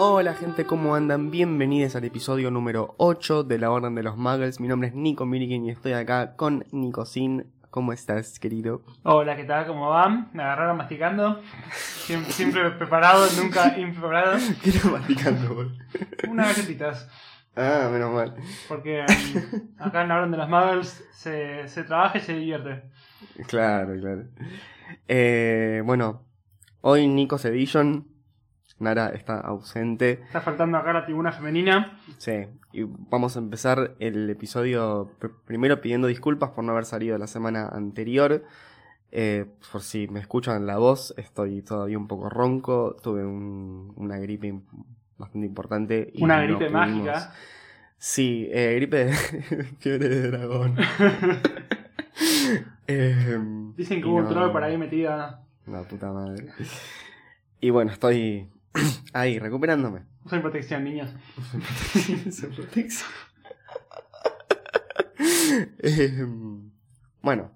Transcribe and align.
Hola 0.00 0.34
gente, 0.34 0.64
¿cómo 0.64 0.94
andan? 0.94 1.32
Bienvenidos 1.32 1.96
al 1.96 2.04
episodio 2.04 2.52
número 2.52 2.94
8 2.98 3.42
de 3.42 3.58
la 3.58 3.72
Orden 3.72 3.96
de 3.96 4.04
los 4.04 4.16
Muggles. 4.16 4.60
Mi 4.60 4.68
nombre 4.68 4.90
es 4.90 4.94
Nico 4.94 5.26
Milikin 5.26 5.64
y 5.64 5.70
estoy 5.70 5.92
acá 5.92 6.36
con 6.36 6.64
Nico 6.70 7.04
Sin. 7.04 7.52
¿Cómo 7.70 7.92
estás, 7.92 8.38
querido? 8.38 8.82
Hola, 9.02 9.34
¿qué 9.34 9.42
tal? 9.42 9.66
¿Cómo 9.66 9.90
van? 9.90 10.30
Me 10.32 10.44
agarraron 10.44 10.76
masticando. 10.76 11.42
Siempre, 11.72 12.32
siempre 12.32 12.70
preparado, 12.70 13.26
nunca 13.42 13.76
impreparado. 13.80 14.38
¿Qué 14.62 14.70
estás 14.70 14.92
masticando, 14.92 15.52
bol? 15.52 15.76
Unas 16.28 16.56
galletitas. 16.56 17.10
Ah, 17.56 17.88
menos 17.92 18.12
mal. 18.14 18.36
Porque 18.68 19.04
mm, 19.04 19.82
acá 19.82 20.02
en 20.02 20.08
la 20.10 20.16
Orden 20.18 20.30
de 20.30 20.36
los 20.36 20.48
Muggles 20.48 21.08
se, 21.10 21.66
se 21.66 21.82
trabaja 21.82 22.18
y 22.18 22.20
se 22.20 22.34
divierte. 22.34 22.84
Claro, 23.48 23.98
claro. 23.98 24.26
Eh, 25.08 25.82
bueno, 25.84 26.22
hoy 26.82 27.08
Nico's 27.08 27.44
Edition. 27.46 28.17
Nara 28.78 29.08
está 29.10 29.40
ausente. 29.40 30.20
Está 30.24 30.40
faltando 30.40 30.78
acá 30.78 30.92
la 30.92 31.04
tribuna 31.04 31.32
femenina. 31.32 31.98
Sí, 32.18 32.46
y 32.72 32.82
vamos 32.84 33.36
a 33.36 33.40
empezar 33.40 33.94
el 33.98 34.28
episodio 34.30 35.10
pr- 35.20 35.32
primero 35.44 35.80
pidiendo 35.80 36.06
disculpas 36.06 36.50
por 36.50 36.64
no 36.64 36.72
haber 36.72 36.84
salido 36.84 37.18
la 37.18 37.26
semana 37.26 37.68
anterior. 37.68 38.44
Eh, 39.10 39.46
por 39.72 39.80
si 39.80 40.06
me 40.08 40.20
escuchan 40.20 40.66
la 40.66 40.76
voz, 40.78 41.14
estoy 41.16 41.62
todavía 41.62 41.98
un 41.98 42.06
poco 42.08 42.28
ronco. 42.28 42.94
Tuve 43.02 43.24
un- 43.24 43.92
una 43.96 44.18
gripe 44.18 44.60
bastante 45.16 45.46
importante. 45.46 46.10
y 46.14 46.22
Una 46.22 46.36
no 46.36 46.42
gripe 46.44 46.66
pudimos- 46.70 46.72
mágica. 46.88 47.32
Sí, 47.96 48.48
eh, 48.52 48.74
gripe 48.76 49.04
de 49.06 49.12
fiebre 49.80 50.08
de 50.08 50.30
dragón. 50.30 50.76
Eh, 52.86 53.38
Dicen 53.76 54.00
que 54.00 54.08
hubo 54.08 54.16
un 54.16 54.28
troll 54.28 54.50
por 54.50 54.62
ahí 54.64 54.78
metida. 54.78 55.42
La 55.66 55.82
puta 55.82 56.10
madre. 56.10 56.46
Y 57.60 57.70
bueno, 57.70 57.92
estoy 57.92 58.48
ahí 59.12 59.38
recuperándome. 59.38 60.02
Usen 60.24 60.42
protección, 60.42 60.84
niños. 60.84 61.14
Usa 62.26 62.48
protección. 62.48 63.10
Eh, 65.80 66.26
bueno. 67.22 67.50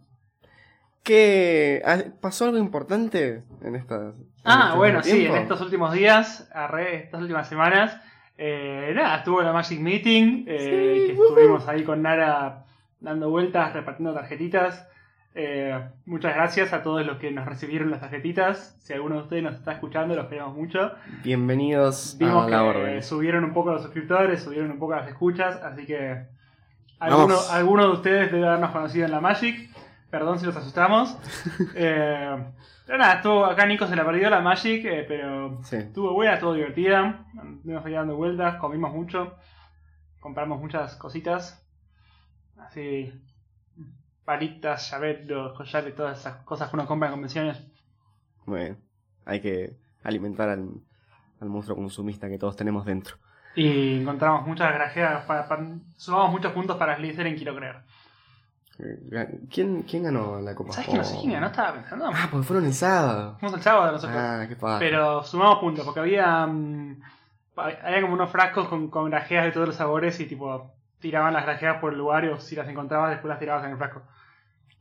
¿Qué 1.05 1.83
ah, 1.85 1.99
pasó 2.21 2.45
algo 2.47 2.59
importante 2.59 3.43
en 3.63 3.77
estas? 3.77 4.15
en 4.15 4.27
Ah, 4.45 4.65
este 4.67 4.79
bueno, 4.79 5.03
sí, 5.03 5.27
en 5.27 5.35
estos 5.37 5.61
últimos 5.61 5.93
días, 5.93 6.49
arre, 6.55 6.97
estas 6.97 7.21
últimas 7.21 7.49
semanas, 7.49 8.01
eh, 8.39 8.93
nada, 8.95 9.19
estuvo 9.19 9.43
la 9.43 9.53
Magic 9.53 9.81
Meeting, 9.81 10.45
eh, 10.47 10.59
Sí, 10.59 11.07
que 11.07 11.23
estuvimos 11.23 11.67
ahí 11.69 11.83
con 11.85 12.03
Nara 12.03 12.67
dando 13.01 13.31
vueltas, 13.31 13.73
repartiendo 13.73 14.15
tarjetitas. 14.15 14.89
Eh, 15.35 15.89
muchas 16.05 16.35
gracias 16.35 16.73
a 16.75 16.83
todos 16.83 17.07
los 17.07 17.17
que 17.17 17.31
nos 17.31 17.47
recibieron 17.47 17.91
las 17.91 18.01
tarjetitas. 18.01 18.77
Si 18.81 18.93
alguno 18.93 19.17
de 19.17 19.23
ustedes 19.23 19.43
nos 19.43 19.55
está 19.55 19.73
escuchando, 19.73 20.15
los 20.15 20.27
queremos 20.27 20.55
mucho. 20.55 20.93
Bienvenidos 21.25 22.17
Vimos 22.19 22.43
a 22.43 22.47
que 22.47 22.51
la 22.53 22.65
orden. 22.65 23.03
subieron 23.03 23.45
un 23.45 23.55
poco 23.55 23.73
los 23.73 23.83
suscriptores, 23.83 24.43
subieron 24.43 24.71
un 24.71 24.79
poco 24.79 24.95
las 24.95 25.09
escuchas, 25.09 25.57
así 25.63 25.87
que 25.87 26.27
alguno, 26.99 27.37
alguno 27.51 27.87
de 27.87 27.93
ustedes 27.93 28.31
debe 28.31 28.47
habernos 28.47 28.73
conocido 28.73 29.07
en 29.07 29.11
la 29.13 29.21
Magic. 29.21 29.71
Perdón 30.11 30.39
si 30.39 30.45
los 30.47 30.57
asustamos. 30.57 31.17
Eh, 31.75 32.45
pero 32.85 32.99
nada, 32.99 33.15
estuvo 33.15 33.47
acá 33.47 33.65
Nico 33.65 33.87
se 33.87 33.97
la 33.97 34.05
perdió 34.05 34.29
la 34.29 34.41
Magic, 34.41 34.85
eh, 34.85 35.05
pero 35.09 35.63
Sí. 35.65 35.77
estuvo 35.77 36.13
buena, 36.13 36.35
estuvo 36.35 36.53
divertida. 36.53 37.25
Nos 37.65 37.87
ahí 37.87 37.93
dando 37.95 38.17
vueltas, 38.17 38.57
comimos 38.57 38.93
mucho, 38.93 39.35
compramos 40.21 40.61
muchas 40.61 40.97
cositas. 40.97 41.65
Así, 42.59 43.13
palitas, 44.33 44.91
llaveros, 44.91 45.53
collares, 45.57 45.95
todas 45.95 46.19
esas 46.19 46.37
cosas 46.45 46.69
que 46.71 46.77
uno 46.77 46.87
compra 46.87 47.09
en 47.09 47.13
convenciones. 47.15 47.63
Bien. 48.47 48.79
Hay 49.25 49.41
que 49.41 49.77
alimentar 50.03 50.49
al, 50.49 50.69
al 51.41 51.49
monstruo 51.49 51.77
consumista 51.77 52.29
que 52.29 52.39
todos 52.39 52.57
tenemos 52.57 52.85
dentro. 52.85 53.17
Y 53.55 54.01
encontramos 54.01 54.47
muchas 54.47 54.73
grajeas, 54.73 55.25
para, 55.27 55.47
para- 55.47 55.67
sumamos 55.97 56.31
muchos 56.31 56.53
puntos 56.53 56.77
para 56.77 56.97
Slytherin, 56.97 57.37
quiero 57.37 57.55
creer. 57.55 57.77
Eh, 58.79 59.39
¿Quién, 59.53 59.83
quién 59.83 60.05
ganó 60.05 60.41
la 60.41 60.55
copa? 60.55 60.73
¿Sabes 60.73 60.89
que 60.89 60.97
no 60.97 61.05
sé 61.05 61.19
quién 61.21 61.33
ganó? 61.33 61.47
Estaba 61.49 61.75
pensando. 61.75 62.07
Ah, 62.13 62.29
porque 62.31 62.47
fueron 62.47 62.65
el 62.65 62.73
sábado. 62.73 63.37
Fuimos 63.39 63.59
el 63.59 63.63
sábado 63.63 63.93
nosotros. 63.93 64.19
Ah, 64.19 64.47
qué 64.49 64.57
padre. 64.57 64.89
Pero 64.89 65.23
sumamos 65.23 65.59
puntos, 65.59 65.85
porque 65.85 66.01
había. 66.01 66.47
mm, 66.47 67.01
había 67.55 68.01
como 68.01 68.15
unos 68.15 68.31
frascos 68.31 68.67
con, 68.69 68.89
con 68.89 69.11
grajeas 69.11 69.45
de 69.45 69.53
todos 69.53 69.67
los 69.69 69.77
sabores 69.77 70.19
y 70.21 70.27
tipo. 70.27 70.73
Tiraban 71.01 71.35
las 71.35 71.45
grajeas 71.45 71.79
por 71.81 71.93
el 71.93 71.99
lugar 71.99 72.25
y 72.25 72.41
si 72.41 72.55
las 72.57 72.69
encontrabas 72.69 73.11
después 73.11 73.29
las 73.29 73.39
tirabas 73.41 73.65
en 73.65 73.73
el 73.73 73.77
frasco. 73.77 74.03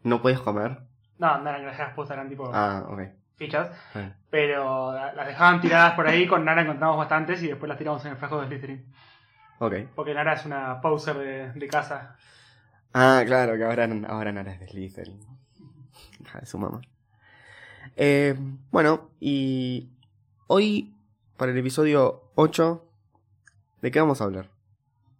¿No 0.04 0.22
puedes 0.22 0.40
comer? 0.40 0.80
No, 1.20 1.38
no 1.40 1.50
eran 1.50 1.62
grajeas 1.64 1.94
puestas, 1.94 2.16
eran 2.18 2.30
tipo 2.30 2.50
Ah, 2.54 2.84
ok. 2.90 3.02
fichas. 3.36 3.70
Ah. 3.96 4.12
Pero 4.30 4.94
la- 4.94 5.14
las 5.14 5.28
dejaban 5.28 5.62
tiradas 5.62 5.94
por 5.94 6.08
ahí, 6.08 6.28
con 6.28 6.44
Nara 6.46 6.62
encontramos 6.64 6.98
bastantes 6.98 7.42
y 7.44 7.48
después 7.48 7.68
las 7.70 7.78
tiramos 7.78 8.04
en 8.06 8.12
el 8.12 8.18
frasco 8.18 8.40
de 8.42 8.48
Slytherin. 8.48 8.86
Ok. 9.60 9.74
Porque 9.96 10.14
Nara 10.14 10.34
es 10.34 10.46
una 10.46 10.82
poser 10.82 11.18
de, 11.18 11.52
de 11.54 11.68
casa. 11.68 12.16
Ah, 12.94 13.22
claro, 13.26 13.56
que 13.58 13.64
ahora, 13.64 13.88
ahora 14.08 14.32
Nara 14.32 14.52
es 14.54 14.60
de 14.60 14.68
Slytherin. 14.68 15.20
De 16.40 16.46
su 16.46 16.58
mamá. 16.58 16.82
Eh, 17.96 18.36
bueno, 18.72 19.10
y 19.20 19.90
hoy, 20.48 20.94
para 21.38 21.52
el 21.52 21.58
episodio 21.58 22.32
8, 22.36 22.86
¿de 23.82 23.92
qué 23.92 24.00
vamos 24.00 24.22
a 24.22 24.26
hablar? 24.26 24.48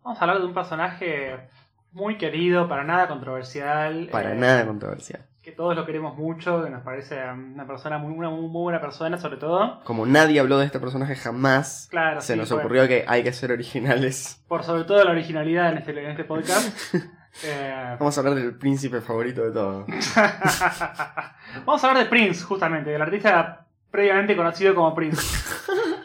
Vamos 0.04 0.20
a 0.20 0.22
hablar 0.24 0.40
de 0.40 0.46
un 0.46 0.54
personaje 0.54 1.50
muy 1.92 2.18
querido, 2.18 2.68
para 2.68 2.84
nada 2.84 3.08
controversial. 3.08 4.08
Para 4.12 4.34
eh, 4.34 4.36
nada 4.36 4.66
controversial. 4.66 5.26
Que 5.42 5.52
todos 5.52 5.76
lo 5.76 5.86
queremos 5.86 6.18
mucho, 6.18 6.64
que 6.64 6.70
nos 6.70 6.84
parece 6.84 7.20
una 7.32 7.66
persona 7.66 7.98
muy, 7.98 8.14
una 8.14 8.30
muy, 8.30 8.48
buena 8.48 8.80
persona, 8.80 9.18
sobre 9.18 9.38
todo. 9.38 9.84
Como 9.84 10.06
nadie 10.06 10.40
habló 10.40 10.60
de 10.60 10.66
este 10.66 10.80
personaje 10.80 11.16
jamás, 11.16 11.88
Claro, 11.90 12.22
se 12.22 12.34
sí, 12.34 12.40
nos 12.40 12.52
ocurrió 12.52 12.88
que 12.88 13.06
hay 13.08 13.24
que 13.24 13.34
ser 13.34 13.52
originales. 13.52 14.42
Por 14.48 14.64
sobre 14.64 14.84
todo 14.84 15.04
la 15.04 15.12
originalidad 15.12 15.72
en 15.72 15.80
este, 15.80 15.92
en 15.92 16.12
este 16.12 16.24
podcast. 16.26 16.96
Eh, 17.44 17.96
Vamos 18.00 18.16
a 18.18 18.22
hablar 18.22 18.36
del 18.36 18.56
príncipe 18.56 19.02
favorito 19.02 19.42
de 19.42 19.52
todos. 19.52 19.88
Vamos 21.66 21.84
a 21.84 21.88
hablar 21.88 22.04
de 22.04 22.10
Prince, 22.10 22.44
justamente, 22.44 22.92
del 22.92 23.02
artista 23.02 23.66
previamente 23.90 24.36
conocido 24.36 24.74
como 24.76 24.94
Prince. 24.96 25.22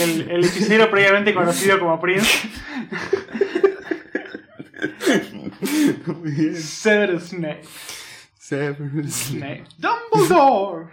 El, 0.00 0.30
el 0.30 0.44
hechicero 0.44 0.90
previamente 0.90 1.34
conocido 1.34 1.78
como 1.78 2.00
Prince, 2.00 2.48
Muy 6.06 6.30
bien. 6.30 6.56
Severus 6.56 7.28
Snape. 7.30 7.62
Severus 8.38 9.14
Snape. 9.14 9.64
Dumbledore. 9.78 10.90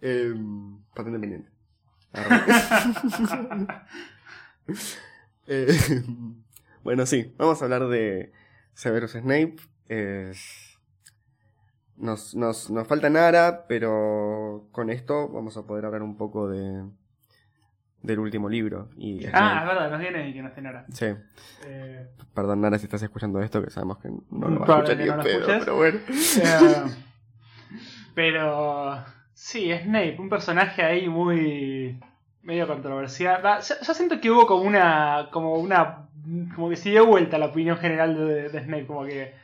Eh, 0.00 0.34
patente 0.94 1.18
pendiente. 1.18 1.50
Eh, 5.48 5.76
bueno, 6.84 7.04
sí, 7.04 7.34
vamos 7.36 7.60
a 7.60 7.64
hablar 7.64 7.88
de 7.88 8.32
Severus 8.74 9.10
Snape. 9.10 9.56
Eh, 9.88 10.32
nos, 11.96 12.36
nos, 12.36 12.70
nos 12.70 12.86
falta 12.86 13.10
Nara, 13.10 13.66
pero 13.66 14.68
con 14.70 14.88
esto 14.88 15.28
vamos 15.28 15.56
a 15.56 15.66
poder 15.66 15.84
hablar 15.84 16.02
un 16.02 16.16
poco 16.16 16.48
de 16.48 16.84
del 18.02 18.18
último 18.18 18.48
libro. 18.48 18.88
Y 18.96 19.24
Ah, 19.32 19.60
es 19.62 19.68
verdad, 19.68 19.90
nos 19.90 20.00
viene 20.00 20.28
y 20.28 20.32
que 20.32 20.42
nos 20.42 20.54
tenora. 20.54 20.84
Sí, 20.92 21.06
Eh, 21.66 22.06
perdón 22.34 22.60
Nara 22.60 22.78
si 22.78 22.84
estás 22.86 23.02
escuchando 23.02 23.40
esto, 23.40 23.62
que 23.62 23.70
sabemos 23.70 23.98
que 23.98 24.08
no 24.30 24.48
lo 24.48 24.60
va 24.60 24.66
a 24.76 24.78
escuchar 24.80 24.96
ni 24.98 25.04
no 25.06 25.22
pedo, 25.22 25.46
pero 25.60 25.76
bueno. 25.76 25.98
eh, 26.08 26.82
pero 28.14 29.04
sí, 29.34 29.70
Snape, 29.72 30.16
un 30.18 30.28
personaje 30.28 30.82
ahí 30.82 31.08
muy 31.08 31.98
medio 32.42 32.66
controversial. 32.66 33.42
Yo, 33.42 33.74
yo 33.86 33.94
siento 33.94 34.20
que 34.20 34.30
hubo 34.30 34.46
como 34.46 34.62
una, 34.64 35.28
como 35.30 35.54
una, 35.54 36.08
como 36.54 36.68
que 36.68 36.76
se 36.76 36.90
dio 36.90 37.06
vuelta 37.06 37.38
la 37.38 37.46
opinión 37.46 37.76
general 37.78 38.14
de, 38.16 38.48
de 38.48 38.64
Snape, 38.64 38.86
como 38.86 39.04
que 39.04 39.34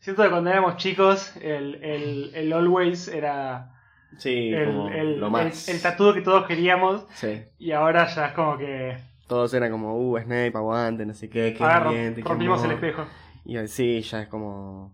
siento 0.00 0.22
que 0.22 0.30
cuando 0.30 0.50
éramos 0.50 0.76
chicos 0.76 1.34
el, 1.36 1.76
el, 1.82 2.30
el 2.34 2.52
Always 2.52 3.08
era 3.08 3.77
Sí, 4.16 4.50
como 4.66 4.88
el, 4.88 4.94
el, 4.96 5.20
lo 5.20 5.30
más. 5.30 5.68
el, 5.68 5.76
el 5.76 5.82
tatuo 5.82 6.12
que 6.14 6.22
todos 6.22 6.46
queríamos 6.46 7.06
Sí. 7.14 7.42
y 7.58 7.72
ahora 7.72 8.06
ya 8.06 8.26
es 8.28 8.32
como 8.32 8.56
que 8.56 8.96
Todos 9.28 9.52
eran 9.54 9.70
como, 9.70 9.96
uh, 9.96 10.18
Snape, 10.18 10.52
aguante, 10.56 11.04
no 11.06 11.14
sé 11.14 11.28
qué, 11.28 11.54
qué 11.56 11.62
ahora 11.62 11.90
qué 11.90 12.22
rompimos 12.24 12.64
el 12.64 12.72
espejo. 12.72 13.04
Y 13.44 13.56
así 13.58 14.00
ya 14.00 14.22
es 14.22 14.28
como. 14.28 14.92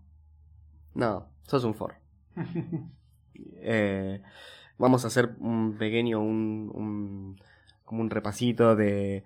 No, 0.93 1.27
sos 1.47 1.63
un 1.63 1.73
for. 1.75 1.95
Eh, 3.67 4.21
vamos 4.77 5.03
a 5.03 5.07
hacer 5.07 5.35
un 5.39 5.77
pequeño, 5.77 6.19
un, 6.21 6.71
un- 6.73 7.41
como 7.83 8.01
un 8.01 8.09
repasito 8.09 8.75
de, 8.75 9.23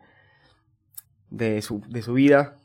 de, 1.29 1.61
su, 1.61 1.81
de 1.87 2.01
su 2.01 2.13
vida. 2.13 2.55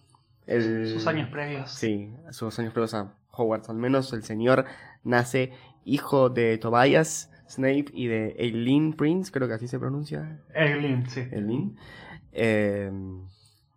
El- 0.46 0.88
Sus 0.88 1.06
años 1.06 1.28
previos. 1.30 1.70
Sí, 1.70 2.14
sus 2.30 2.58
años 2.58 2.72
previos 2.72 2.94
a 2.94 3.12
Hogwarts. 3.30 3.68
Al 3.68 3.76
menos 3.76 4.12
el 4.12 4.22
señor 4.22 4.64
nace 5.02 5.52
hijo 5.84 6.30
de 6.30 6.58
Tobias 6.58 7.30
Snape 7.48 7.86
y 7.92 8.06
de 8.06 8.34
Eileen 8.38 8.94
Prince, 8.94 9.30
creo 9.30 9.48
que 9.48 9.54
así 9.54 9.68
se 9.68 9.78
pronuncia. 9.78 10.40
Eglin, 10.54 11.08
sí. 11.08 11.20
Eileen. 11.30 11.76
Eh, 12.32 12.90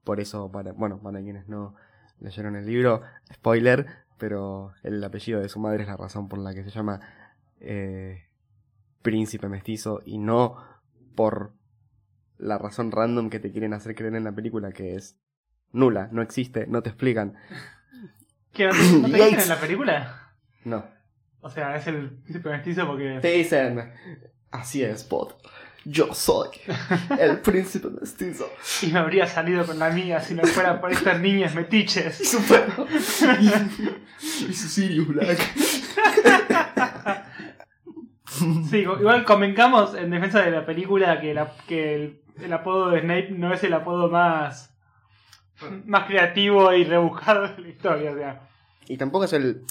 por 0.04 0.20
eso, 0.20 0.52
para, 0.52 0.72
bueno, 0.72 1.00
para 1.00 1.22
quienes 1.22 1.48
no 1.48 1.76
leyeron 2.20 2.56
el 2.56 2.66
libro, 2.66 3.02
spoiler, 3.34 3.86
pero 4.18 4.74
el 4.84 5.04
apellido 5.04 5.40
de 5.40 5.50
su 5.50 5.60
madre 5.60 5.84
es 5.84 5.90
la 5.90 5.98
razón 5.98 6.28
por 6.28 6.40
la 6.40 6.54
que 6.54 6.64
se 6.64 6.70
llama 6.70 7.02
eh, 7.60 8.24
príncipe 9.02 9.48
mestizo 9.48 10.02
y 10.06 10.18
no 10.18 10.58
por 11.16 11.54
la 12.38 12.58
razón 12.58 12.92
random 12.92 13.30
que 13.30 13.40
te 13.40 13.52
quieren 13.52 13.74
hacer 13.74 13.96
creer 13.96 14.16
en 14.16 14.24
la 14.24 14.32
película, 14.32 14.72
que 14.72 14.96
es 14.96 15.20
nula, 15.72 16.10
no 16.12 16.22
existe, 16.22 16.68
no 16.68 16.82
te 16.82 16.90
explican. 16.90 17.36
¿Qué 18.54 18.66
no 18.66 18.72
te, 19.10 19.14
dicen 19.14 19.40
en 19.40 19.50
la 19.50 19.60
película? 19.60 20.34
No. 20.64 20.97
O 21.42 21.50
sea, 21.50 21.76
es 21.76 21.88
el 21.88 22.10
príncipe 22.10 22.50
mestizo 22.50 22.86
porque. 22.88 23.20
Te 23.22 23.32
dicen, 23.34 23.92
así 24.52 24.84
es, 24.84 25.04
Pot. 25.04 25.38
Yo 25.86 26.14
soy 26.14 26.50
el 27.18 27.40
príncipe 27.42 27.88
mestizo. 27.90 28.50
Y 28.82 28.88
me 28.88 29.00
habría 29.00 29.26
salido 29.26 29.66
con 29.66 29.80
la 29.80 29.90
mía 29.90 30.20
si 30.20 30.34
no 30.34 30.44
fuera 30.44 30.82
por 30.82 30.92
estas 30.92 31.20
niñas 31.22 31.56
metiches. 31.56 32.18
Super. 32.30 32.66
y 34.20 34.54
su 34.54 34.68
Sirius 34.68 35.08
Black. 35.08 35.40
Sí, 38.70 38.80
igual 38.80 39.24
convencamos 39.26 39.96
en 39.96 40.12
defensa 40.12 40.42
de 40.42 40.52
la 40.52 40.66
película 40.66 41.20
que, 41.20 41.34
la- 41.34 41.54
que 41.68 41.96
el, 41.96 42.22
el 42.40 42.54
apodo 42.54 42.90
de 42.90 43.00
Snape 43.02 43.30
no 43.32 43.52
es 43.54 43.64
el 43.64 43.74
apodo 43.74 44.10
más, 44.10 44.76
más 45.86 46.06
creativo 46.06 46.72
y 46.74 46.84
rebuscado 46.84 47.48
de 47.48 47.62
la 47.62 47.68
historia. 47.70 48.12
O 48.12 48.16
sea, 48.16 48.42
Y 48.88 48.98
tampoco 48.98 49.26
es 49.26 49.34
el. 49.34 49.64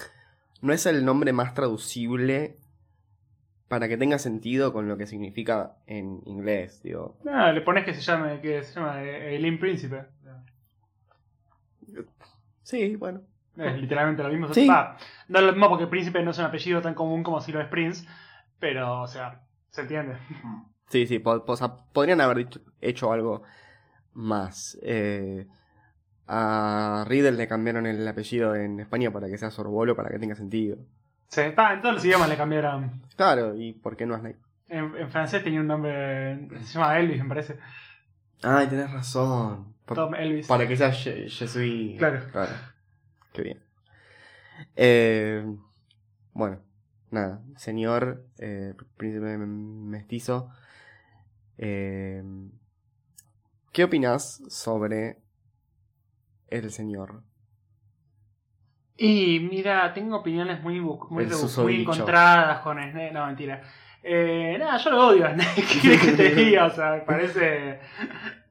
No 0.62 0.72
es 0.72 0.86
el 0.86 1.04
nombre 1.04 1.32
más 1.32 1.54
traducible 1.54 2.58
para 3.68 3.88
que 3.88 3.96
tenga 3.96 4.18
sentido 4.18 4.72
con 4.72 4.88
lo 4.88 4.96
que 4.96 5.06
significa 5.06 5.76
en 5.86 6.20
inglés, 6.24 6.82
digo. 6.82 7.18
no, 7.24 7.52
le 7.52 7.60
pones 7.62 7.84
que 7.84 7.94
se 7.94 8.00
llame, 8.00 8.40
que 8.40 8.62
se 8.62 8.74
llama 8.74 9.02
eh, 9.02 9.34
Eileen 9.34 9.58
Príncipe. 9.58 10.04
Sí, 12.62 12.96
bueno. 12.96 13.22
Es 13.56 13.80
literalmente 13.80 14.22
lo 14.22 14.28
mismo. 14.28 14.52
Sí. 14.52 14.66
Va, 14.68 14.96
no 15.28 15.38
es 15.38 15.44
lo 15.46 15.52
mismo 15.52 15.68
porque 15.70 15.86
Príncipe 15.86 16.22
no 16.22 16.30
es 16.32 16.38
un 16.38 16.44
apellido 16.44 16.82
tan 16.82 16.94
común 16.94 17.22
como 17.22 17.40
si 17.40 17.52
lo 17.52 17.60
es 17.60 17.68
Prince, 17.68 18.06
pero, 18.58 19.00
o 19.02 19.06
sea, 19.06 19.40
se 19.70 19.82
entiende. 19.82 20.16
Sí, 20.88 21.06
sí, 21.06 21.18
po- 21.18 21.44
po- 21.44 21.56
podrían 21.92 22.20
haber 22.20 22.46
hecho 22.80 23.12
algo 23.12 23.42
más. 24.12 24.78
Eh, 24.82 25.46
a 26.28 27.04
Riddle 27.08 27.32
le 27.32 27.46
cambiaron 27.48 27.86
el 27.86 28.06
apellido 28.06 28.54
en 28.54 28.80
España 28.80 29.10
para 29.12 29.28
que 29.28 29.38
sea 29.38 29.50
Sorbolo, 29.50 29.94
para 29.96 30.10
que 30.10 30.18
tenga 30.18 30.34
sentido. 30.34 30.76
Sí, 31.28 31.42
va, 31.58 31.74
en 31.74 31.82
todos 31.82 31.94
los 31.96 32.04
idiomas 32.04 32.28
le 32.28 32.36
cambiaron. 32.36 33.02
Claro, 33.16 33.54
¿y 33.56 33.72
por 33.72 33.96
qué 33.96 34.06
no 34.06 34.14
a 34.14 34.18
Snape? 34.20 34.36
En, 34.68 34.96
en 34.96 35.08
francés 35.10 35.42
tenía 35.44 35.60
un 35.60 35.66
nombre, 35.68 36.48
se 36.64 36.74
llama 36.74 36.98
Elvis, 36.98 37.22
me 37.22 37.28
parece. 37.28 37.58
Ay, 38.42 38.66
tenés 38.68 38.90
razón. 38.92 39.74
Tom 39.86 40.14
Elvis. 40.16 40.46
para 40.48 40.66
que 40.66 40.76
sea 40.76 40.90
Je, 40.92 41.28
Je 41.28 41.46
suis- 41.46 41.96
Claro. 41.98 42.20
Qué 43.32 43.42
bien. 43.42 43.60
Eh, 44.74 45.44
bueno, 46.32 46.58
nada. 47.10 47.40
Señor 47.56 48.24
eh, 48.38 48.74
príncipe 48.96 49.36
mestizo. 49.38 50.50
eh, 51.58 52.22
¿Qué 53.72 53.84
opinas 53.84 54.42
sobre 54.48 55.18
el 56.48 56.70
señor? 56.70 57.22
Y 58.96 59.40
mira, 59.40 59.92
tengo 59.92 60.16
opiniones 60.16 60.62
muy, 60.62 60.80
muy, 60.80 60.98
muy 61.08 61.80
encontradas 61.82 62.60
con 62.60 62.78
Snape. 62.78 63.12
No, 63.12 63.26
mentira. 63.26 63.62
Eh, 64.02 64.56
nada, 64.58 64.78
yo 64.78 64.90
lo 64.90 65.08
odio 65.08 65.26
a. 65.26 65.34
¿Qué 65.34 65.98
que 65.98 66.12
te 66.12 66.34
diga? 66.34 66.66
O 66.66 66.70
sea, 66.70 66.92
me 66.92 67.00
parece 67.00 67.80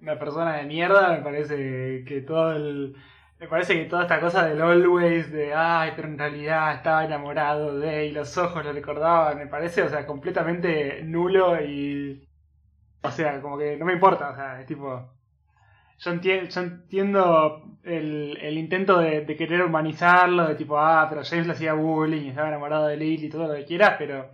una 0.01 0.19
persona 0.19 0.57
de 0.57 0.65
mierda. 0.65 1.13
Me 1.13 1.23
parece 1.23 2.03
que 2.05 2.21
todo 2.21 2.51
el. 2.51 2.95
Me 3.39 3.47
parece 3.47 3.73
que 3.75 3.85
toda 3.85 4.03
esta 4.03 4.19
cosa 4.19 4.45
del 4.45 4.61
always, 4.61 5.31
de 5.31 5.53
ay, 5.53 5.91
pero 5.95 6.07
en 6.07 6.17
realidad 6.17 6.73
estaba 6.73 7.05
enamorado 7.05 7.77
de 7.79 8.07
y 8.07 8.11
los 8.11 8.37
ojos 8.37 8.63
lo 8.63 8.71
recordaban, 8.71 9.37
me 9.37 9.47
parece, 9.47 9.83
o 9.83 9.89
sea, 9.89 10.05
completamente 10.05 11.03
nulo 11.03 11.61
y. 11.61 12.27
O 13.01 13.11
sea, 13.11 13.41
como 13.41 13.57
que 13.57 13.77
no 13.77 13.85
me 13.85 13.93
importa, 13.93 14.29
o 14.31 14.35
sea, 14.35 14.61
es 14.61 14.65
tipo. 14.67 15.09
Yo 15.97 16.11
entiendo, 16.11 16.49
yo 16.49 16.61
entiendo 16.61 17.77
el, 17.83 18.37
el 18.41 18.57
intento 18.57 18.97
de, 18.99 19.21
de 19.21 19.35
querer 19.37 19.61
humanizarlo, 19.63 20.47
de 20.47 20.55
tipo, 20.55 20.77
ah, 20.77 21.07
pero 21.09 21.23
James 21.23 21.47
le 21.47 21.53
hacía 21.53 21.73
bullying, 21.73 22.29
estaba 22.29 22.49
enamorado 22.49 22.87
de 22.87 22.97
Lily 22.97 23.27
y 23.27 23.29
todo 23.29 23.47
lo 23.47 23.55
que 23.55 23.65
quieras, 23.65 23.95
pero 23.97 24.29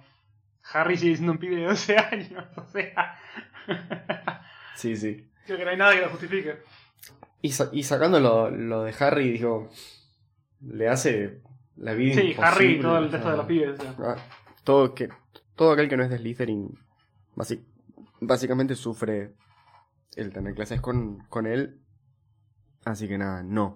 Harry 0.73 0.97
sigue 0.97 1.15
siendo 1.15 1.33
un 1.33 1.37
pibe 1.37 1.57
de 1.57 1.65
12 1.65 1.97
años, 2.11 2.45
o 2.55 2.65
sea, 2.65 3.17
Sí, 4.75 4.95
sí. 4.95 5.27
creo 5.45 5.57
que 5.57 5.65
no 5.65 5.71
hay 5.71 5.77
nada 5.77 5.93
que 5.93 6.01
lo 6.01 6.09
justifique. 6.09 6.55
Y, 7.41 7.51
sa- 7.51 7.69
y 7.71 7.83
sacando 7.83 8.19
lo, 8.19 8.49
lo 8.49 8.83
de 8.83 8.93
Harry, 8.99 9.31
digo, 9.31 9.69
le 10.61 10.87
hace 10.89 11.41
la 11.77 11.93
vida 11.93 12.15
Sí, 12.21 12.35
Harry 12.39 12.73
y 12.75 12.79
todo 12.79 12.97
el 12.97 13.11
resto 13.11 13.29
de 13.31 13.37
los 13.37 13.45
pibes. 13.45 13.79
o 13.79 13.83
sea. 13.83 13.93
ah, 13.99 14.15
todo, 14.63 14.93
que, 14.95 15.09
todo 15.55 15.71
aquel 15.73 15.89
que 15.89 15.97
no 15.97 16.03
es 16.03 16.09
de 16.09 16.17
Slytherin 16.17 16.69
básicamente 18.19 18.75
sufre 18.75 19.31
el 20.15 20.33
tener 20.33 20.53
clases 20.55 20.81
con, 20.81 21.19
con 21.29 21.47
él. 21.47 21.79
Así 22.85 23.07
que 23.07 23.17
nada, 23.17 23.43
no. 23.43 23.75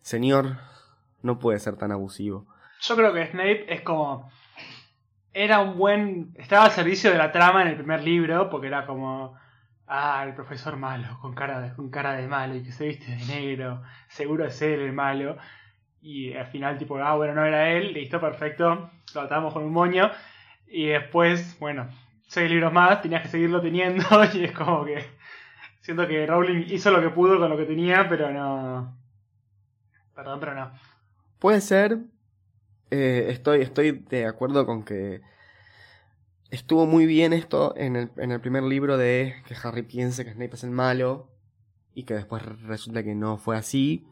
Señor, 0.00 0.58
no 1.22 1.38
puede 1.38 1.58
ser 1.58 1.76
tan 1.76 1.92
abusivo. 1.92 2.46
Yo 2.80 2.96
creo 2.96 3.12
que 3.12 3.26
Snape 3.26 3.72
es 3.72 3.80
como. 3.80 4.30
Era 5.32 5.60
un 5.60 5.76
buen. 5.76 6.34
Estaba 6.36 6.66
al 6.66 6.70
servicio 6.70 7.10
de 7.10 7.18
la 7.18 7.32
trama 7.32 7.62
en 7.62 7.68
el 7.68 7.76
primer 7.76 8.04
libro, 8.04 8.50
porque 8.50 8.68
era 8.68 8.86
como. 8.86 9.36
Ah, 9.86 10.24
el 10.26 10.34
profesor 10.34 10.76
malo, 10.76 11.18
con 11.20 11.34
cara 11.34 11.60
de, 11.60 11.74
con 11.74 11.90
cara 11.90 12.14
de 12.14 12.26
malo 12.26 12.54
y 12.54 12.62
que 12.62 12.72
se 12.72 12.86
viste 12.86 13.14
de 13.14 13.24
negro. 13.26 13.82
Seguro 14.08 14.46
es 14.46 14.60
él 14.62 14.80
el 14.80 14.92
malo. 14.92 15.36
Y 16.00 16.34
al 16.34 16.46
final, 16.46 16.78
tipo, 16.78 16.98
ah, 16.98 17.16
bueno, 17.16 17.34
no 17.34 17.44
era 17.44 17.70
él, 17.70 17.92
listo, 17.92 18.20
perfecto. 18.20 18.90
Lo 19.14 19.20
atamos 19.20 19.52
con 19.52 19.64
un 19.64 19.72
moño. 19.72 20.10
Y 20.66 20.86
después, 20.86 21.58
bueno, 21.60 21.88
seis 22.26 22.50
libros 22.50 22.72
más, 22.72 23.02
tenías 23.02 23.22
que 23.22 23.28
seguirlo 23.28 23.60
teniendo. 23.60 24.04
Y 24.34 24.44
es 24.44 24.52
como 24.52 24.84
que. 24.84 25.04
Siento 25.84 26.08
que 26.08 26.26
Rowling 26.26 26.64
hizo 26.68 26.90
lo 26.90 27.02
que 27.02 27.10
pudo 27.10 27.38
con 27.38 27.50
lo 27.50 27.58
que 27.58 27.66
tenía, 27.66 28.08
pero 28.08 28.32
no. 28.32 28.96
Perdón, 30.14 30.40
pero 30.40 30.54
no. 30.54 30.72
Puede 31.38 31.60
ser. 31.60 31.98
eh, 32.90 33.26
estoy, 33.28 33.60
estoy 33.60 33.90
de 33.92 34.24
acuerdo 34.24 34.64
con 34.64 34.82
que 34.82 35.20
estuvo 36.50 36.86
muy 36.86 37.04
bien 37.04 37.34
esto 37.34 37.74
en 37.76 37.96
el, 37.96 38.10
en 38.16 38.32
el 38.32 38.40
primer 38.40 38.62
libro 38.62 38.96
de 38.96 39.34
que 39.46 39.54
Harry 39.62 39.82
piense 39.82 40.24
que 40.24 40.32
Snape 40.32 40.54
es 40.54 40.64
el 40.64 40.70
malo 40.70 41.28
y 41.92 42.04
que 42.04 42.14
después 42.14 42.42
resulta 42.62 43.02
que 43.02 43.14
no 43.14 43.36
fue 43.36 43.58
así. 43.58 44.06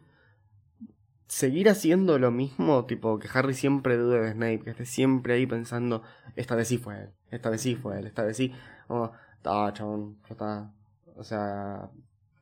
Seguir 1.27 1.71
haciendo 1.71 2.19
lo 2.19 2.31
mismo, 2.31 2.85
tipo 2.85 3.19
que 3.19 3.31
Harry 3.33 3.55
siempre 3.55 3.97
dude 3.97 4.21
de 4.21 4.33
Snape, 4.33 4.61
que 4.61 4.71
esté 4.73 4.85
siempre 4.85 5.33
ahí 5.33 5.47
pensando, 5.47 6.03
esta 6.37 6.55
vez 6.55 6.69
sí 6.69 6.77
fue 6.77 7.05
él, 7.05 7.11
esta 7.31 7.49
vez 7.49 7.63
sí 7.63 7.77
fue 7.77 7.99
él, 7.99 8.07
esta 8.07 8.25
vez 8.25 8.37
sí. 8.37 8.53
Como, 8.89 9.13
está, 9.39 9.73
chabón, 9.73 10.19
ya 10.25 10.33
está. 10.33 10.71
O 11.17 11.25
sea, 11.25 11.89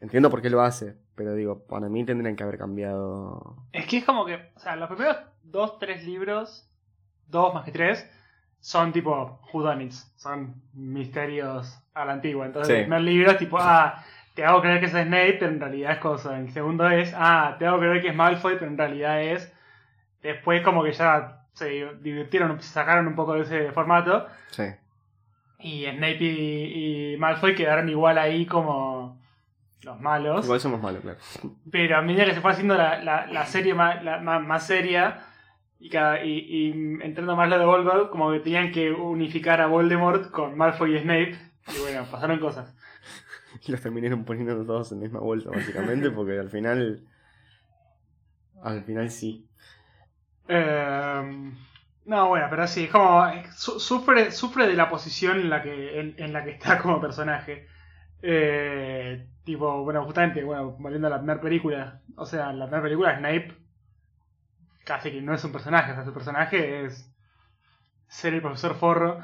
entiendo 0.01 0.31
por 0.31 0.43
qué 0.43 0.51
lo 0.51 0.63
hace, 0.63 0.97
pero 1.15 1.35
digo, 1.35 1.67
para 1.67 1.89
mí 1.89 2.05
tendrían 2.05 2.37
que 2.37 2.43
haber 2.43 2.59
cambiado 2.59 3.57
Es 3.73 3.87
que 3.87 3.99
es 3.99 4.05
como 4.05 4.25
que, 4.27 4.35
o 4.55 4.59
sea, 4.61 4.77
los 4.77 4.89
primeros 4.89 5.17
dos, 5.43 5.79
tres 5.79 6.05
libros, 6.05 6.69
dos 7.27 7.53
más 7.55 7.65
que 7.65 7.73
tres, 7.73 8.09
son 8.61 8.93
tipo 8.93 9.41
whodunits, 9.53 10.13
son 10.17 10.55
misterios 10.75 11.79
a 11.95 12.05
la 12.05 12.13
antigua. 12.13 12.47
Entonces 12.47 12.69
Sí. 12.69 12.79
el 12.81 12.85
primer 12.85 13.01
libro 13.03 13.31
es 13.33 13.39
tipo, 13.39 13.59
ah, 13.59 14.05
te 14.35 14.45
hago 14.45 14.61
creer 14.61 14.81
que 14.81 14.87
es 14.87 14.93
Snape, 14.93 15.37
pero 15.39 15.51
en 15.53 15.61
realidad 15.61 15.93
es 15.93 15.99
cosa. 15.99 16.39
El 16.39 16.51
segundo 16.53 16.89
es, 16.89 17.13
ah, 17.17 17.57
te 17.59 17.67
hago 17.67 17.79
creer 17.79 18.01
que 18.03 18.09
es 18.09 18.15
Malfoy, 18.15 18.55
pero 18.59 18.71
en 18.71 18.79
realidad 18.79 19.23
es... 19.23 19.53
Después 20.23 20.63
como 20.63 20.85
que 20.85 20.93
ya 20.93 21.47
se 21.55 21.95
divirtieron, 22.03 22.61
sacaron 22.63 23.07
un 23.07 23.15
poco 23.17 23.35
de 23.35 23.41
ese 23.43 23.73
formato. 23.73 24.27
Sí. 24.51 24.65
Y 25.63 25.85
Snape 25.87 26.19
y, 26.25 27.13
y 27.15 27.17
Malfoy 27.19 27.55
quedaron 27.55 27.89
igual 27.89 28.19
ahí 28.19 28.47
como 28.47 29.21
los 29.83 30.01
malos. 30.01 30.45
Igual 30.45 30.61
somos 30.61 30.81
malos, 30.83 31.03
claro. 31.03 31.19
Pero 31.71 31.97
a 31.99 32.03
medida 32.03 32.25
que 32.25 32.35
se 32.35 32.41
fue 32.41 32.53
haciendo 32.53 32.77
la, 32.77 33.03
la, 33.03 33.27
la 33.27 33.47
serie 33.47 33.75
más, 33.75 34.03
la- 34.03 34.19
más, 34.21 34.43
más 34.43 34.67
seria 34.67 35.21
y, 35.79 35.89
cada, 35.89 36.25
y, 36.25 36.31
y 36.39 36.71
entrando 37.03 37.37
más 37.37 37.49
lo 37.49 37.59
de 37.59 37.65
Voldemort, 37.65 38.11
como 38.11 38.31
que 38.33 38.41
tenían 38.41 38.73
que 38.73 38.91
unificar 38.91 39.61
a 39.61 39.67
Voldemort 39.67 40.31
con 40.31 40.57
Malfoy 40.57 40.97
y 40.97 41.01
Snape. 41.01 41.39
Y 41.77 41.81
bueno, 41.83 42.05
pasaron 42.11 42.39
cosas. 42.39 42.75
Y 43.67 43.71
los 43.73 43.81
terminaron 43.81 44.25
poniendo 44.25 44.65
todos 44.65 44.93
en 44.93 44.99
la 44.99 45.05
misma 45.05 45.21
bolsa, 45.21 45.51
básicamente, 45.51 46.11
porque 46.13 46.39
al 46.39 46.49
final. 46.51 47.07
Al 48.63 48.83
final 48.85 49.11
sí. 49.11 49.47
Eh, 50.49 51.53
no, 52.11 52.29
bueno, 52.29 52.47
pero 52.51 52.67
sí, 52.67 52.85
es 52.85 52.91
como. 52.91 53.25
su- 53.57 53.79
sufre, 53.81 54.33
sufre 54.33 54.67
de 54.67 54.75
la 54.75 54.89
posición 54.91 55.39
en 55.41 55.51
la 55.51 55.63
que, 55.63 56.01
en, 56.01 56.15
en 56.19 56.33
la 56.33 56.45
que 56.45 56.51
está 56.51 56.79
como 56.83 57.01
personaje. 57.01 57.67
Eh, 58.23 59.27
tipo, 59.45 59.85
bueno, 59.85 60.05
justamente, 60.05 60.45
bueno, 60.45 60.73
volviendo 60.79 61.07
a 61.09 61.11
la 61.11 61.19
primera 61.19 61.41
película. 61.41 62.01
O 62.17 62.27
sea, 62.27 62.53
la 62.53 62.67
primera 62.67 62.83
película, 62.85 63.19
Snape 63.19 63.55
casi 64.85 65.11
que 65.13 65.21
no 65.23 65.35
es 65.35 65.45
un 65.45 65.53
personaje, 65.53 65.93
o 65.93 65.95
sea, 65.95 66.05
su 66.05 66.13
personaje 66.13 66.85
es 66.85 67.11
ser 68.09 68.35
el 68.35 68.43
profesor 68.43 68.75
Forro. 68.77 69.21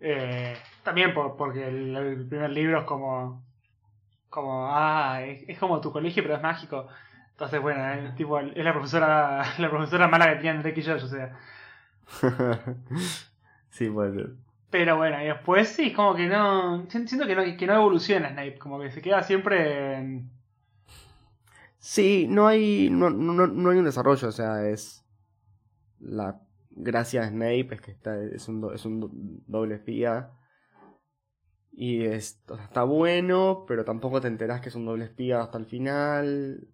Eh, 0.00 0.56
también 0.84 1.14
por, 1.14 1.36
porque 1.36 1.68
el, 1.68 1.96
el 1.96 2.28
primer 2.28 2.50
libro 2.50 2.80
es 2.80 2.86
como. 2.86 3.44
Como, 4.30 4.68
ah, 4.70 5.22
es, 5.24 5.44
es 5.48 5.58
como 5.58 5.80
tu 5.80 5.92
colegio, 5.92 6.22
pero 6.22 6.36
es 6.36 6.42
mágico. 6.42 6.88
Entonces, 7.32 7.60
bueno, 7.62 7.86
es, 7.94 8.14
tipo, 8.16 8.38
es 8.40 8.56
la 8.64 8.72
profesora 8.74 9.44
la 9.58 9.70
profesora 9.70 10.08
mala 10.08 10.28
que 10.30 10.36
tenían 10.36 10.62
Drake 10.62 10.80
y 10.80 10.84
Josh, 10.86 11.04
o 11.04 11.08
sea. 11.08 11.38
sí, 13.70 13.88
puede 13.90 14.12
ser. 14.14 14.36
Pero 14.70 14.96
bueno, 14.96 15.22
y 15.22 15.26
después 15.26 15.68
sí, 15.68 15.92
como 15.92 16.14
que 16.14 16.26
no. 16.26 16.86
Siento 16.90 17.26
que 17.26 17.34
no, 17.34 17.42
que 17.56 17.66
no 17.66 17.74
evoluciona 17.74 18.30
Snape, 18.30 18.58
como 18.58 18.80
que 18.80 18.90
se 18.90 19.00
queda 19.02 19.22
siempre 19.22 19.94
en. 19.96 20.30
Sí, 21.78 22.26
no 22.28 22.46
hay. 22.48 22.90
No, 22.90 23.10
no, 23.10 23.46
no 23.46 23.70
hay 23.70 23.78
un 23.78 23.84
desarrollo, 23.84 24.28
o 24.28 24.32
sea, 24.32 24.68
es. 24.68 25.04
La 26.00 26.40
gracia 26.70 27.22
de 27.22 27.28
Snape 27.30 27.68
es 27.76 27.80
que 27.80 27.90
está, 27.92 28.18
es, 28.22 28.48
un, 28.48 28.60
do- 28.60 28.72
es 28.74 28.84
un 28.86 29.00
do- 29.00 29.10
doble 29.12 29.76
espía. 29.76 30.32
Y 31.72 32.04
es, 32.04 32.42
o 32.48 32.56
sea, 32.56 32.64
está 32.64 32.82
bueno, 32.82 33.64
pero 33.66 33.84
tampoco 33.84 34.20
te 34.20 34.28
enterás 34.28 34.60
que 34.60 34.68
es 34.68 34.74
un 34.74 34.84
doble 34.86 35.04
espía 35.04 35.40
hasta 35.40 35.58
el 35.58 35.66
final. 35.66 36.68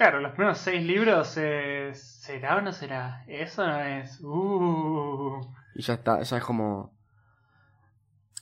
Claro, 0.00 0.20
los 0.20 0.32
primeros 0.32 0.56
seis 0.56 0.82
libros, 0.82 1.34
eh, 1.36 1.90
¿será 1.92 2.56
o 2.56 2.62
no 2.62 2.72
será? 2.72 3.22
Eso 3.26 3.66
no 3.66 3.80
es. 3.80 4.18
Uh. 4.22 5.46
Y 5.74 5.82
ya 5.82 5.92
está, 5.92 6.22
ya 6.22 6.38
es 6.38 6.42
como. 6.42 6.96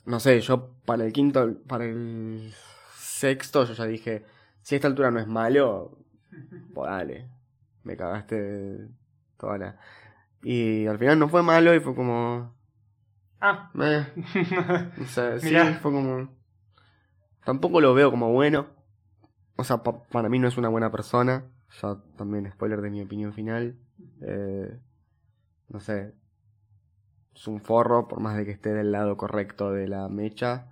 No 0.06 0.20
sé, 0.20 0.40
yo 0.40 0.70
para 0.84 1.04
el 1.04 1.12
quinto, 1.12 1.56
para 1.66 1.84
el 1.84 2.54
sexto, 2.94 3.64
yo 3.64 3.74
ya 3.74 3.86
dije, 3.86 4.24
si 4.62 4.76
a 4.76 4.78
esta 4.78 4.86
altura 4.86 5.10
no 5.10 5.18
es 5.18 5.26
malo, 5.26 5.98
pues 6.74 6.90
dale, 6.92 7.28
me 7.82 7.96
cagaste 7.96 8.86
toda 9.36 9.58
la... 9.58 9.80
Y 10.44 10.86
al 10.86 11.00
final 11.00 11.18
no 11.18 11.28
fue 11.28 11.42
malo 11.42 11.74
y 11.74 11.80
fue 11.80 11.92
como... 11.96 12.54
Ah. 13.40 13.68
meh, 13.74 14.06
o 15.02 15.06
sea, 15.06 15.40
sí, 15.40 15.56
fue 15.82 15.90
como... 15.90 16.28
Tampoco 17.44 17.80
lo 17.80 17.94
veo 17.94 18.12
como 18.12 18.32
bueno. 18.32 18.77
O 19.58 19.64
sea, 19.64 19.82
pa- 19.82 20.02
para 20.14 20.28
mí 20.30 20.38
no 20.38 20.48
es 20.48 20.56
una 20.56 20.68
buena 20.70 20.90
persona. 20.90 21.44
Ya 21.82 21.96
también 22.16 22.50
spoiler 22.50 22.80
de 22.80 22.90
mi 22.90 23.02
opinión 23.02 23.32
final. 23.34 23.76
Eh, 24.22 24.78
no 25.68 25.80
sé. 25.80 26.14
Es 27.34 27.46
un 27.48 27.60
forro, 27.62 28.06
por 28.08 28.20
más 28.20 28.36
de 28.36 28.44
que 28.44 28.50
esté 28.50 28.74
del 28.74 28.92
lado 28.92 29.16
correcto 29.16 29.72
de 29.72 29.88
la 29.88 30.08
mecha. 30.08 30.66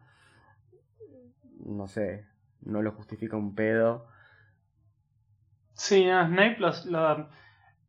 No 1.64 1.86
sé. 1.88 2.26
No 2.62 2.82
lo 2.82 2.92
justifica 2.92 3.36
un 3.36 3.54
pedo. 3.54 4.06
Sí, 5.74 6.06
no, 6.06 6.26
Snape 6.26 6.56
los, 6.58 6.86
lo- 6.86 7.28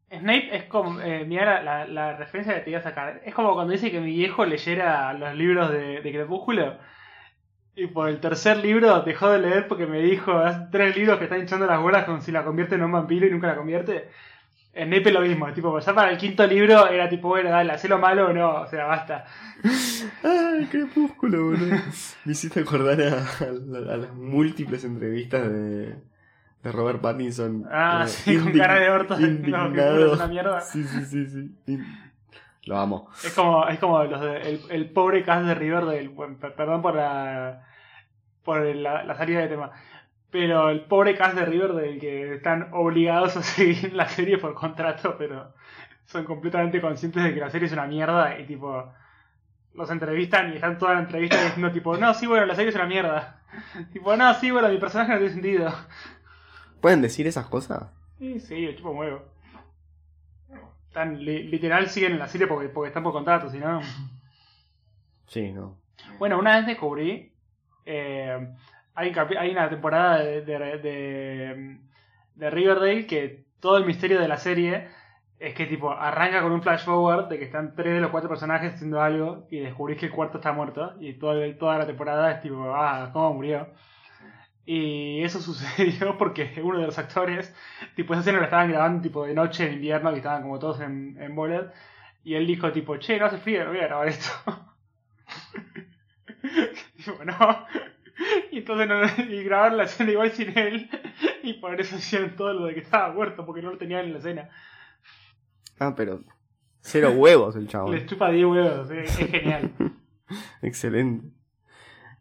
Snape 0.10 0.56
es 0.58 0.63
como. 0.66 1.01
Eh, 1.01 1.25
mira 1.25 1.63
la, 1.63 1.86
la, 1.86 1.88
la 1.88 2.18
referencia 2.18 2.56
que 2.56 2.62
te 2.62 2.70
iba 2.72 2.80
a 2.80 2.84
sacar. 2.84 3.22
Es 3.25 3.34
como 3.36 3.54
cuando 3.54 3.74
dice 3.74 3.92
que 3.92 4.00
mi 4.01 4.12
viejo 4.12 4.46
leyera 4.46 5.13
los 5.13 5.36
libros 5.36 5.72
de, 5.72 6.01
de 6.01 6.12
Crepúsculo. 6.12 6.77
Y 7.78 7.88
por 7.88 8.10
el 8.10 8.20
tercer 8.20 8.58
libro 8.58 9.02
dejó 9.02 9.30
de 9.30 9.40
leer 9.40 9.68
porque 9.68 9.86
me 9.86 10.00
dijo: 10.02 10.32
"Haz 10.34 10.70
tres 10.72 10.98
libros 10.98 11.18
que 11.20 11.26
están 11.26 11.40
hinchando 11.40 11.66
las 11.68 11.80
bolas 11.80 12.06
como 12.06 12.20
si 12.22 12.32
la 12.32 12.44
convierte 12.44 12.76
en 12.76 12.84
un 12.84 12.92
vampiro 12.92 13.28
y 13.28 13.32
nunca 13.32 13.48
la 13.48 13.56
convierte. 13.56 14.10
Snape 14.74 15.08
es 15.10 15.14
lo 15.14 15.22
mismo, 15.22 15.52
tipo, 15.54 15.80
ya 15.80 15.94
para 15.96 16.12
el 16.12 16.18
quinto 16.20 16.46
libro 16.46 16.88
era 16.88 17.10
tipo, 17.10 17.30
bueno, 17.30 17.50
dale, 17.50 17.74
hacelo 17.74 17.98
malo 17.98 18.28
o 18.28 18.34
no, 18.34 18.62
o 18.62 18.68
sea, 18.68 18.86
basta. 18.86 19.26
¡Ay, 20.24 20.66
crepúsculo, 20.72 21.46
boludo! 21.46 21.76
Me 22.26 22.32
hiciste 22.34 22.60
acordar 22.60 23.02
a, 23.02 23.18
a- 23.18 23.94
a 23.94 23.98
las 23.98 24.14
múltiples 24.14 24.84
entrevistas 24.84 25.50
de, 25.52 25.96
de 26.64 26.72
Robert 26.72 27.02
Pattinson. 27.02 27.66
Ah, 27.72 28.04
eh, 28.06 28.08
sí, 28.08 28.38
con 28.38 28.52
cara 28.54 28.80
de 28.80 28.90
orto. 28.90 29.14
No, 29.20 29.20
que 29.20 29.26
indignado. 29.28 30.06
es 30.14 30.20
una 30.20 30.28
mierda. 30.28 30.62
Sí, 30.62 30.84
sí, 30.84 31.06
sí, 31.06 31.26
sí. 31.28 31.52
In- 31.68 31.86
Lo 32.68 32.78
amo. 32.78 33.10
Es 33.24 33.34
como, 33.34 33.68
es 33.68 33.80
como 33.80 34.04
los 34.04 34.22
de- 34.22 34.42
el, 34.42 34.62
el 34.70 34.90
pobre 34.92 35.24
cast 35.24 35.46
de 35.46 35.56
Riverdale. 35.56 36.08
Bueno, 36.10 36.38
per- 36.40 36.56
perdón 36.56 36.82
por 36.82 36.96
la 36.96 37.64
por 38.44 38.64
la, 38.64 39.04
la 39.04 39.16
salida 39.16 39.40
de 39.42 39.48
tema. 39.48 39.72
Pero 40.30 40.70
el 40.70 40.82
pobre 40.82 41.16
cast 41.16 41.36
de 41.36 41.46
Riverdale 41.46 41.98
que 42.00 42.36
están 42.36 42.70
obligados 42.74 43.36
a 43.38 43.44
seguir 43.44 43.94
la 43.94 44.08
serie 44.08 44.38
por 44.38 44.54
contrato, 44.54 45.16
pero 45.18 45.54
son 46.06 46.24
completamente 46.26 46.80
conscientes 46.82 47.24
de 47.24 47.34
que 47.34 47.40
la 47.40 47.50
serie 47.50 47.68
es 47.68 47.74
una 47.74 47.86
mierda 47.88 48.40
y 48.40 48.46
tipo 48.46 48.92
los 49.74 49.92
entrevistan 49.92 50.52
y 50.52 50.56
están 50.56 50.78
toda 50.80 50.96
la 50.96 51.02
entrevista 51.02 51.42
diciendo 51.44 51.72
tipo, 51.72 51.96
no, 51.98 52.14
sí, 52.14 52.26
bueno, 52.26 52.46
la 52.48 52.56
serie 52.56 52.70
es 52.70 52.76
una 52.76 52.86
mierda. 52.88 53.42
Tipo, 53.94 54.16
no, 54.18 54.34
sí, 54.34 54.52
bueno, 54.52 54.68
mi 54.70 54.78
personaje 54.78 55.12
no 55.14 55.18
tiene 55.20 55.34
sentido. 55.34 55.74
¿Pueden 56.82 57.02
decir 57.02 57.28
esas 57.28 57.46
cosas? 57.48 57.84
Sí, 58.20 58.40
sí, 58.40 58.66
el 58.66 58.76
tipo 58.76 58.94
muevo. 58.94 59.22
Tan 60.98 61.10
li- 61.25 61.44
literal 61.54 61.88
siguen 61.89 62.13
en 62.13 62.20
la 62.20 62.27
serie 62.27 62.48
porque, 62.48 62.70
porque 62.70 62.88
están 62.89 63.04
por 63.04 63.13
contrato, 63.13 63.50
si 63.50 63.60
no. 63.60 63.82
Sí, 65.27 65.51
no. 65.51 65.77
Bueno, 66.20 66.39
una 66.39 66.58
vez 66.58 66.66
descubrí. 66.68 67.32
eh, 67.86 68.48
hay, 68.96 69.13
hay 69.38 69.51
una 69.51 69.70
temporada 69.70 70.20
de, 70.20 70.42
de, 70.42 70.58
de, 70.80 71.77
de 72.36 72.50
Riverdale 72.50 73.06
que 73.06 73.46
todo 73.60 73.77
el 73.77 73.86
misterio 73.86 74.20
de 74.20 74.27
la 74.27 74.38
serie 74.38 74.88
es 75.39 75.54
que 75.54 75.68
tipo 75.68 75.92
arranca 75.92 76.42
con 76.42 76.51
un 76.51 76.63
flash 76.63 76.84
forward 76.86 77.27
de 77.27 77.38
que 77.38 77.46
están 77.46 77.75
tres 77.75 77.94
de 77.94 78.01
los 78.01 78.10
cuatro 78.10 78.30
personajes 78.30 78.74
haciendo 78.74 79.01
algo 79.01 79.46
y 79.51 79.60
descubrís 79.60 80.00
que 80.00 80.08
el 80.08 80.12
cuarto 80.12 80.38
está 80.39 80.51
muerto 80.51 80.96
y 81.00 81.13
todo 81.13 81.34
toda 81.58 81.77
la 81.77 81.86
temporada 81.86 82.32
es 82.32 82.42
tipo, 82.42 82.74
ah, 82.75 83.12
¿cómo 83.13 83.36
murió? 83.36 83.68
Y 84.70 85.24
eso 85.24 85.40
sucedió 85.42 86.18
porque 86.18 86.60
uno 86.62 86.80
de 86.80 86.86
los 86.86 87.00
actores, 87.00 87.56
tipo, 87.96 88.14
esa 88.14 88.20
escena 88.20 88.40
la 88.40 88.46
estaban 88.46 88.70
grabando 88.70 89.02
tipo 89.02 89.26
de 89.26 89.34
noche 89.34 89.66
en 89.66 89.76
invierno, 89.76 90.12
que 90.12 90.18
estaban 90.18 90.42
como 90.44 90.60
todos 90.60 90.82
en, 90.82 91.18
en 91.22 91.34
bolas, 91.34 91.68
y 92.24 92.36
él 92.36 92.46
dijo 92.46 92.72
tipo, 92.74 92.98
che, 92.98 93.18
no 93.18 93.28
hace 93.28 93.38
frío, 93.38 93.64
no 93.64 93.70
voy 93.72 93.80
a 93.80 93.88
grabar 93.88 94.10
esto. 94.10 94.30
tipo, 96.98 97.24
no. 97.24 97.66
Y 98.52 98.58
entonces 98.58 98.88
no, 98.90 99.24
y 99.34 99.44
grabaron 99.46 99.78
la 99.78 99.86
escena 99.86 100.12
igual 100.12 100.32
sin 100.32 100.58
él, 100.58 100.90
y 101.44 101.54
por 101.54 101.80
eso 101.80 101.96
hacían 101.96 102.36
todo 102.36 102.52
lo 102.52 102.66
de 102.66 102.74
que 102.74 102.82
estaba 102.82 103.14
muerto, 103.14 103.46
porque 103.46 103.62
no 103.62 103.72
lo 103.72 103.78
tenían 103.78 104.04
en 104.04 104.14
la 104.14 104.20
escena. 104.20 104.50
Ah, 105.80 105.94
pero. 105.96 106.20
Cero 106.82 107.12
huevos 107.12 107.56
el 107.56 107.68
chabón. 107.68 108.06
chupa 108.06 108.32
10 108.32 108.46
huevos, 108.46 108.92
es, 108.92 109.20
es 109.20 109.30
genial. 109.30 109.72
Excelente. 110.62 111.28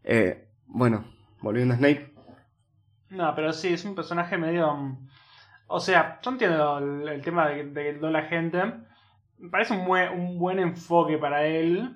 Eh, 0.03 0.47
bueno, 0.65 1.05
volviendo 1.41 1.73
a 1.73 1.77
Snape. 1.77 2.16
No, 3.09 3.33
pero 3.35 3.53
sí, 3.53 3.73
es 3.73 3.85
un 3.85 3.95
personaje 3.95 4.37
medio. 4.37 4.73
mm, 4.75 5.07
O 5.67 5.79
sea, 5.79 6.19
yo 6.21 6.31
entiendo 6.31 6.77
el, 6.79 7.07
el 7.07 7.21
tema 7.21 7.47
de, 7.47 7.65
de 7.65 7.93
toda 7.95 8.11
la 8.11 8.23
gente. 8.23 8.63
Me 9.37 9.49
parece 9.49 9.73
un 9.73 9.85
buen, 9.85 10.11
un 10.13 10.39
buen 10.39 10.59
enfoque 10.59 11.17
para 11.17 11.45
él. 11.45 11.93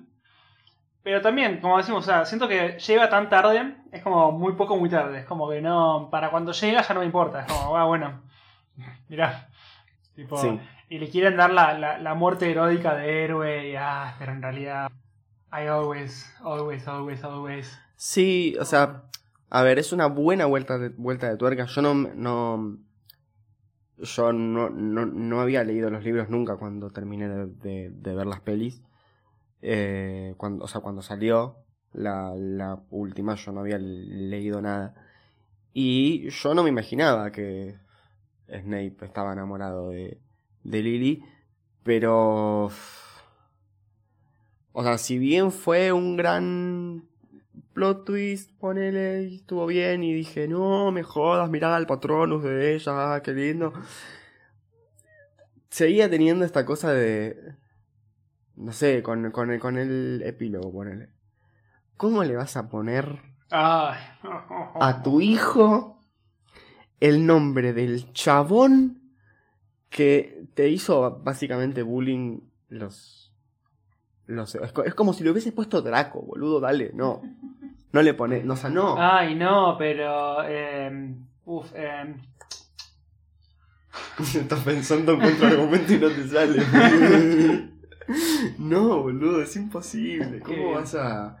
Pero 1.02 1.20
también, 1.20 1.60
como 1.60 1.78
decimos, 1.78 2.04
o 2.04 2.06
sea, 2.10 2.24
siento 2.24 2.46
que 2.46 2.78
llega 2.78 3.10
tan 3.10 3.28
tarde, 3.28 3.74
es 3.90 4.02
como 4.04 4.30
muy 4.30 4.52
poco, 4.52 4.76
muy 4.76 4.88
tarde. 4.88 5.18
Es 5.20 5.24
como 5.26 5.50
que 5.50 5.60
no. 5.60 6.08
Para 6.10 6.30
cuando 6.30 6.52
llega 6.52 6.82
ya 6.82 6.94
no 6.94 7.00
me 7.00 7.06
importa. 7.06 7.40
Es 7.40 7.52
como, 7.52 7.76
ah, 7.76 7.84
bueno. 7.84 8.22
Mirá. 9.08 9.48
Tipo, 10.14 10.36
Sí. 10.36 10.60
Y 10.88 10.98
le 10.98 11.08
quieren 11.08 11.36
dar 11.38 11.50
la, 11.50 11.72
la, 11.78 11.98
la 11.98 12.14
muerte 12.14 12.50
heroica 12.50 12.94
de 12.94 13.24
héroe. 13.24 13.70
Y, 13.70 13.76
ah, 13.76 14.14
pero 14.18 14.32
en 14.32 14.42
realidad. 14.42 14.90
I 15.50 15.66
always, 15.66 16.34
always, 16.44 16.86
always, 16.86 17.24
always. 17.24 17.80
Sí, 17.96 18.56
o 18.60 18.64
sea, 18.64 19.02
a 19.54 19.62
ver, 19.62 19.78
es 19.78 19.92
una 19.92 20.06
buena 20.06 20.46
vuelta 20.46 20.78
de, 20.78 20.88
vuelta 20.88 21.28
de 21.28 21.36
tuerca. 21.36 21.66
Yo 21.66 21.82
no, 21.82 21.92
no 21.92 22.78
yo 23.98 24.32
no, 24.32 24.70
no, 24.70 25.04
no 25.04 25.40
había 25.42 25.62
leído 25.62 25.90
los 25.90 26.02
libros 26.02 26.30
nunca 26.30 26.56
cuando 26.56 26.90
terminé 26.90 27.28
de, 27.28 27.90
ver 28.02 28.26
las 28.26 28.40
pelis. 28.40 28.80
Eh, 29.60 30.32
cuando, 30.38 30.64
o 30.64 30.68
sea, 30.68 30.80
cuando 30.80 31.02
salió 31.02 31.58
la, 31.92 32.32
la 32.34 32.82
última 32.88 33.34
yo 33.34 33.52
no 33.52 33.60
había 33.60 33.76
leído 33.78 34.62
nada. 34.62 34.94
Y 35.74 36.30
yo 36.30 36.54
no 36.54 36.62
me 36.62 36.70
imaginaba 36.70 37.30
que 37.30 37.76
Snape 38.48 39.04
estaba 39.04 39.34
enamorado 39.34 39.90
de, 39.90 40.18
de 40.64 40.82
Lily. 40.82 41.24
Pero... 41.82 42.70
O 44.72 44.82
sea, 44.82 44.96
si 44.96 45.18
bien 45.18 45.52
fue 45.52 45.92
un 45.92 46.16
gran 46.16 47.11
plot 47.72 48.04
twist, 48.04 48.50
ponele, 48.58 49.24
y 49.24 49.36
estuvo 49.36 49.66
bien, 49.66 50.02
y 50.02 50.12
dije, 50.12 50.48
no, 50.48 50.92
me 50.92 51.02
jodas, 51.02 51.50
mirá 51.50 51.74
al 51.74 51.86
patronus 51.86 52.42
de 52.42 52.74
ella, 52.74 53.14
ah, 53.14 53.22
qué 53.22 53.32
lindo. 53.32 53.72
Seguía 55.68 56.10
teniendo 56.10 56.44
esta 56.44 56.64
cosa 56.64 56.92
de, 56.92 57.54
no 58.56 58.72
sé, 58.72 59.02
con, 59.02 59.30
con, 59.30 59.50
el, 59.50 59.60
con 59.60 59.78
el 59.78 60.22
epílogo, 60.24 60.72
ponele. 60.72 61.08
¿Cómo 61.96 62.24
le 62.24 62.36
vas 62.36 62.56
a 62.56 62.68
poner 62.68 63.20
a 63.50 65.00
tu 65.04 65.20
hijo 65.20 66.00
el 67.00 67.26
nombre 67.26 67.72
del 67.72 68.12
chabón 68.12 69.02
que 69.88 70.46
te 70.54 70.68
hizo 70.68 71.20
básicamente 71.22 71.82
bullying 71.82 72.40
los... 72.68 73.32
los 74.26 74.54
es 74.54 74.94
como 74.94 75.12
si 75.12 75.22
le 75.22 75.30
hubieses 75.30 75.52
puesto 75.52 75.82
Draco, 75.82 76.22
boludo, 76.22 76.60
dale, 76.60 76.90
no. 76.94 77.22
No 77.92 78.02
le 78.02 78.14
pones, 78.14 78.44
no, 78.44 78.54
o 78.54 78.56
sea, 78.56 78.70
no. 78.70 78.96
Ay, 78.98 79.34
no, 79.34 79.76
pero. 79.78 80.42
Eh, 80.46 81.14
uf, 81.44 81.70
eh, 81.76 82.14
Estás 84.18 84.60
pensando 84.60 85.12
en 85.12 85.20
contraargumento 85.20 85.92
y 85.92 85.98
no 85.98 86.08
te 86.08 86.26
sale. 86.28 86.62
no, 88.58 89.02
boludo, 89.02 89.42
es 89.42 89.54
imposible. 89.56 90.40
¿Cómo 90.40 90.72
vas 90.72 90.94
a.? 90.94 91.36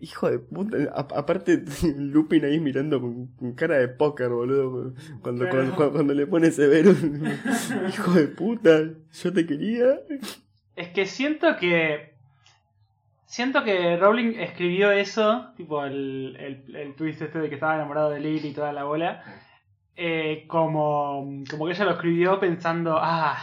Hijo 0.00 0.30
de 0.30 0.38
puta. 0.38 0.76
A- 0.94 1.18
aparte, 1.18 1.62
Lupin 1.96 2.44
ahí 2.44 2.58
mirando 2.60 3.00
con, 3.00 3.28
cara 3.54 3.78
de 3.78 3.88
póker, 3.88 4.28
boludo. 4.30 4.94
Cuando, 5.22 5.48
cuando, 5.48 5.74
cuando- 5.76 5.92
cuando 5.92 6.14
le 6.14 6.26
pone 6.26 6.50
severo. 6.50 6.92
Hijo 7.88 8.12
de 8.12 8.28
puta, 8.28 8.80
yo 9.12 9.32
te 9.32 9.46
quería. 9.46 10.00
Es 10.76 10.88
que 10.88 11.06
siento 11.06 11.56
que. 11.56 12.17
Siento 13.28 13.62
que 13.62 13.96
Rowling 13.98 14.38
escribió 14.38 14.90
eso, 14.90 15.52
tipo 15.54 15.84
el, 15.84 16.34
el, 16.40 16.74
el 16.76 16.94
twist 16.96 17.20
este 17.20 17.38
de 17.40 17.48
que 17.50 17.56
estaba 17.56 17.74
enamorado 17.74 18.08
de 18.08 18.20
Lily 18.20 18.48
y 18.48 18.52
toda 18.54 18.72
la 18.72 18.84
bola, 18.84 19.22
eh, 19.96 20.44
como, 20.48 21.28
como 21.50 21.66
que 21.66 21.72
ella 21.72 21.84
lo 21.84 21.90
escribió 21.92 22.40
pensando, 22.40 22.98
ah, 22.98 23.36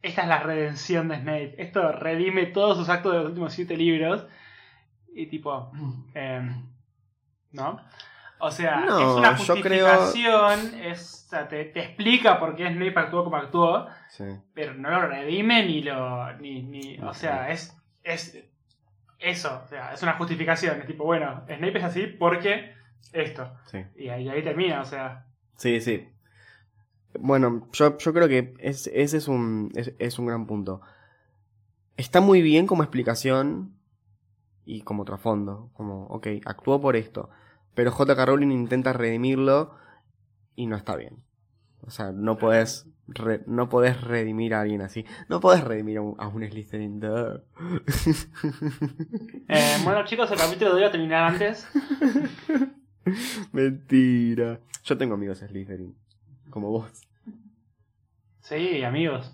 esta 0.00 0.22
es 0.22 0.28
la 0.28 0.38
redención 0.38 1.08
de 1.08 1.16
Snape, 1.16 1.54
esto 1.58 1.90
redime 1.90 2.46
todos 2.46 2.78
sus 2.78 2.88
actos 2.88 3.12
de 3.12 3.18
los 3.18 3.26
últimos 3.28 3.52
siete 3.52 3.76
libros, 3.76 4.24
y 5.12 5.26
tipo, 5.26 5.72
eh, 6.14 6.48
¿no? 7.50 7.80
O 8.38 8.50
sea, 8.52 8.80
No, 8.86 8.98
es 9.00 9.06
una 9.18 9.34
creo- 9.34 9.46
justificación, 9.88 10.80
es, 10.84 11.24
o 11.26 11.30
sea, 11.30 11.48
te, 11.48 11.64
te 11.64 11.80
explica 11.80 12.38
por 12.38 12.54
qué 12.54 12.68
Snape 12.68 12.94
actuó 13.00 13.24
como 13.24 13.36
actuó, 13.38 13.88
Sí. 14.08 14.24
pero 14.54 14.74
no 14.74 14.88
lo 14.90 15.06
redime 15.08 15.64
ni 15.66 15.82
lo. 15.82 16.32
Ni, 16.34 16.62
ni, 16.62 16.98
o 17.00 17.12
sea, 17.14 17.50
es, 17.50 17.74
es 18.04 18.38
eso. 19.18 19.62
O 19.64 19.68
sea, 19.68 19.92
es 19.92 20.02
una 20.02 20.14
justificación. 20.14 20.80
Es 20.80 20.86
tipo, 20.86 21.04
bueno, 21.04 21.42
Snape 21.46 21.78
es 21.78 21.84
así 21.84 22.06
porque 22.06 22.72
esto. 23.12 23.50
Sí. 23.66 23.78
Y 23.96 24.08
ahí, 24.08 24.28
ahí 24.28 24.42
termina, 24.42 24.80
o 24.80 24.84
sea. 24.84 25.26
Sí, 25.56 25.80
sí. 25.80 26.08
Bueno, 27.18 27.68
yo, 27.72 27.96
yo 27.98 28.12
creo 28.12 28.28
que 28.28 28.54
es- 28.58 28.88
ese 28.92 29.16
es 29.16 29.28
un, 29.28 29.70
es, 29.74 29.92
es 29.98 30.18
un 30.18 30.26
gran 30.26 30.46
punto. 30.46 30.80
Está 31.96 32.20
muy 32.20 32.42
bien 32.42 32.66
como 32.66 32.82
explicación 32.82 33.74
y 34.66 34.82
como 34.82 35.04
trasfondo. 35.04 35.70
Como, 35.72 36.06
ok, 36.08 36.26
actuó 36.44 36.80
por 36.80 36.96
esto. 36.96 37.30
Pero 37.74 37.90
J.K. 37.90 38.26
Rowling 38.26 38.50
intenta 38.50 38.92
redimirlo 38.92 39.74
y 40.56 40.66
no 40.66 40.76
está 40.76 40.96
bien. 40.96 41.22
O 41.86 41.90
sea, 41.90 42.10
no 42.12 42.36
podés, 42.36 42.86
re- 43.06 43.42
no 43.46 43.68
podés 43.68 44.00
redimir 44.00 44.54
a 44.54 44.62
alguien 44.62 44.82
así. 44.82 45.04
No 45.28 45.38
podés 45.40 45.62
redimir 45.62 45.98
a 45.98 46.02
un, 46.02 46.16
a 46.18 46.26
un 46.28 46.42
Slytherin. 46.48 47.00
Eh, 49.48 49.76
bueno, 49.84 50.04
chicos, 50.04 50.30
el 50.32 50.38
capítulo 50.38 50.70
de 50.70 50.76
hoy 50.76 50.82
va 50.82 50.88
a 50.88 50.92
terminar 50.92 51.24
antes. 51.32 51.66
Mentira. 53.52 54.60
Yo 54.84 54.98
tengo 54.98 55.14
amigos 55.14 55.38
Slytherin. 55.38 55.94
Como 56.50 56.70
vos. 56.70 56.90
Sí, 58.40 58.82
amigos. 58.84 59.32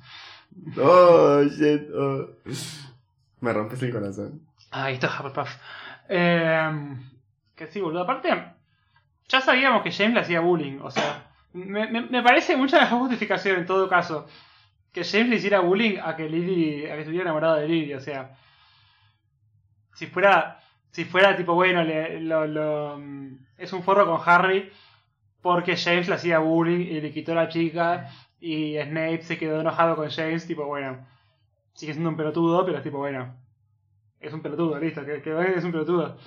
Oh, 0.79 1.43
shit. 1.45 1.89
oh. 1.95 2.29
Me 3.41 3.53
rompes 3.53 3.83
el 3.83 3.93
corazón. 3.93 4.43
Ahí 4.71 4.95
está 4.95 5.09
Hufflepuff. 5.09 5.51
Eh, 6.09 6.97
que 7.55 7.67
sí, 7.69 7.81
boludo. 7.81 8.03
Aparte, 8.03 8.29
ya 9.29 9.41
sabíamos 9.41 9.83
que 9.83 9.91
James 9.93 10.15
le 10.15 10.21
hacía 10.21 10.41
bullying. 10.41 10.79
O 10.83 10.91
sea, 10.91 11.32
me, 11.53 11.87
me- 11.89 12.03
me 12.03 12.23
parece 12.23 12.57
mucha 12.57 12.81
mejor 12.81 12.99
justificación 13.09 13.59
en 13.61 13.67
todo 13.67 13.89
caso 13.89 14.27
que 14.93 15.05
James 15.05 15.29
le 15.31 15.37
hiciera 15.37 15.61
bullying 15.61 15.99
a 16.03 16.17
que 16.17 16.29
Lily, 16.29 16.87
a 16.87 16.95
que 16.95 17.01
estuviera 17.01 17.25
enamorado 17.25 17.57
de 17.57 17.69
Lily. 17.69 17.95
O 17.95 18.01
sea, 18.01 18.37
si 19.95 20.07
fuera, 20.07 20.61
si 20.91 21.05
fuera 21.05 21.37
tipo, 21.37 21.55
bueno, 21.55 21.83
le- 21.85 22.21
lo- 22.21 22.47
lo, 22.47 22.99
mm, 22.99 23.39
es 23.59 23.73
un 23.73 23.83
forro 23.83 24.07
con 24.07 24.21
Harry 24.25 24.71
porque 25.43 25.77
James 25.77 26.09
le 26.09 26.15
hacía 26.17 26.39
bullying 26.41 26.81
y 26.87 27.01
le 27.01 27.13
quitó 27.13 27.33
a 27.33 27.37
la 27.37 27.49
chica 27.49 28.11
y 28.41 28.77
Snape 28.83 29.23
se 29.23 29.39
quedó 29.39 29.61
enojado 29.61 29.97
con 29.97 30.11
James, 30.11 30.47
tipo, 30.47 30.67
bueno, 30.67 31.07
sigue 31.75 31.93
siendo 31.95 32.11
un 32.11 32.17
pelotudo, 32.19 32.65
pero 32.67 32.79
es 32.79 32.85
tipo, 32.85 32.99
bueno, 32.99 33.37
es 34.21 34.33
un 34.35 34.43
pelotudo, 34.43 34.79
listo, 34.81 35.05
que, 35.07 35.23
que 35.23 35.55
es 35.57 35.65
un 35.65 35.73
pelotudo. 35.73 36.19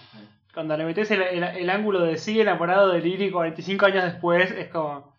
Cuando 0.53 0.77
le 0.77 0.85
metes 0.85 1.11
el, 1.11 1.21
el- 1.23 1.43
el 1.43 1.71
ángulo 1.71 2.01
de 2.01 2.17
sigue 2.17 2.43
enamorado 2.43 2.89
de 2.91 3.01
Lily 3.01 3.31
45 3.31 3.87
años 3.87 4.05
después, 4.05 4.51
es 4.51 4.69
como... 4.69 5.14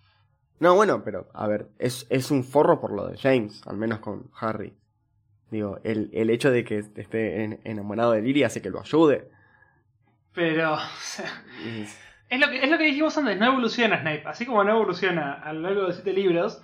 No, 0.59 0.75
bueno, 0.75 1.03
pero 1.05 1.29
a 1.35 1.47
ver, 1.47 1.69
es, 1.79 2.07
es 2.09 2.31
un 2.31 2.43
forro 2.45 2.81
por 2.81 2.93
lo 2.93 3.07
de 3.07 3.19
James, 3.19 3.63
al 3.67 3.77
menos 3.77 3.99
con 4.01 4.31
Harry. 4.41 4.75
Digo, 5.51 5.79
el, 5.85 6.11
el 6.13 6.31
hecho 6.31 6.51
de 6.51 6.65
que 6.65 6.79
esté 6.79 7.45
en- 7.45 7.61
enamorado 7.65 8.13
de 8.13 8.23
Lily 8.23 8.43
hace 8.43 8.63
que 8.63 8.71
lo 8.71 8.81
ayude. 8.81 9.31
Pero... 10.35 10.75
o 10.75 10.79
sea, 11.01 11.31
Y- 11.65 11.87
es, 12.29 12.41
lo 12.41 12.49
que, 12.49 12.65
es 12.65 12.71
lo 12.71 12.79
que 12.79 12.85
dijimos 12.85 13.17
antes, 13.19 13.39
no 13.39 13.47
evoluciona 13.47 14.01
Snape. 14.01 14.25
Así 14.27 14.47
como 14.47 14.65
no 14.65 14.73
evoluciona 14.73 15.35
a 15.35 15.53
lo 15.53 15.61
largo 15.61 15.87
de 15.87 15.93
7 15.93 16.13
libros, 16.13 16.63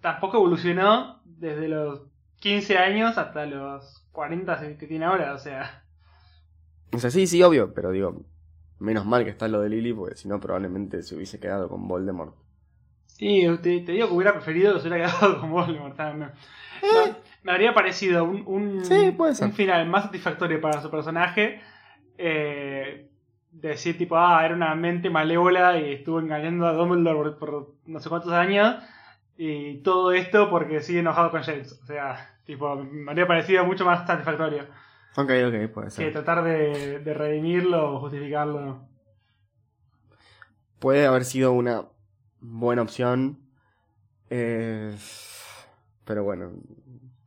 tampoco 0.00 0.36
evolucionó 0.36 1.20
desde 1.24 1.68
los 1.68 2.02
15 2.40 2.76
años 2.78 3.16
hasta 3.18 3.46
los 3.46 4.06
40 4.12 4.76
que 4.78 4.86
tiene 4.86 5.06
ahora, 5.06 5.34
o 5.34 5.38
sea... 5.38 5.82
O 6.92 6.98
sea, 6.98 7.10
sí, 7.10 7.26
sí, 7.26 7.42
obvio, 7.42 7.74
pero 7.74 7.90
digo, 7.90 8.24
menos 8.78 9.04
mal 9.06 9.24
que 9.24 9.30
está 9.30 9.48
lo 9.48 9.60
de 9.60 9.70
Lily, 9.70 9.92
porque 9.94 10.14
si 10.14 10.28
no 10.28 10.38
probablemente 10.38 11.02
se 11.02 11.16
hubiese 11.16 11.40
quedado 11.40 11.68
con 11.68 11.88
Voldemort. 11.88 12.36
Sí, 13.16 13.46
te, 13.62 13.80
te 13.80 13.92
digo 13.92 14.08
que 14.08 14.14
hubiera 14.14 14.32
preferido 14.32 14.74
que 14.74 14.80
se 14.80 14.88
hubiera 14.88 15.06
quedado 15.06 15.40
con 15.40 15.50
Voldemort 15.50 15.96
también. 15.96 16.32
Me, 16.82 17.14
me 17.44 17.52
habría 17.52 17.72
parecido 17.72 18.24
un, 18.24 18.42
un, 18.46 18.84
Sí, 18.84 19.12
puede 19.16 19.34
ser. 19.34 19.46
un 19.46 19.52
final 19.54 19.86
más 19.88 20.04
satisfactorio 20.04 20.60
para 20.60 20.80
su 20.82 20.90
personaje. 20.90 21.60
eh, 22.18 23.08
decir, 23.52 23.96
tipo, 23.96 24.16
ah, 24.18 24.44
era 24.44 24.54
una 24.54 24.74
mente 24.74 25.08
malévola 25.10 25.78
y 25.78 25.92
estuvo 25.94 26.18
engañando 26.18 26.66
a 26.66 26.72
Dumbledore 26.72 27.30
por, 27.30 27.38
por 27.38 27.74
no 27.86 28.00
sé 28.00 28.08
cuántos 28.08 28.32
años. 28.32 28.76
Y 29.36 29.78
todo 29.82 30.12
esto 30.12 30.50
porque 30.50 30.80
sigue 30.80 30.98
enojado 31.00 31.30
con 31.30 31.42
James. 31.42 31.72
O 31.82 31.86
sea, 31.86 32.36
tipo, 32.44 32.74
me 32.76 33.10
habría 33.12 33.26
parecido 33.28 33.64
mucho 33.64 33.84
más 33.84 34.06
satisfactorio 34.06 34.64
Ok, 35.16 35.30
ok, 35.46 35.72
puede 35.72 35.86
que 35.86 35.90
ser. 35.90 36.12
tratar 36.12 36.42
de, 36.42 36.98
de 36.98 37.14
redimirlo 37.14 37.94
o 37.94 38.00
justificarlo. 38.00 38.88
Puede 40.80 41.06
haber 41.06 41.24
sido 41.24 41.52
una 41.52 41.84
buena 42.46 42.82
opción. 42.82 43.38
eh, 44.30 44.96
pero 46.04 46.24
bueno, 46.24 46.52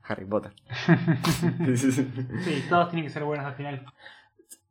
Harry 0.04 0.26
Potter. 0.26 0.54
Sí, 1.76 2.66
todos 2.70 2.90
tienen 2.90 3.06
que 3.06 3.10
ser 3.10 3.24
buenos 3.24 3.46
al 3.46 3.56
final. 3.56 3.86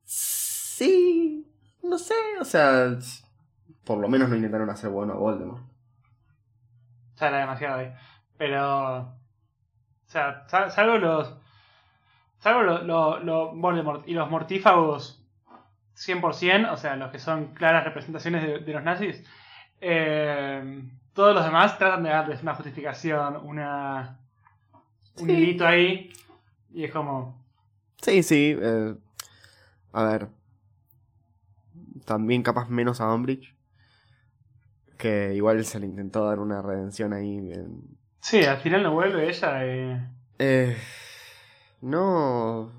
Sí, 0.05 1.47
no 1.83 1.99
sé, 1.99 2.15
o 2.41 2.45
sea, 2.45 2.97
por 3.85 3.99
lo 3.99 4.09
menos 4.09 4.29
no 4.29 4.37
intentaron 4.37 4.71
hacer 4.71 4.91
bueno 4.91 5.15
a 5.15 5.17
Voldemort. 5.17 5.63
Ya 7.19 7.29
era 7.29 7.39
demasiado 7.39 7.79
ahí. 7.79 7.93
Pero. 8.37 8.99
O 9.01 10.09
sea, 10.09 10.45
sal- 10.49 10.71
salvo 10.71 10.99
los. 10.99 11.35
Salvo 12.39 12.63
los 12.63 12.85
lo, 12.85 13.19
lo 13.21 13.55
Voldemort 13.57 14.07
y 14.07 14.13
los 14.15 14.31
mortífagos 14.31 15.25
100%, 15.97 16.71
o 16.73 16.77
sea, 16.77 16.95
los 16.97 17.11
que 17.11 17.19
son 17.19 17.55
claras 17.55 17.85
representaciones 17.85 18.43
de, 18.43 18.59
de 18.59 18.73
los 18.73 18.83
nazis, 18.85 19.25
eh, 19.81 20.83
todos 21.13 21.35
los 21.35 21.45
demás 21.45 21.79
tratan 21.79 22.03
de 22.03 22.11
darles 22.11 22.43
una 22.43 22.55
justificación, 22.55 23.37
una. 23.45 24.19
Un 25.19 25.27
Sí. 25.27 25.33
hilito 25.33 25.67
ahí. 25.67 26.13
Y 26.75 26.85
es 26.85 26.91
como. 26.93 27.43
Sí, 28.03 28.23
sí, 28.23 28.57
eh, 28.61 28.95
a 29.93 30.05
ver, 30.05 30.29
también 32.05 32.43
capaz 32.43 32.69
menos 32.69 33.01
a 33.01 33.13
Umbridge, 33.15 33.55
que 34.99 35.35
igual 35.35 35.65
se 35.65 35.81
le 35.81 35.87
intentó 35.87 36.27
dar 36.27 36.39
una 36.39 36.61
redención 36.63 37.13
ahí. 37.13 37.53
en- 37.53 37.97
Sí, 38.21 38.45
al 38.45 38.59
final 38.59 38.83
no 38.83 38.93
vuelve 38.93 39.29
ella. 39.29 39.65
eh. 39.65 40.09
Eh, 40.39 40.77
no, 41.81 42.71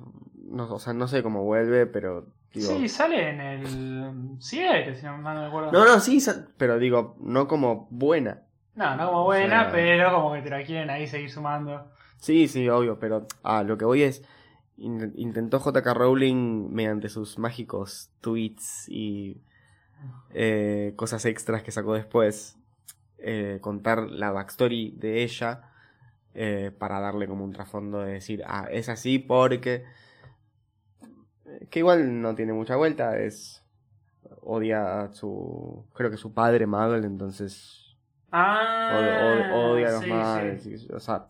no, 0.44 0.74
o 0.74 0.80
sea, 0.80 0.94
no 0.94 1.08
sé 1.08 1.24
cómo 1.24 1.44
vuelve, 1.44 1.86
pero 1.88 2.28
digo... 2.58 2.78
Sí, 2.78 2.88
sale 2.90 3.30
en 3.30 3.42
el 3.42 4.36
7, 4.40 4.96
si 4.96 5.06
no 5.06 5.18
me 5.18 5.30
acuerdo. 5.46 5.72
No, 5.72 5.86
no, 5.86 6.00
sí, 6.00 6.20
pero 6.58 6.78
digo, 6.80 7.16
no 7.20 7.48
como 7.48 7.88
buena. 7.90 8.42
No, 8.76 8.96
no 8.96 9.08
como 9.08 9.24
buena, 9.24 9.62
O 9.62 9.64
sea- 9.66 9.72
pero 9.72 10.14
como 10.14 10.34
que 10.34 10.42
te 10.42 10.50
la 10.50 10.64
quieren 10.64 10.90
ahí 10.90 11.08
seguir 11.08 11.30
sumando. 11.32 11.90
Sí, 12.20 12.48
sí, 12.48 12.68
obvio, 12.70 13.00
pero 13.00 13.28
ah, 13.44 13.64
lo 13.64 13.78
que 13.78 13.86
voy 13.86 14.04
es, 14.04 14.24
in- 14.78 15.14
intentó 15.16 15.60
JK 15.60 15.86
Rowling 15.94 16.70
mediante 16.72 17.10
sus 17.10 17.38
mágicos 17.40 18.10
tweets 18.22 18.88
y 18.90 19.42
eh, 20.34 20.94
cosas 20.96 21.26
extras 21.26 21.64
que 21.64 21.72
sacó 21.72 21.94
después, 21.96 22.58
eh, 23.20 23.58
contar 23.62 24.10
la 24.10 24.32
backstory 24.32 24.92
de 24.98 25.24
ella 25.24 25.62
eh, 26.34 26.72
para 26.78 27.00
darle 27.00 27.28
como 27.28 27.44
un 27.44 27.52
trasfondo 27.54 28.02
de 28.02 28.14
decir, 28.14 28.44
ah, 28.48 28.68
es 28.72 28.90
así 28.90 29.20
porque... 29.20 29.86
Que 31.70 31.80
igual 31.80 32.22
no 32.22 32.36
tiene 32.36 32.54
mucha 32.54 32.76
vuelta, 32.76 33.18
es... 33.18 33.64
Odia 34.42 35.02
a 35.02 35.14
su... 35.14 35.86
Creo 35.94 36.12
que 36.12 36.18
su 36.18 36.34
padre 36.34 36.68
Muggle, 36.68 37.06
entonces 37.08 37.84
Ah, 38.32 38.90
Od- 38.94 39.52
od- 39.52 39.72
odia 39.72 39.88
a 39.88 39.92
los 39.94 40.04
sí, 40.04 40.12
muggles. 40.12 40.64
sí. 40.64 40.88
O 40.94 41.00
sea, 41.00 41.28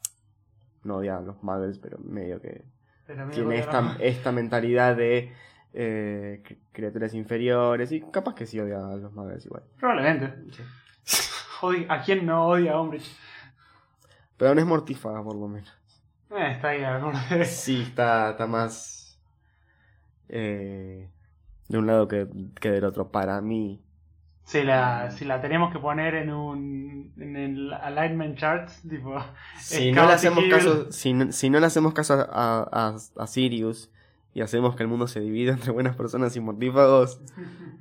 no 0.84 0.98
odia 0.98 1.18
a 1.18 1.22
los 1.22 1.42
muggles, 1.44 1.78
pero 1.80 1.98
medio 2.00 2.42
que 2.42 2.64
Pero 3.06 3.30
tiene 3.30 3.60
esta, 3.60 3.98
esta 4.00 4.32
mentalidad 4.32 4.96
de 4.96 5.32
eh, 5.74 6.42
cri- 6.44 6.58
criaturas 6.72 7.14
inferiores 7.14 7.92
y 7.92 8.02
capaz 8.02 8.34
que 8.34 8.46
sí 8.48 8.60
odia 8.60 8.78
a 8.80 8.96
los 8.96 9.14
muggles 9.14 9.46
igual. 9.46 9.64
Probablemente. 9.80 10.34
Odi- 11.62 11.86
¿A 11.90 12.02
quién 12.02 12.26
no 12.26 12.48
odia 12.48 12.74
a 12.74 12.82
Umbridge? 12.82 13.16
Pero 14.38 14.54
no 14.56 14.62
es 14.62 14.68
mortífaga 14.68 15.24
por 15.24 15.36
lo 15.36 15.48
menos. 15.48 15.72
Eh, 16.32 16.52
está 16.54 16.70
ahí. 16.70 16.84
Sí, 17.46 17.82
está, 17.84 18.32
está 18.32 18.46
más 18.48 18.97
eh, 20.30 21.10
de 21.68 21.78
un 21.78 21.88
lado 21.88 22.08
que, 22.08 22.28
que 22.60 22.72
del 22.72 22.86
otro 22.86 23.12
para 23.12 23.42
mí. 23.42 23.82
Si 24.44 24.64
la, 24.64 25.12
si 25.12 25.26
la 25.26 25.42
tenemos 25.42 25.74
que 25.74 25.80
poner 25.80 26.16
en 26.16 26.32
un 26.32 27.14
en 27.18 27.36
el 27.36 27.74
alignment 27.74 28.38
chart, 28.38 28.70
tipo, 28.90 29.16
Si 29.60 29.92
no, 29.92 30.06
le 30.08 30.14
hacemos 30.14 30.44
caso, 30.50 30.92
si, 30.92 31.14
no, 31.14 31.32
si 31.32 31.50
no 31.50 31.60
le 31.60 31.66
hacemos 31.66 31.94
caso 31.94 32.14
a, 32.14 32.68
a, 32.72 32.96
a 33.18 33.28
Sirius 33.28 33.92
y 34.34 34.42
hacemos 34.42 34.76
que 34.76 34.84
el 34.84 34.90
mundo 34.90 35.08
se 35.08 35.20
divida 35.20 35.54
entre 35.54 35.72
buenas 35.72 35.96
personas 35.96 36.36
y 36.36 36.40
mortífagos. 36.40 37.22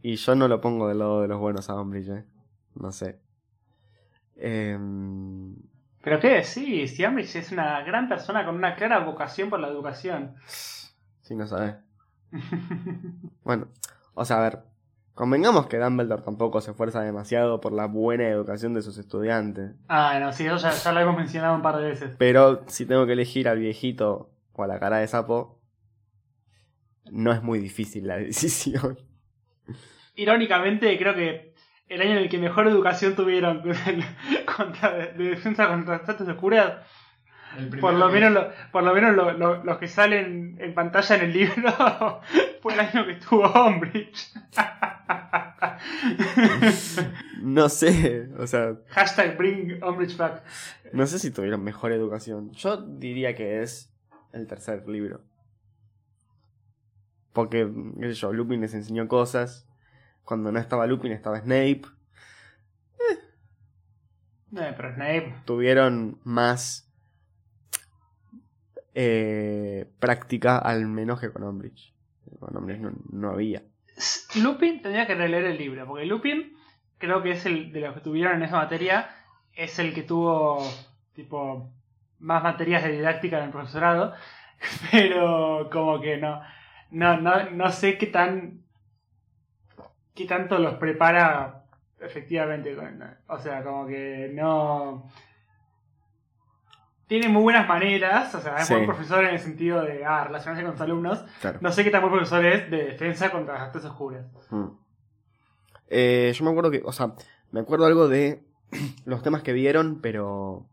Y 0.00 0.14
yo 0.14 0.34
no 0.36 0.46
lo 0.46 0.60
pongo 0.60 0.88
del 0.88 1.00
lado 1.00 1.22
de 1.22 1.28
los 1.28 1.38
buenos 1.38 1.68
a 1.68 1.74
Umbridge, 1.74 2.08
¿eh? 2.08 2.24
No 2.76 2.92
sé. 2.92 3.18
Em, 4.36 5.56
Pero 6.02 6.20
qué 6.20 6.28
decís, 6.28 6.94
si 6.94 7.04
Umbridge 7.04 7.36
es 7.36 7.50
una 7.50 7.82
gran 7.82 8.08
persona 8.08 8.46
con 8.46 8.54
una 8.54 8.76
clara 8.76 9.00
vocación 9.00 9.50
por 9.50 9.58
la 9.58 9.68
educación. 9.68 10.36
Sí, 11.28 11.36
no 11.36 11.46
sabes. 11.46 11.74
Bueno, 13.44 13.68
o 14.14 14.24
sea, 14.24 14.38
a 14.38 14.42
ver, 14.42 14.58
convengamos 15.12 15.66
que 15.66 15.78
Dumbledore 15.78 16.22
tampoco 16.22 16.60
se 16.62 16.70
esfuerza 16.70 17.02
demasiado 17.02 17.60
por 17.60 17.72
la 17.72 17.86
buena 17.86 18.26
educación 18.28 18.72
de 18.72 18.82
sus 18.82 18.96
estudiantes. 18.96 19.72
Ah, 19.88 20.18
no, 20.20 20.32
sí, 20.32 20.46
eso 20.46 20.56
ya, 20.56 20.72
ya 20.72 20.92
lo 20.92 21.00
hemos 21.00 21.16
mencionado 21.16 21.54
un 21.54 21.62
par 21.62 21.76
de 21.76 21.84
veces. 21.84 22.16
Pero 22.18 22.64
si 22.66 22.86
tengo 22.86 23.06
que 23.06 23.12
elegir 23.12 23.46
al 23.46 23.58
viejito 23.58 24.30
o 24.52 24.62
a 24.62 24.66
la 24.66 24.80
cara 24.80 24.98
de 24.98 25.06
sapo, 25.06 25.60
no 27.10 27.32
es 27.32 27.42
muy 27.42 27.58
difícil 27.58 28.06
la 28.06 28.16
decisión. 28.18 28.98
Irónicamente, 30.14 30.96
creo 30.98 31.14
que 31.14 31.54
el 31.88 32.00
año 32.00 32.12
en 32.12 32.18
el 32.18 32.28
que 32.30 32.38
mejor 32.38 32.66
educación 32.68 33.14
tuvieron 33.14 33.62
contra, 34.56 34.92
de, 34.94 35.12
de 35.12 35.24
defensa 35.30 35.68
contra 35.68 35.98
las 35.98 36.08
artes 36.08 36.26
oscuras, 36.26 36.86
por 37.80 37.94
lo 37.94 38.08
que- 38.08 38.14
menos, 38.14 38.32
lo- 38.32 38.48
por 38.72 38.82
lo 38.82 38.94
menos 38.94 39.14
lo- 39.16 39.32
lo- 39.32 39.64
los 39.64 39.78
que 39.78 39.88
salen 39.88 40.56
en 40.60 40.74
pantalla 40.74 41.16
en 41.16 41.22
el 41.22 41.32
libro, 41.32 42.20
fue 42.62 42.74
el 42.74 42.80
año 42.80 43.06
que 43.06 43.12
estuvo 43.12 43.44
Umbridge. 43.66 44.32
No 47.42 47.68
sé, 47.68 48.28
o 48.38 48.46
sea, 48.46 48.76
Hashtag 48.88 49.36
bring 49.36 49.82
Umbridge 49.82 50.16
back. 50.16 50.42
no 50.92 51.06
sé 51.06 51.18
si 51.18 51.30
tuvieron 51.30 51.62
mejor 51.62 51.92
educación. 51.92 52.50
Yo 52.52 52.76
diría 52.78 53.34
que 53.34 53.62
es 53.62 53.92
el 54.32 54.46
tercer 54.46 54.88
libro. 54.88 55.22
Porque, 57.32 57.70
qué 58.00 58.06
sé 58.08 58.14
yo, 58.14 58.32
Lupin 58.32 58.60
les 58.60 58.74
enseñó 58.74 59.06
cosas. 59.06 59.66
Cuando 60.24 60.50
no 60.52 60.58
estaba 60.58 60.86
Lupin 60.86 61.12
estaba 61.12 61.38
Snape. 61.40 61.82
Eh, 64.56 64.74
pero 64.76 64.94
Snape. 64.94 65.34
Tuvieron 65.44 66.18
más 66.24 66.87
eh, 69.00 69.86
práctica, 70.00 70.58
al 70.58 70.86
menos 70.86 71.20
que 71.20 71.30
con 71.30 71.44
Umbridge. 71.44 71.94
Con 72.40 72.56
Umbridge 72.56 72.80
no, 72.80 72.90
no 73.12 73.30
había. 73.30 73.62
Lupin 74.42 74.82
tendría 74.82 75.06
que 75.06 75.14
releer 75.14 75.44
el 75.44 75.56
libro, 75.56 75.86
porque 75.86 76.04
Lupin 76.04 76.56
creo 76.98 77.22
que 77.22 77.30
es 77.30 77.46
el 77.46 77.70
de 77.70 77.82
los 77.82 77.94
que 77.94 78.00
tuvieron 78.00 78.34
en 78.34 78.42
esa 78.42 78.56
materia, 78.56 79.08
es 79.54 79.78
el 79.78 79.94
que 79.94 80.02
tuvo 80.02 80.68
tipo 81.14 81.70
más 82.18 82.42
materias 82.42 82.82
de 82.82 82.90
didáctica 82.90 83.38
en 83.38 83.44
el 83.44 83.50
profesorado, 83.50 84.14
pero 84.90 85.70
como 85.70 86.00
que 86.00 86.16
no, 86.16 86.42
no, 86.90 87.20
no, 87.20 87.50
no 87.50 87.70
sé 87.70 87.98
qué 87.98 88.08
tan 88.08 88.64
qué 90.12 90.24
tanto 90.24 90.58
los 90.58 90.74
prepara 90.74 91.62
efectivamente, 92.00 92.76
o 93.28 93.38
sea, 93.38 93.62
como 93.62 93.86
que 93.86 94.32
no 94.34 95.08
tiene 97.08 97.28
muy 97.28 97.42
buenas 97.42 97.66
maneras, 97.66 98.32
o 98.34 98.40
sea, 98.40 98.56
es 98.58 98.66
Sí. 98.68 98.74
buen 98.74 98.86
profesor 98.86 99.24
en 99.24 99.30
el 99.30 99.40
sentido 99.40 99.82
de 99.82 100.04
ah, 100.04 100.24
relacionarse 100.24 100.62
con 100.64 100.72
sus 100.72 100.80
alumnos, 100.82 101.24
Claro. 101.40 101.58
no 101.62 101.72
sé 101.72 101.82
qué 101.82 101.90
tan 101.90 102.02
buen 102.02 102.12
profesor 102.12 102.44
es 102.44 102.70
de 102.70 102.84
defensa 102.84 103.30
contra 103.30 103.54
las 103.54 103.62
artes 103.64 103.84
oscuras. 103.84 104.26
Mm. 104.50 104.66
Eh, 105.88 106.32
yo 106.34 106.44
me 106.44 106.50
acuerdo 106.50 106.70
que, 106.70 106.82
o 106.84 106.92
sea, 106.92 107.14
me 107.50 107.60
acuerdo 107.60 107.86
algo 107.86 108.08
de 108.08 108.44
los 109.06 109.22
temas 109.22 109.42
que 109.42 109.52
vieron, 109.54 110.00
pero 110.02 110.66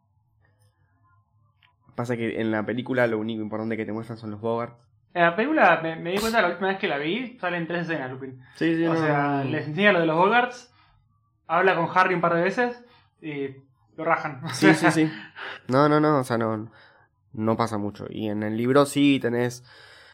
pasa 1.95 2.17
que 2.17 2.41
en 2.41 2.51
la 2.51 2.65
película 2.65 3.07
lo 3.07 3.17
único 3.17 3.41
importante 3.41 3.77
que 3.77 3.85
te 3.85 3.93
muestran 3.93 4.17
son 4.17 4.31
los 4.31 4.41
Bogart. 4.41 4.77
En 5.13 5.21
la 5.23 5.35
película 5.35 5.79
me, 5.81 5.95
me 5.95 6.11
di 6.11 6.17
cuenta 6.17 6.41
la 6.41 6.49
última 6.49 6.67
vez 6.67 6.77
que 6.77 6.89
la 6.89 6.97
vi, 6.97 7.37
salen 7.39 7.65
tres 7.67 7.83
escenas, 7.83 8.11
Lupin. 8.11 8.41
Sí, 8.55 8.75
sí, 8.75 8.85
O 8.85 8.93
no, 8.93 8.99
sea, 8.99 9.41
no. 9.45 9.49
les 9.49 9.65
enseña 9.67 9.93
lo 9.93 10.01
de 10.01 10.05
los 10.07 10.17
Bogarts, 10.17 10.73
habla 11.47 11.75
con 11.75 11.87
Harry 11.95 12.13
un 12.15 12.19
par 12.21 12.33
de 12.35 12.41
veces 12.41 12.83
y 13.21 13.55
lo 13.97 14.03
rajan. 14.05 14.41
Sí, 14.53 14.73
sí, 14.73 14.91
sí. 14.91 15.11
No, 15.67 15.89
no, 15.89 15.99
no, 15.99 16.19
o 16.19 16.23
sea, 16.23 16.37
no, 16.37 16.69
no 17.33 17.57
pasa 17.57 17.77
mucho. 17.77 18.05
Y 18.09 18.27
en 18.27 18.43
el 18.43 18.55
libro 18.57 18.85
sí 18.85 19.19
tenés 19.21 19.63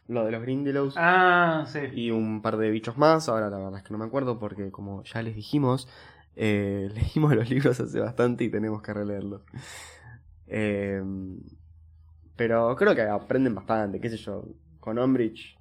lo 0.08 0.26
de 0.26 0.32
los 0.32 0.42
Grindelows 0.42 0.96
Ah, 0.98 1.66
sí. 1.68 1.80
y 1.94 2.12
un 2.12 2.42
par 2.42 2.58
de 2.58 2.70
bichos 2.70 2.98
más. 2.98 3.28
Ahora 3.30 3.50
la 3.50 3.58
verdad 3.58 3.78
es 3.78 3.84
que 3.84 3.92
no 3.94 3.98
me 4.00 4.06
acuerdo 4.06 4.40
porque 4.40 4.72
como 4.72 5.04
ya 5.04 5.22
les 5.22 5.36
dijimos, 5.36 5.88
eh, 6.36 6.90
leímos 6.94 7.36
los 7.36 7.50
libros 7.50 7.80
hace 7.80 8.00
bastante 8.00 8.44
y 8.46 8.50
tenemos 8.50 8.82
que 8.82 8.94
releerlos. 8.94 9.42
Eh, 10.48 11.02
pero 12.36 12.76
creo 12.76 12.96
que 12.96 13.04
aprenden 13.04 13.56
bastante, 13.56 14.00
qué 14.00 14.10
sé 14.10 14.18
yo, 14.18 14.46
con 14.80 14.98
Umbridge. 14.98 15.58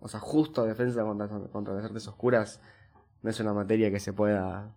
O 0.00 0.08
sea, 0.08 0.20
justo 0.20 0.64
defensa 0.64 1.02
contra, 1.02 1.28
contra 1.28 1.74
las 1.74 1.84
artes 1.84 2.06
oscuras 2.08 2.60
no 3.22 3.30
es 3.30 3.38
una 3.40 3.52
materia 3.52 3.90
que 3.90 4.00
se 4.00 4.12
pueda 4.12 4.74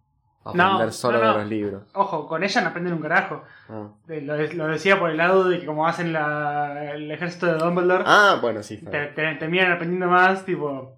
aprender 0.52 0.86
No, 0.88 0.92
solo 0.92 1.18
no, 1.20 1.24
no. 1.26 1.34
de 1.34 1.40
los 1.40 1.50
libros. 1.50 1.84
Ojo, 1.94 2.28
con 2.28 2.44
ella 2.44 2.62
no 2.62 2.68
aprenden 2.70 2.94
un 2.94 3.02
carajo. 3.02 3.44
Ah. 3.70 3.88
Lo, 4.08 4.34
de- 4.36 4.54
lo 4.54 4.68
decía 4.68 5.00
por 5.00 5.10
el 5.10 5.18
lado 5.18 5.50
de 5.50 5.60
que 5.60 5.66
como 5.66 5.88
hacen 5.88 6.14
la- 6.14 6.92
el 6.94 7.10
ejército 7.12 7.48
de 7.48 7.54
Dumbledore, 7.58 8.04
Ah, 8.08 8.38
bueno, 8.42 8.62
sí. 8.64 8.78
te- 8.78 9.08
te- 9.08 9.36
terminan 9.36 9.72
aprendiendo 9.72 10.08
más, 10.08 10.46
tipo... 10.46 10.98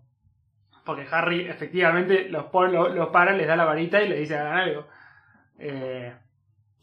Porque 0.85 1.05
Harry 1.11 1.41
efectivamente 1.47 2.29
los, 2.29 2.45
los, 2.71 2.95
los 2.95 3.07
para, 3.09 3.33
les 3.33 3.45
da 3.47 3.55
la 3.57 3.65
varita 3.65 4.01
y 4.01 4.07
le 4.07 4.19
dice 4.19 4.37
hagan 4.37 4.57
algo. 4.57 4.87
Eh, 5.59 6.13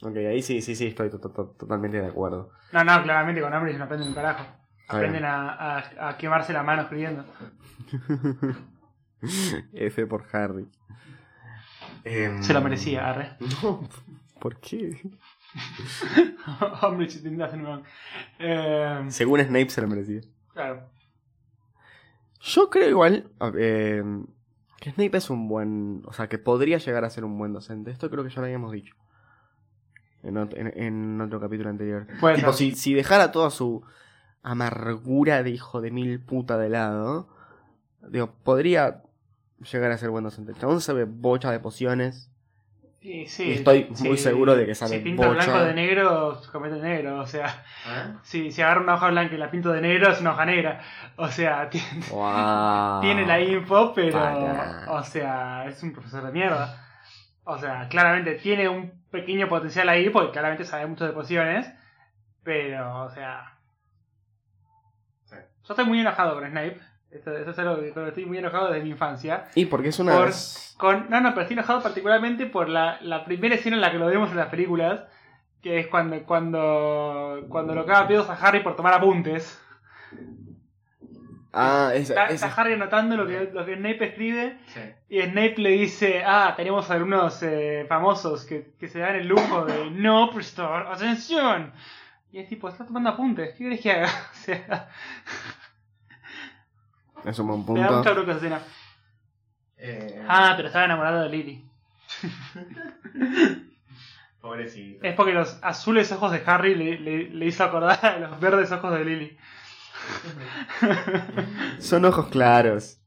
Ok, 0.03 0.17
ahí 0.17 0.43
sí, 0.43 0.61
sí, 0.61 0.75
sí, 0.77 0.89
estoy 0.89 1.09
to- 1.09 1.19
to- 1.19 1.31
to- 1.31 1.55
totalmente 1.59 1.99
de 2.01 2.07
acuerdo. 2.09 2.51
no, 2.73 2.85
no, 2.85 3.03
claramente 3.03 3.41
con 3.41 3.55
Umbridge 3.55 3.79
no 3.79 3.85
aprenden 3.85 4.09
un 4.09 4.15
carajo. 4.15 4.45
Está 4.83 4.97
Aprenden 4.99 5.25
a- 5.25 5.79
a 6.11 6.17
quemarse 6.19 6.53
la 6.53 6.63
mano 6.63 6.83
escribiendo. 6.83 7.25
F 9.73 10.07
por 10.07 10.25
Harry. 10.33 10.67
Em, 12.05 12.43
Se 12.43 12.53
lo 12.53 12.61
merecía, 12.61 13.09
arre. 13.09 13.37
No, 13.63 13.89
¿por 14.41 14.59
qué? 14.61 15.01
Un... 16.83 17.83
Eh, 18.39 19.05
Según 19.09 19.41
Snape 19.41 19.71
se 19.71 19.81
lo 19.83 19.89
merecía. 19.89 20.21
claro. 20.53 20.89
Yo 22.41 22.69
creo 22.69 22.91
igual 22.91 23.31
em, 23.59 24.27
que 24.79 24.91
Snape 24.91 25.17
es 25.17 25.31
un 25.31 25.49
buen... 25.49 26.03
O 26.05 26.13
sea, 26.13 26.29
que 26.29 26.37
podría 26.39 26.77
llegar 26.77 27.03
a 27.05 27.09
ser 27.11 27.25
un 27.25 27.39
buen 27.39 27.55
docente. 27.55 27.91
Esto 27.91 28.11
creo 28.11 28.23
que 28.23 28.29
ya 28.29 28.41
lo 28.41 28.45
habíamos 28.47 28.71
dicho. 28.73 28.95
En, 30.23 30.35
ot- 30.35 30.55
en- 30.55 30.73
en 30.83 31.21
otro 31.23 31.41
capítulo 31.41 31.71
anterior. 31.71 32.07
Puede 32.21 32.37
Tipo, 32.37 32.53
si, 32.53 32.73
si 32.73 32.93
dejara 32.93 33.33
toda 33.33 33.49
su 33.49 33.83
amargura 34.43 35.43
de 35.43 35.51
hijo 35.51 35.81
de 35.81 35.91
mil 35.91 36.21
puta 36.21 36.59
de 36.59 36.69
lado, 36.69 37.29
digo, 38.11 38.35
podría 38.43 39.04
llegar 39.65 39.91
a 39.93 39.99
ser 39.99 40.11
buen 40.11 40.25
docente. 40.25 40.53
El 40.53 40.59
chabón 40.59 40.81
sabe 40.81 41.05
bocha 41.05 41.51
de 41.51 41.61
pociones. 41.61 42.31
Y 43.01 43.27
sí, 43.27 43.45
Y 43.49 43.53
estoy 43.53 43.89
sí, 43.93 44.09
muy 44.09 44.17
seguro 44.17 44.57
de 44.57 44.65
que 44.65 44.75
sabe 44.75 44.97
Si 44.97 45.05
pinta 45.05 45.27
bocha. 45.29 45.45
blanco 45.45 45.65
de 45.65 45.75
negro, 45.75 46.41
se 46.43 46.51
comete 46.51 46.77
negro. 46.77 47.21
O 47.21 47.27
sea, 47.27 47.63
si, 48.23 48.51
si 48.51 48.63
agarra 48.63 48.81
una 48.81 48.95
hoja 48.95 49.11
blanca 49.11 49.35
y 49.35 49.39
la 49.39 49.51
pinto 49.51 49.71
de 49.73 49.83
negro, 49.83 50.11
es 50.11 50.21
una 50.23 50.33
hoja 50.33 50.47
negra. 50.47 50.81
O 51.17 51.29
sea, 51.29 51.69
tiene, 51.71 51.87
Wow. 52.11 53.01
tiene 53.03 53.27
la 53.27 53.41
info, 53.41 53.93
pero. 53.95 54.13
Para. 54.19 54.87
O 54.91 55.03
sea, 55.05 55.67
es 55.69 55.83
un 55.83 55.93
profesor 55.93 56.25
de 56.25 56.33
mierda. 56.33 56.81
O 57.45 57.59
sea, 57.59 57.89
claramente 57.89 58.37
tiene 58.37 58.71
un 58.71 59.05
pequeño 59.11 59.51
potencial 59.51 59.87
ahí, 59.91 60.09
porque 60.09 60.33
claramente 60.33 60.65
sabe 60.65 60.87
mucho 60.87 61.05
de 61.05 61.13
pociones. 61.13 61.71
Pero, 62.43 63.05
o 63.05 63.11
sea. 63.11 63.59
Sí. 65.25 65.37
Yo 65.37 65.75
estoy 65.75 65.85
muy 65.85 66.01
enojado 66.01 66.35
con 66.35 66.49
Snape. 66.49 66.81
Esto, 67.15 67.37
esto 67.37 67.51
es 67.53 67.59
algo 67.61 67.81
que 67.81 67.91
con 67.93 68.03
lo 68.03 68.07
que 68.07 68.09
estoy 68.11 68.27
muy 68.27 68.39
enojado 68.39 68.67
desde 68.71 68.83
mi 68.85 68.91
infancia. 68.91 69.45
Y 69.55 69.67
porque 69.67 69.89
es 69.89 69.99
una... 70.01 70.15
Por- 70.17 70.31
Con, 70.77 71.09
no, 71.09 71.21
no, 71.21 71.31
pero 71.31 71.43
estoy 71.43 71.55
enojado 71.55 71.83
particularmente 71.83 72.47
por 72.47 72.69
la, 72.69 72.99
la 73.03 73.25
primera 73.25 73.55
escena 73.55 73.77
en 73.77 73.83
la 73.83 73.93
que 73.93 73.99
lo 73.99 74.07
vemos 74.07 74.31
en 74.33 74.37
las 74.37 74.49
películas, 74.49 75.05
que 75.63 75.79
es 75.79 75.87
cuando, 75.87 76.21
cuando, 76.25 77.45
cuando 77.49 77.75
lo 77.75 77.87
caga 77.87 78.09
pedos 78.09 78.29
a 78.29 78.35
Harry 78.35 78.61
por 78.65 78.75
tomar 78.77 78.93
apuntes. 78.95 79.61
Ah, 81.53 81.93
esa, 81.95 82.13
Está, 82.15 82.25
esa- 82.27 82.47
está 82.49 82.61
Harry 82.61 82.73
anotando 82.75 83.17
lo 83.17 83.27
que, 83.29 83.49
lo 83.53 83.65
que 83.65 83.77
Snape 83.77 84.05
escribe 84.07 84.59
Sí. 84.67 84.81
y 85.09 85.21
Snape 85.23 85.55
le 85.59 85.71
dice, 85.71 86.25
ah, 86.27 86.53
tenemos 86.57 86.91
alumnos 86.91 87.41
eh, 87.45 87.87
famosos 87.89 88.45
que, 88.45 88.73
que 88.79 88.89
se 88.89 88.99
dan 88.99 89.15
el 89.15 89.29
lujo 89.29 89.65
de 89.65 89.89
no 89.93 90.31
prestar 90.35 90.89
atención. 90.89 91.73
Y 92.33 92.41
es 92.41 92.49
tipo, 92.49 92.69
está 92.69 92.85
tomando 92.85 93.11
apuntes, 93.11 93.53
¿qué 93.57 93.63
querés 93.65 93.81
que 93.81 93.93
haga? 93.93 94.09
O 94.33 94.35
sea, 94.35 94.89
es 97.25 97.39
un 97.39 97.47
buen 97.65 97.65
me 97.75 97.81
da 97.81 97.91
mucha 97.99 98.11
punto. 98.11 98.15
bronca 98.15 98.31
esa 98.33 98.39
escena. 98.41 98.61
Eh, 99.77 100.25
Ah, 100.29 100.53
pero 100.57 100.69
estaba 100.69 100.85
enamorado 100.85 101.23
de 101.23 101.29
Lily. 101.31 101.65
Pobrecito. 104.41 105.05
Es 105.07 105.15
porque 105.15 105.33
los 105.33 105.59
azules 105.63 106.11
ojos 106.13 106.31
de 106.33 106.43
Harry 106.47 106.75
le, 106.75 106.99
le- 107.01 107.31
le 107.31 107.47
hizo 107.47 107.65
acordar 107.65 108.05
a 108.05 108.19
los 108.19 108.39
verdes 108.41 108.71
ojos 108.73 108.93
de 108.93 109.05
Lily. 109.05 109.37
Son 111.79 112.05
ojos 112.05 112.29
claros. 112.29 112.99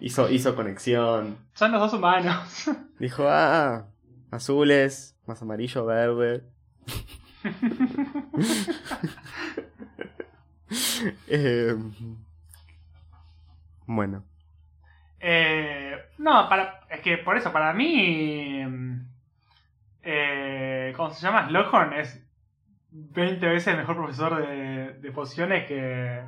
Hizo, 0.00 0.30
hizo 0.30 0.56
conexión. 0.56 1.36
Son 1.54 1.70
los 1.70 1.80
dos 1.82 1.92
humanos. 1.92 2.70
Dijo, 2.98 3.26
ah, 3.28 3.86
azules, 4.30 5.16
más 5.26 5.42
amarillo, 5.42 5.84
verde. 5.84 6.44
Eh, 11.28 11.74
bueno, 13.86 14.24
Eh, 15.20 15.96
no, 16.18 16.48
para, 16.48 16.80
es 16.90 17.00
que 17.00 17.18
por 17.18 17.36
eso, 17.36 17.52
para 17.52 17.72
mí. 17.72 18.64
Eh, 20.02 20.92
¿Cómo 20.96 21.10
se 21.10 21.22
llama? 21.22 21.46
Slughorn 21.48 21.92
es 21.94 22.24
20 22.90 23.46
veces 23.46 23.76
mejor 23.76 23.96
profesor 23.96 24.36
de, 24.46 24.94
de 24.94 25.12
pociones 25.12 25.66
que, 25.66 26.22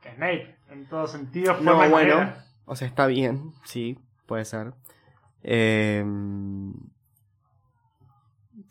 que 0.00 0.14
Snape. 0.14 0.56
En 0.70 0.86
todo 0.86 1.06
sentido, 1.06 1.56
No, 1.60 1.76
bueno. 1.76 1.90
manera. 1.96 2.44
o 2.64 2.76
sea, 2.76 2.86
está 2.88 3.06
bien, 3.06 3.52
sí, 3.64 3.98
puede 4.26 4.44
ser. 4.44 4.72
Eh, 5.42 6.04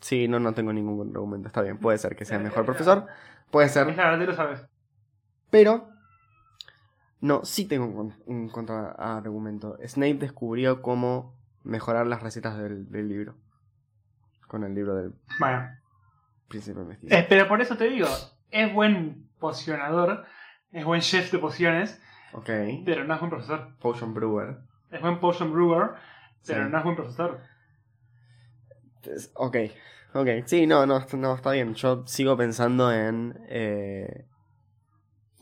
sí, 0.00 0.28
no, 0.28 0.40
no 0.40 0.54
tengo 0.54 0.72
ningún 0.72 1.10
argumento, 1.14 1.48
está 1.48 1.62
bien, 1.62 1.78
puede 1.78 1.98
ser 1.98 2.16
que 2.16 2.24
sea 2.24 2.38
mejor 2.38 2.64
profesor, 2.64 3.06
puede 3.50 3.66
Es 3.66 3.72
ser, 3.72 3.86
la 3.96 4.10
verdad, 4.10 4.26
lo 4.26 4.34
sabes. 4.34 4.66
pero 5.50 5.89
no, 7.20 7.44
sí 7.44 7.66
tengo 7.66 7.86
un, 7.86 7.94
con- 7.94 8.14
un 8.26 8.48
contraargumento. 8.48 9.76
Snape 9.86 10.14
descubrió 10.14 10.82
cómo 10.82 11.34
mejorar 11.64 12.06
las 12.06 12.22
recetas 12.22 12.58
del, 12.58 12.90
del 12.90 13.08
libro, 13.08 13.34
con 14.46 14.64
el 14.64 14.74
libro 14.74 14.94
del 14.94 15.12
Bueno, 15.38 15.68
príncipe 16.48 16.80
mestizo. 16.80 17.14
eh, 17.14 17.26
pero 17.28 17.46
por 17.48 17.60
eso 17.60 17.76
te 17.76 17.88
digo, 17.88 18.08
es 18.50 18.72
buen 18.72 19.28
pocionador, 19.38 20.24
es 20.72 20.84
buen 20.84 21.00
chef 21.02 21.30
de 21.32 21.38
pociones, 21.38 22.00
Ok, 22.32 22.48
pero 22.84 23.04
no 23.04 23.14
es 23.14 23.20
buen 23.20 23.30
profesor. 23.30 23.76
Potion 23.80 24.14
Brewer. 24.14 24.58
Es 24.90 25.00
buen 25.00 25.20
potion 25.20 25.52
brewer, 25.52 25.90
pero 26.46 26.64
Sí. 26.64 26.70
no 26.70 26.78
es 26.78 26.84
buen 26.84 26.96
profesor. 26.96 27.40
Es- 29.02 29.30
Ok, 29.34 29.56
ok, 30.14 30.28
sí, 30.46 30.66
no, 30.66 30.86
no, 30.86 31.04
no, 31.16 31.34
está 31.34 31.52
bien. 31.52 31.74
Yo 31.74 32.06
sigo 32.06 32.36
pensando 32.36 32.92
en... 32.92 33.38
eh, 33.48 34.26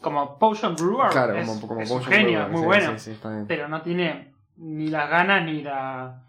Como 0.00 0.38
potion 0.38 0.76
brewer, 0.76 1.10
claro, 1.10 1.34
es, 1.34 1.46
como, 1.46 1.66
como 1.66 1.80
es 1.80 1.90
un 1.90 1.98
Potion 1.98 2.14
genio, 2.14 2.38
Brewer, 2.38 2.46
es 2.46 2.52
muy 2.52 2.60
sí, 2.60 2.66
bueno. 2.66 2.98
Sí, 2.98 3.04
sí, 3.04 3.10
está 3.12 3.30
bien. 3.30 3.46
pero 3.46 3.68
no 3.68 3.82
tiene 3.82 4.32
ni 4.56 4.88
las 4.88 5.10
ganas 5.10 5.44
ni 5.44 5.62
la 5.62 6.22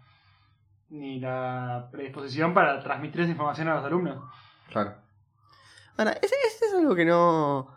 ni 0.90 1.20
la 1.20 1.88
predisposición 1.92 2.52
para 2.52 2.82
transmitir 2.82 3.20
esa 3.20 3.30
información 3.30 3.68
a 3.68 3.76
los 3.76 3.84
alumnos. 3.84 4.24
Claro. 4.70 4.94
Ahora, 5.96 6.12
ese, 6.12 6.34
ese 6.46 6.66
es 6.66 6.74
algo 6.74 6.94
que 6.94 7.04
no. 7.04 7.76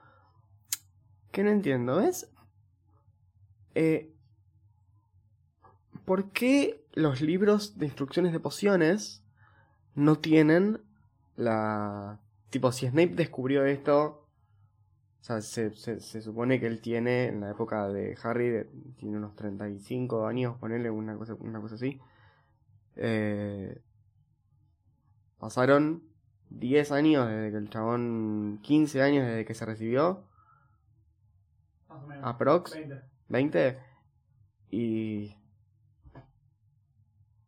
que 1.31 1.43
no 1.43 1.51
entiendo, 1.51 1.97
¿ves? 1.97 2.31
Eh, 3.75 4.11
¿Por 6.05 6.31
qué 6.31 6.85
los 6.93 7.21
libros 7.21 7.77
de 7.77 7.85
instrucciones 7.85 8.33
de 8.33 8.39
pociones 8.39 9.23
no 9.95 10.17
tienen 10.17 10.81
la. 11.35 12.19
Tipo, 12.49 12.71
si 12.71 12.87
Snape 12.87 13.15
descubrió 13.15 13.65
esto. 13.65 14.22
O 15.23 15.25
sea, 15.25 15.39
se, 15.39 15.71
se- 15.71 16.01
se 16.01 16.21
supone 16.21 16.59
que 16.59 16.67
él 16.67 16.81
tiene, 16.81 17.27
en 17.29 17.39
la 17.39 17.51
época 17.51 17.87
de 17.87 18.17
Harry, 18.23 18.49
de- 18.49 18.65
tiene 18.97 19.15
unos 19.15 19.37
35 19.37 20.27
años, 20.27 20.57
ponerle 20.57 20.89
una 20.91 21.15
cosa, 21.17 21.35
una 21.35 21.61
cosa 21.61 21.75
así. 21.75 21.97
Eh, 22.97 23.81
pasaron 25.39 26.03
10 26.49 26.91
años 26.91 27.25
desde 27.29 27.51
que 27.51 27.57
el 27.57 27.69
chabón. 27.69 28.59
15 28.63 29.01
años 29.01 29.25
desde 29.25 29.45
que 29.45 29.53
se 29.53 29.65
recibió. 29.65 30.25
Más 31.87 32.03
o 32.03 32.07
menos. 32.07 32.25
Aprox. 32.27 32.73
20. 32.73 33.01
20. 33.29 33.77
Y. 34.71 35.37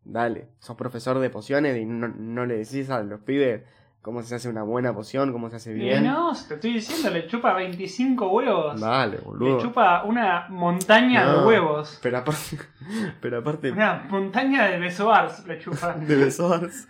Dale, 0.05 0.47
sos 0.59 0.77
profesor 0.77 1.19
de 1.19 1.29
pociones 1.29 1.77
y 1.77 1.83
no, 1.85 2.07
no 2.07 2.45
le 2.45 2.57
decís 2.59 2.89
a 2.89 3.03
los 3.03 3.19
pibes 3.21 3.63
cómo 4.05 4.21
se 4.21 4.35
hace 4.35 4.47
una 4.49 4.61
buena 4.61 4.93
poción, 4.93 5.31
cómo 5.31 5.49
se 5.49 5.55
hace 5.55 5.71
Y 5.71 5.73
bien. 5.79 6.03
no, 6.03 6.31
te 6.47 6.53
estoy 6.53 6.73
diciendo, 6.73 7.09
le 7.09 7.25
chupa 7.25 7.53
25 7.55 8.29
huevos. 8.29 8.79
Dale, 8.79 9.17
le 9.17 9.23
boludo. 9.23 9.59
chupa 9.59 10.03
una 10.03 10.45
montaña 10.49 11.25
de 11.33 11.43
huevos. 11.43 11.99
Pero 12.03 12.19
aparte. 12.19 12.59
Pero 13.19 13.39
aparte. 13.39 13.71
Una 13.71 14.05
montaña 14.07 14.65
de 14.67 14.77
besoars 14.77 15.47
le 15.47 15.57
chupa. 15.57 15.93
De 15.97 16.15
besors. 16.17 16.87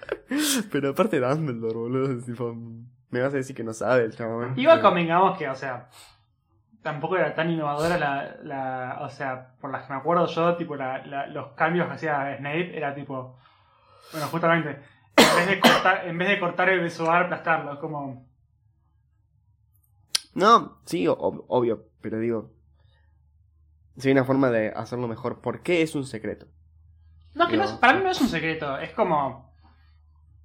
Pero 0.69 0.89
aparte 0.89 1.21
Dumbledore, 1.21 1.73
boludo. 1.73 2.21
tipo, 2.21 2.54
me 3.12 3.21
vas 3.21 3.34
a 3.34 3.38
decir 3.38 3.56
que 3.56 3.63
no 3.63 3.71
sabe 3.71 4.04
el 4.04 4.13
chabón. 4.13 4.51
Igual 4.60 4.80
Pero- 4.80 4.89
convengamos 4.89 5.38
que, 5.38 5.47
o 5.47 5.56
sea, 5.56 5.88
tampoco 6.82 7.15
era 7.15 7.34
tan 7.34 7.49
innovadora 7.49 7.97
la, 7.97 8.36
la 8.43 8.97
o 9.01 9.10
sea, 9.10 9.54
por 9.62 9.71
las 9.71 9.84
que 9.88 9.93
me 9.93 9.99
acuerdo 9.99 10.25
yo, 10.28 10.56
tipo, 10.58 10.75
la, 10.75 11.06
la- 11.06 11.28
los 11.28 11.54
cambios 11.54 11.88
que 11.88 11.93
hacía 11.93 12.36
Snape 12.38 12.78
era 12.78 12.93
tipo, 12.93 13.38
bueno, 14.12 14.28
justamente, 14.28 14.80
en 15.17 15.36
vez 15.38 15.47
de 15.47 15.60
cortar, 15.60 16.08
en 16.08 16.17
vez 16.17 16.28
de 16.30 16.39
cortar 16.39 16.69
el 16.69 16.80
besoar, 16.82 17.23
aplastarlo, 17.23 17.73
es 17.73 17.80
como, 17.80 18.25
No, 20.34 20.80
sí, 20.86 21.06
ob- 21.06 21.45
obvio, 21.47 21.86
pero 22.01 22.19
digo. 22.19 22.51
Si 23.97 24.10
hay 24.10 24.12
una 24.12 24.25
forma 24.25 24.49
de 24.49 24.69
hacerlo 24.75 25.08
mejor, 25.08 25.39
¿por 25.39 25.62
qué 25.63 25.82
es 25.82 25.95
un 25.95 26.06
secreto? 26.06 26.47
no, 27.34 27.47
que 27.49 27.58
no 27.58 27.63
es- 27.63 27.71
para 27.71 27.93
mí 27.97 28.04
no 28.04 28.10
es 28.12 28.19
un 28.21 28.30
secreto, 28.30 28.78
es 28.80 28.91
como, 28.91 29.54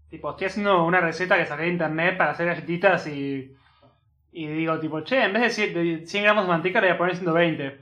tipo, 0.09 0.30
estoy 0.30 0.46
haciendo 0.48 0.85
una 0.85 1.00
receta 1.00 1.37
que 1.37 1.46
saqué 1.46 1.62
de 1.64 1.68
internet 1.68 2.16
para 2.18 2.33
hacer 2.33 2.46
galletitas 2.46 3.06
y, 3.06 3.56
y 4.33 4.46
digo, 4.48 4.78
tipo, 4.80 5.00
che, 5.02 5.22
en 5.24 5.33
vez 5.33 5.42
de 5.42 5.50
100, 5.50 5.74
de 5.74 6.06
100 6.06 6.24
gramos 6.24 6.44
de 6.44 6.48
manteca 6.48 6.80
le 6.80 6.88
voy 6.88 6.94
a 6.94 6.98
poner 6.98 7.16
120. 7.16 7.80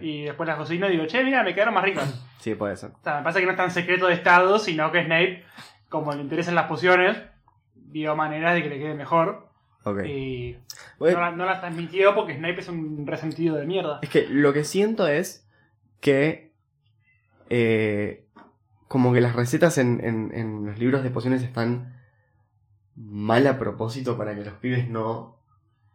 Y 0.00 0.24
después 0.24 0.46
las 0.46 0.56
cocino 0.58 0.88
y 0.88 0.92
digo, 0.92 1.06
che, 1.06 1.22
mira, 1.22 1.42
me 1.42 1.54
quedaron 1.54 1.74
más 1.74 1.84
ricas. 1.84 2.20
Sí, 2.40 2.54
puede 2.54 2.76
ser. 2.76 2.90
O 2.90 3.02
sea, 3.04 3.18
me 3.18 3.22
parece 3.22 3.40
que 3.40 3.46
no 3.46 3.52
es 3.52 3.58
tan 3.58 3.70
secreto 3.70 4.06
de 4.08 4.14
estado, 4.14 4.58
sino 4.58 4.90
que 4.90 5.04
Snape, 5.04 5.44
como 5.88 6.12
le 6.12 6.22
interesan 6.22 6.54
las 6.54 6.66
pociones, 6.66 7.16
vio 7.74 8.14
maneras 8.16 8.54
de 8.54 8.62
que 8.62 8.68
le 8.68 8.78
quede 8.78 8.94
mejor. 8.94 9.48
Ok. 9.84 10.04
Y 10.06 10.58
Bueno, 10.98 11.18
no, 11.18 11.24
la- 11.24 11.30
no 11.36 11.44
las 11.46 11.60
transmitió 11.60 12.14
porque 12.14 12.34
Snape 12.36 12.60
es 12.60 12.68
un 12.68 13.06
resentido 13.06 13.56
de 13.56 13.66
mierda. 13.66 14.00
Es 14.02 14.10
que 14.10 14.26
lo 14.28 14.52
que 14.52 14.64
siento 14.64 15.06
es 15.08 15.46
que. 16.00 16.52
eh, 17.50 18.24
como 18.88 19.12
que 19.12 19.20
las 19.20 19.36
recetas 19.36 19.76
en, 19.78 20.02
en- 20.02 20.30
en 20.34 20.64
los 20.66 20.78
libros 20.78 21.02
de 21.02 21.10
pociones 21.10 21.42
están 21.42 21.94
mal 22.96 23.46
a 23.46 23.58
propósito 23.58 24.16
para 24.16 24.34
que 24.34 24.44
los 24.44 24.54
pibes 24.54 24.88
no 24.88 25.36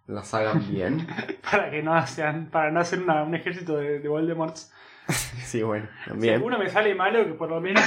las 0.07 0.33
hagan 0.33 0.67
bien. 0.71 1.07
Para 1.49 1.69
que 1.71 1.81
no 1.83 2.05
sean, 2.07 2.49
para 2.51 2.69
no 2.71 2.79
hacer 2.79 2.99
una- 3.01 3.23
un 3.23 3.33
ejército 3.35 3.77
de, 3.77 3.99
de 3.99 4.07
Voldemorts. 4.07 4.71
sí, 5.43 5.63
bueno, 5.63 5.87
Si 6.03 6.09
también. 6.09 6.35
alguno 6.35 6.57
me 6.59 6.69
sale 6.69 6.93
malo, 6.95 7.25
que 7.25 7.33
por 7.33 7.49
lo 7.49 7.59
menos 7.61 7.83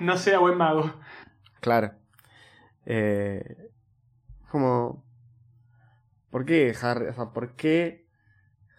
no 0.00 0.16
sea 0.16 0.38
buen 0.38 0.56
mago. 0.58 0.92
Claro. 1.66 1.90
Eh, 2.84 3.70
como. 4.52 5.04
¿Por 6.30 6.44
qué 6.44 6.72
Harry? 6.80 7.06
O 7.08 7.12
sea, 7.12 7.24
¿por 7.32 7.56
qué 7.56 8.06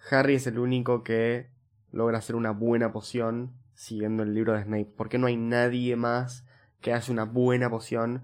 Harry 0.09 0.35
es 0.35 0.47
el 0.47 0.57
único 0.57 1.03
que 1.03 1.49
logra 1.91 2.19
hacer 2.19 2.37
una 2.37 2.51
buena 2.51 2.93
poción 2.93 3.51
siguiendo 3.75 4.23
el 4.23 4.33
libro 4.33 4.53
de 4.53 4.63
Snape? 4.63 4.85
¿Por 4.85 5.09
qué 5.09 5.17
no 5.17 5.27
hay 5.27 5.35
nadie 5.35 5.97
más 5.97 6.45
que 6.79 6.93
hace 6.93 7.11
una 7.11 7.25
buena 7.25 7.69
poción 7.69 8.23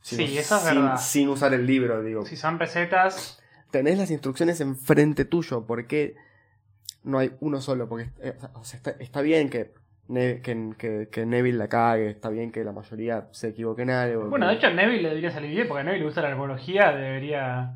sin, 0.00 0.26
Sí, 0.26 0.38
eso 0.38 0.56
es 0.56 0.62
sin- 0.62 0.74
verdad. 0.76 0.96
sin 0.96 1.28
usar 1.28 1.52
el 1.52 1.66
libro? 1.66 2.02
Digo, 2.02 2.24
Si 2.24 2.36
son 2.36 2.58
recetas, 2.58 3.42
tenés 3.70 3.98
las 3.98 4.10
instrucciones 4.10 4.62
enfrente 4.62 5.26
tuyo. 5.26 5.66
¿Por 5.66 5.86
qué 5.86 6.16
no 7.02 7.18
hay 7.18 7.36
uno 7.40 7.60
solo? 7.60 7.90
Porque 7.90 8.10
eh, 8.22 8.38
o 8.54 8.64
sea, 8.64 8.78
está, 8.78 8.90
está 8.92 9.20
bien 9.20 9.50
que, 9.50 9.74
que, 10.08 10.72
que- 10.78 11.08
que 11.12 11.26
Neville 11.26 11.58
la 11.58 11.68
cague, 11.68 12.08
está 12.10 12.30
bien 12.30 12.50
que 12.50 12.64
la 12.64 12.72
mayoría 12.72 13.28
se 13.30 13.48
equivoque 13.48 13.82
en 13.82 13.90
algo. 13.90 14.28
bueno, 14.30 14.46
que- 14.46 14.52
de 14.52 14.56
hecho 14.58 14.66
a 14.68 14.70
Neville 14.70 15.02
le 15.02 15.08
debería 15.10 15.30
salir 15.30 15.50
bien, 15.50 15.68
porque 15.68 15.80
a 15.82 15.84
Neville 15.84 16.00
le 16.00 16.06
gusta 16.06 16.22
la 16.22 16.30
herbología, 16.30 16.92
debería 16.92 17.74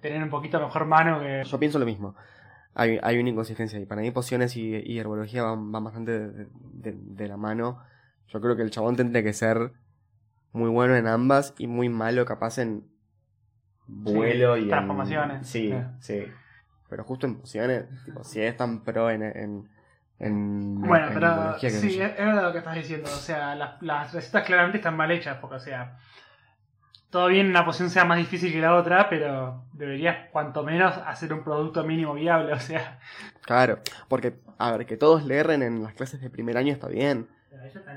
tener 0.00 0.22
un 0.22 0.30
poquito 0.30 0.60
mejor 0.60 0.84
mano 0.86 1.20
que... 1.20 1.42
Yo 1.44 1.58
pienso 1.58 1.78
lo 1.78 1.86
mismo. 1.86 2.14
Hay, 2.74 2.98
hay 3.02 3.18
una 3.18 3.30
inconsistencia 3.30 3.78
ahí. 3.78 3.86
Para 3.86 4.00
mí 4.02 4.10
pociones 4.12 4.56
y, 4.56 4.76
y 4.76 4.98
herbología 4.98 5.42
van, 5.42 5.72
van 5.72 5.84
bastante 5.84 6.12
de, 6.28 6.46
de- 6.74 6.96
de 6.96 7.28
la 7.28 7.36
mano. 7.36 7.80
Yo 8.28 8.40
creo 8.40 8.54
que 8.56 8.62
el 8.62 8.70
chabón 8.70 8.94
tendría 8.96 9.22
que 9.22 9.32
ser 9.32 9.72
muy 10.52 10.70
bueno 10.70 10.94
en 10.96 11.06
ambas 11.06 11.54
y 11.58 11.66
muy 11.66 11.88
malo 11.88 12.24
capaz 12.24 12.58
en 12.58 12.84
vuelo 13.86 14.56
y 14.56 14.62
en... 14.64 14.68
transformaciones. 14.68 15.46
Sí, 15.46 15.72
Sí. 16.00 16.20
sí. 16.24 16.32
Pero 16.88 17.04
justo 17.04 17.26
en 17.26 17.36
pociones, 17.36 17.84
tipo, 18.04 18.24
si 18.24 18.40
es 18.40 18.56
tan 18.56 18.82
pro 18.84 19.10
en... 19.10 19.22
en, 19.22 19.68
en 20.20 20.80
Bueno, 20.80 21.08
en 21.08 21.14
pero 21.14 21.58
sé 21.58 21.70
sí, 21.70 22.00
es 22.00 22.10
es 22.10 22.16
verdad 22.16 22.42
lo 22.42 22.52
que 22.52 22.58
estás 22.58 22.74
diciendo. 22.74 23.08
O 23.12 23.16
sea, 23.18 23.54
las, 23.54 23.80
las 23.82 24.12
recetas 24.12 24.44
claramente 24.44 24.78
están 24.78 24.96
mal 24.96 25.10
hechas, 25.10 25.38
porque, 25.40 25.56
o 25.56 25.60
sea, 25.60 25.96
todo 27.10 27.28
bien 27.28 27.48
una 27.48 27.64
poción 27.64 27.88
sea 27.88 28.04
más 28.04 28.18
difícil 28.18 28.52
que 28.52 28.60
la 28.60 28.74
otra, 28.74 29.08
pero 29.08 29.64
deberías, 29.72 30.28
cuanto 30.30 30.62
menos, 30.62 30.96
hacer 31.06 31.32
un 31.32 31.42
producto 31.44 31.84
mínimo 31.84 32.14
viable. 32.14 32.52
O 32.58 32.60
sea, 32.60 32.98
Claro, 33.42 33.78
porque, 34.08 34.34
a 34.58 34.72
ver, 34.72 34.86
que 34.86 34.96
todos 34.96 35.24
le 35.24 35.36
erren 35.36 35.62
en 35.62 35.82
las 35.82 35.94
clases 35.94 36.20
de 36.20 36.28
primer 36.30 36.56
año 36.58 36.72
está 36.72 36.88
bien. 36.88 37.28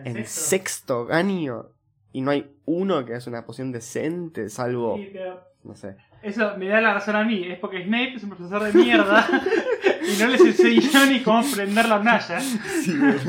En 0.06 0.26
sexto 0.26 1.08
año 1.12 1.66
y 2.14 2.22
no 2.22 2.32
hay 2.32 2.56
uno 2.66 3.06
que 3.06 3.16
hace 3.16 3.30
una 3.30 3.46
poción 3.46 3.72
decente, 3.72 4.50
salvo, 4.50 4.96
Sí, 4.98 5.10
pero 5.14 5.42
no 5.64 5.76
sé. 5.76 5.96
eso 6.22 6.58
me 6.58 6.68
da 6.68 6.82
la 6.82 6.94
razón 6.94 7.16
a 7.16 7.24
mí. 7.24 7.44
Es 7.52 7.60
porque 7.60 7.84
Snape 7.84 8.16
es 8.16 8.24
un 8.24 8.30
profesor 8.30 8.64
de 8.64 8.74
mierda 8.74 9.26
y 9.84 10.22
no 10.22 10.28
les 10.30 10.41
enseñó 10.41 11.06
ni 11.08 11.22
cómo 11.22 11.44
prender 11.54 11.88
la 11.89 11.96
hornalla. 11.96 12.39
Sí, 12.39 12.96
bueno, 12.98 13.20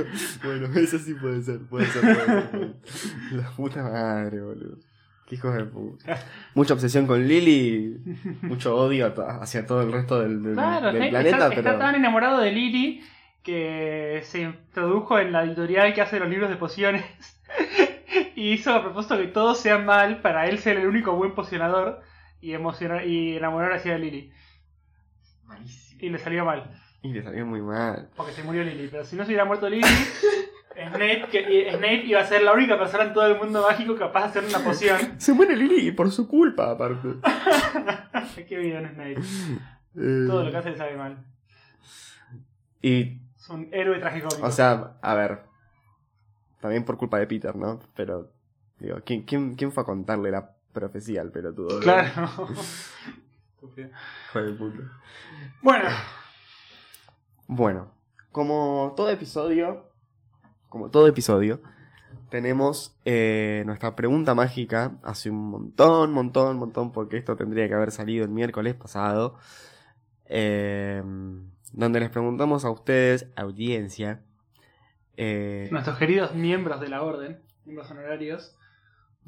bueno, 0.44 0.78
eso 0.80 0.98
sí 0.98 1.14
puede 1.14 1.42
ser, 1.42 1.60
puede 1.68 1.86
ser, 1.86 2.00
puede 2.02 2.14
ser. 2.16 2.50
puede 2.50 2.66
ser. 2.68 2.74
La 3.32 3.50
puta 3.50 3.82
madre, 3.82 4.40
boludo. 4.40 4.76
Qué 5.26 5.36
hijos 5.36 5.54
de 5.54 5.64
puta. 5.64 6.18
Mucha 6.54 6.74
obsesión 6.74 7.06
con 7.06 7.26
Lily, 7.26 7.96
mucho 8.42 8.76
odio 8.76 9.14
hacia 9.40 9.64
todo 9.66 9.82
el 9.82 9.90
resto 9.92 10.20
del, 10.20 10.42
del- 10.42 10.54
Claro, 10.54 10.92
del 10.92 11.08
planeta, 11.10 11.36
está, 11.36 11.48
pero 11.48 11.60
está 11.60 11.78
tan 11.78 11.94
enamorado 11.94 12.40
de 12.40 12.52
Lily 12.52 13.02
que 13.42 14.20
se 14.24 14.42
introdujo 14.42 15.18
en 15.18 15.32
la 15.32 15.44
editorial 15.44 15.94
que 15.94 16.02
hace 16.02 16.18
los 16.20 16.28
libros 16.28 16.50
de 16.50 16.56
pociones 16.56 17.04
y 18.36 18.52
hizo 18.52 18.72
a 18.74 18.82
propósito 18.82 19.16
que 19.16 19.26
todos 19.28 19.58
sean 19.58 19.84
mal 19.86 20.20
para 20.20 20.46
él 20.48 20.58
ser 20.58 20.76
el 20.76 20.86
único 20.86 21.16
buen 21.16 21.34
pocionador 21.34 22.02
y 22.40 22.52
emocionar 22.52 23.06
y 23.06 23.36
enamorar 23.36 23.72
así 23.72 23.88
de 23.88 23.98
Lily. 23.98 24.32
Malísimo. 25.44 25.91
Y 26.02 26.08
le 26.10 26.18
salió 26.18 26.44
mal, 26.44 26.68
y 27.00 27.12
le 27.12 27.22
salió 27.22 27.46
muy 27.46 27.62
mal. 27.62 28.10
porque 28.16 28.32
se 28.32 28.42
murió 28.42 28.62
Lily. 28.64 28.88
Pero 28.90 29.04
si 29.04 29.16
no 29.16 29.22
se 29.22 29.28
hubiera 29.28 29.44
muerto 29.44 29.68
Lily, 29.70 29.82
Snape, 30.74 31.26
que, 31.30 31.70
Snape 31.70 32.04
iba 32.06 32.20
a 32.20 32.26
ser 32.26 32.42
la 32.42 32.52
única 32.52 32.76
persona 32.78 33.04
en 33.04 33.12
todo 33.12 33.26
el 33.26 33.38
mundo 33.38 33.62
mágico 33.62 33.96
capaz 33.96 34.20
de 34.20 34.26
hacer 34.40 34.44
una 34.44 34.64
poción. 34.64 34.98
Se 35.20 35.32
muere 35.32 35.56
Lily 35.56 35.92
por 35.92 36.10
su 36.10 36.26
culpa, 36.26 36.72
aparte. 36.72 37.08
Qué 38.48 38.58
bien 38.58 38.90
Snape. 38.94 39.20
Eh, 39.96 40.26
Todo 40.26 40.44
lo 40.44 40.50
que 40.50 40.56
hace 40.56 40.70
le 40.70 40.76
sale 40.76 40.96
mal. 40.96 41.24
Y, 42.80 43.20
Es 43.38 43.48
un 43.48 43.68
héroe 43.70 43.98
tragicómico. 43.98 44.46
o 44.46 44.50
sea, 44.50 44.94
a 45.00 45.14
ver. 45.14 45.40
También 46.60 46.84
por 46.84 46.96
culpa 46.96 47.18
de 47.18 47.26
Peter, 47.26 47.54
¿no? 47.54 47.78
Pero, 47.94 48.32
digo, 48.78 48.98
¿quién, 49.04 49.22
quién, 49.22 49.54
quién 49.54 49.70
fue 49.72 49.82
a 49.82 49.86
contarle 49.86 50.30
la 50.30 50.50
profecía 50.72 51.20
al 51.20 51.30
pelotudo? 51.30 51.78
claro. 51.80 52.28
Puta. 53.62 53.90
bueno, 55.62 55.88
Bueno, 57.46 57.94
como 58.33 58.92
todo 58.96 59.09
episodio, 59.09 59.87
como 60.68 60.90
todo 60.90 61.07
episodio, 61.07 61.62
tenemos 62.29 62.98
eh, 63.05 63.62
nuestra 63.64 63.94
pregunta 63.94 64.35
mágica 64.35 64.98
hace 65.05 65.31
un 65.31 65.48
montón, 65.48 66.12
montón, 66.12 66.59
montón, 66.59 66.90
porque 66.90 67.16
esto 67.18 67.37
tendría 67.37 67.68
que 67.68 67.75
haber 67.75 67.92
salido 67.92 68.25
el 68.25 68.31
miércoles 68.31 68.75
pasado, 68.75 69.38
eh, 70.27 71.01
donde 71.72 72.01
les 72.01 72.11
preguntamos 72.11 72.64
a 72.64 72.70
ustedes, 72.70 73.29
audiencia, 73.37 74.22
eh, 75.16 75.68
nuestros 75.70 75.98
queridos 75.98 76.35
miembros 76.35 76.81
de 76.81 76.88
la 76.88 77.03
orden, 77.03 77.40
miembros 77.64 77.88
honorarios, 77.92 78.57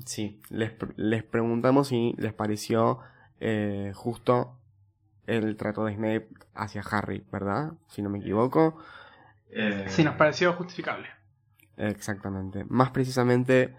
sí, 0.05 0.43
les, 0.51 0.73
les 0.97 1.23
preguntamos 1.23 1.87
si 1.87 2.15
les 2.19 2.33
pareció 2.33 2.99
eh, 3.41 3.93
justo 3.95 4.59
el 5.27 5.57
trato 5.57 5.85
de 5.85 5.95
Snape 5.95 6.29
hacia 6.55 6.83
Harry, 6.83 7.25
¿verdad? 7.33 7.73
Si 7.89 8.03
no 8.03 8.11
me 8.11 8.19
equivoco. 8.19 8.79
Eh, 9.51 9.87
si 9.89 10.05
nos 10.05 10.17
pareció 10.17 10.53
justificable. 10.53 11.09
Exactamente. 11.77 12.65
Más 12.69 12.91
precisamente, 12.91 13.75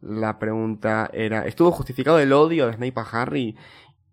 la 0.00 0.38
pregunta 0.38 1.10
era: 1.12 1.46
¿estuvo 1.46 1.70
justificado 1.72 2.18
el 2.18 2.32
odio 2.32 2.66
de 2.66 2.74
Snape 2.74 3.00
a 3.00 3.22
Harry? 3.22 3.56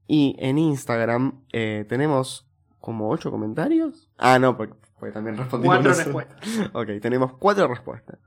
Y 0.08 0.36
en 0.40 0.58
Instagram 0.58 1.44
eh, 1.54 1.86
tenemos 1.88 2.48
como 2.80 3.10
ocho 3.10 3.30
comentarios. 3.30 4.10
Ah, 4.18 4.40
no, 4.40 4.58
porque, 4.58 4.74
porque 5.00 5.14
también 5.14 5.38
respondimos. 5.38 5.78
Cuatro 5.78 5.94
respuestas. 5.94 6.70
Ok, 6.74 6.88
tenemos 7.02 7.34
cuatro 7.34 7.68
respuestas. 7.68 8.20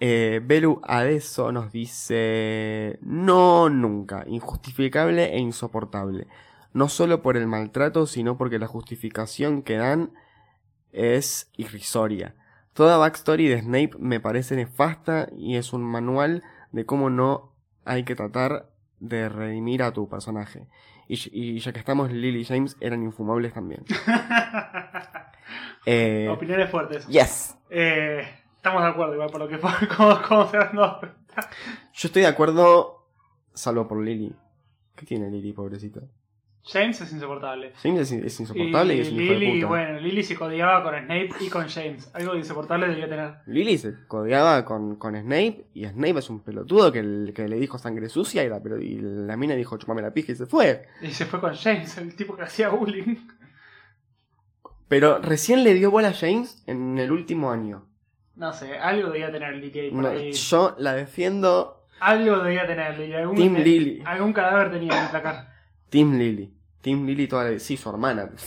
Eh, 0.00 0.40
Belu 0.44 0.80
Adeso 0.84 1.50
nos 1.52 1.72
dice: 1.72 2.98
No, 3.02 3.68
nunca. 3.68 4.24
Injustificable 4.26 5.34
e 5.34 5.38
insoportable. 5.38 6.26
No 6.72 6.88
solo 6.88 7.22
por 7.22 7.36
el 7.36 7.46
maltrato, 7.46 8.06
sino 8.06 8.36
porque 8.38 8.58
la 8.58 8.66
justificación 8.66 9.62
que 9.62 9.76
dan 9.76 10.12
es 10.92 11.50
irrisoria. 11.56 12.34
Toda 12.74 12.96
backstory 12.98 13.48
de 13.48 13.60
Snape 13.60 13.90
me 13.98 14.20
parece 14.20 14.54
nefasta 14.54 15.28
y 15.36 15.56
es 15.56 15.72
un 15.72 15.82
manual 15.82 16.42
de 16.70 16.86
cómo 16.86 17.10
no 17.10 17.52
hay 17.84 18.04
que 18.04 18.14
tratar 18.14 18.70
de 19.00 19.28
redimir 19.28 19.82
a 19.82 19.92
tu 19.92 20.08
personaje. 20.08 20.66
Y, 21.08 21.18
y 21.32 21.58
ya 21.58 21.72
que 21.72 21.78
estamos, 21.80 22.12
Lily 22.12 22.40
y 22.40 22.44
James 22.44 22.76
eran 22.80 23.02
infumables 23.02 23.52
también. 23.52 23.84
Eh, 25.86 26.28
Opiniones 26.28 26.68
fuertes. 26.70 27.06
yes. 27.06 27.56
Eh, 27.70 28.22
estamos 28.58 28.82
de 28.82 28.88
acuerdo, 28.88 29.14
igual 29.14 29.30
por 29.30 29.40
lo 29.40 29.48
que 29.48 29.56
fue, 29.58 29.70
cómo, 29.96 30.20
cómo 30.28 30.44
se 30.50 30.58
cuenta. 30.58 31.00
Yo 31.94 32.08
estoy 32.08 32.22
de 32.22 32.28
acuerdo, 32.28 33.06
salvo 33.54 33.88
por 33.88 34.02
Lily. 34.04 34.32
¿Qué 34.94 35.06
tiene 35.06 35.30
Lily, 35.30 35.52
pobrecita? 35.52 36.00
James 36.64 37.00
es 37.00 37.12
insoportable. 37.12 37.72
James 37.82 38.12
es, 38.12 38.40
insoportable 38.40 38.96
y, 38.96 39.00
es 39.00 39.10
un 39.10 39.20
hijo 39.22 39.32
de 39.32 39.38
Lily, 39.38 39.54
puta. 39.60 39.66
bueno, 39.68 40.00
Lily 40.00 40.22
se 40.22 40.36
codiaba 40.36 40.82
con 40.82 40.94
Snape 40.98 41.30
y 41.40 41.48
con 41.48 41.66
James. 41.66 42.10
Algo 42.12 42.34
insoportable 42.36 42.88
debía 42.88 43.08
tener. 43.08 43.34
Lily 43.46 43.78
se 43.78 43.94
codeaba 44.06 44.64
con, 44.66 44.96
con 44.96 45.14
Snape 45.18 45.64
y 45.72 45.86
Snape 45.86 46.18
es 46.18 46.28
un 46.28 46.40
pelotudo 46.40 46.92
que, 46.92 46.98
el- 46.98 47.32
que 47.34 47.48
le 47.48 47.56
dijo 47.58 47.78
sangre 47.78 48.10
sucia 48.10 48.44
y 48.44 48.50
la, 48.50 48.60
pero- 48.62 48.78
y 48.82 48.98
la 49.00 49.36
mina 49.38 49.54
dijo 49.54 49.78
chupame 49.78 50.02
la 50.02 50.12
pija 50.12 50.32
y 50.32 50.34
se 50.34 50.44
fue. 50.44 50.84
Y 51.00 51.10
se 51.12 51.24
fue 51.24 51.40
con 51.40 51.54
James, 51.54 51.96
el 51.96 52.14
tipo 52.14 52.36
que 52.36 52.42
hacía 52.42 52.68
bullying. 52.68 53.16
Pero 54.88 55.18
recién 55.20 55.64
le 55.64 55.72
dio 55.74 55.90
bola 55.90 56.08
a 56.08 56.12
James 56.14 56.62
en 56.66 56.98
el 56.98 57.12
último 57.12 57.50
año. 57.50 57.86
No 58.38 58.52
sé, 58.52 58.78
algo 58.78 59.10
debía 59.10 59.30
tener 59.32 59.54
Lily 59.56 59.90
por 59.90 60.02
No, 60.02 60.08
ahí. 60.08 60.32
yo 60.32 60.74
la 60.78 60.94
defiendo 60.94 61.84
Algo 62.00 62.38
debía 62.38 62.66
tener 62.66 62.96
Lily. 62.98 63.12
Algún, 63.14 63.36
Team 63.36 63.54
Lily. 63.56 64.02
Algún 64.06 64.32
cadáver 64.32 64.70
tenía 64.70 64.96
en 64.96 65.04
el 65.04 65.10
placar. 65.10 65.52
Team 65.90 66.16
Lily. 66.16 66.54
Team 66.80 67.04
Lily 67.04 67.26
toda 67.26 67.50
la... 67.50 67.58
Sí, 67.58 67.76
su 67.76 67.90
hermana. 67.90 68.30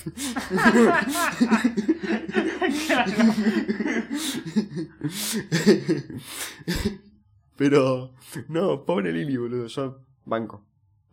Pero, 7.58 8.12
no, 8.48 8.86
pobre 8.86 9.12
Lily, 9.12 9.38
boludo. 9.38 9.68
Yo 9.68 10.00
banco. 10.26 10.64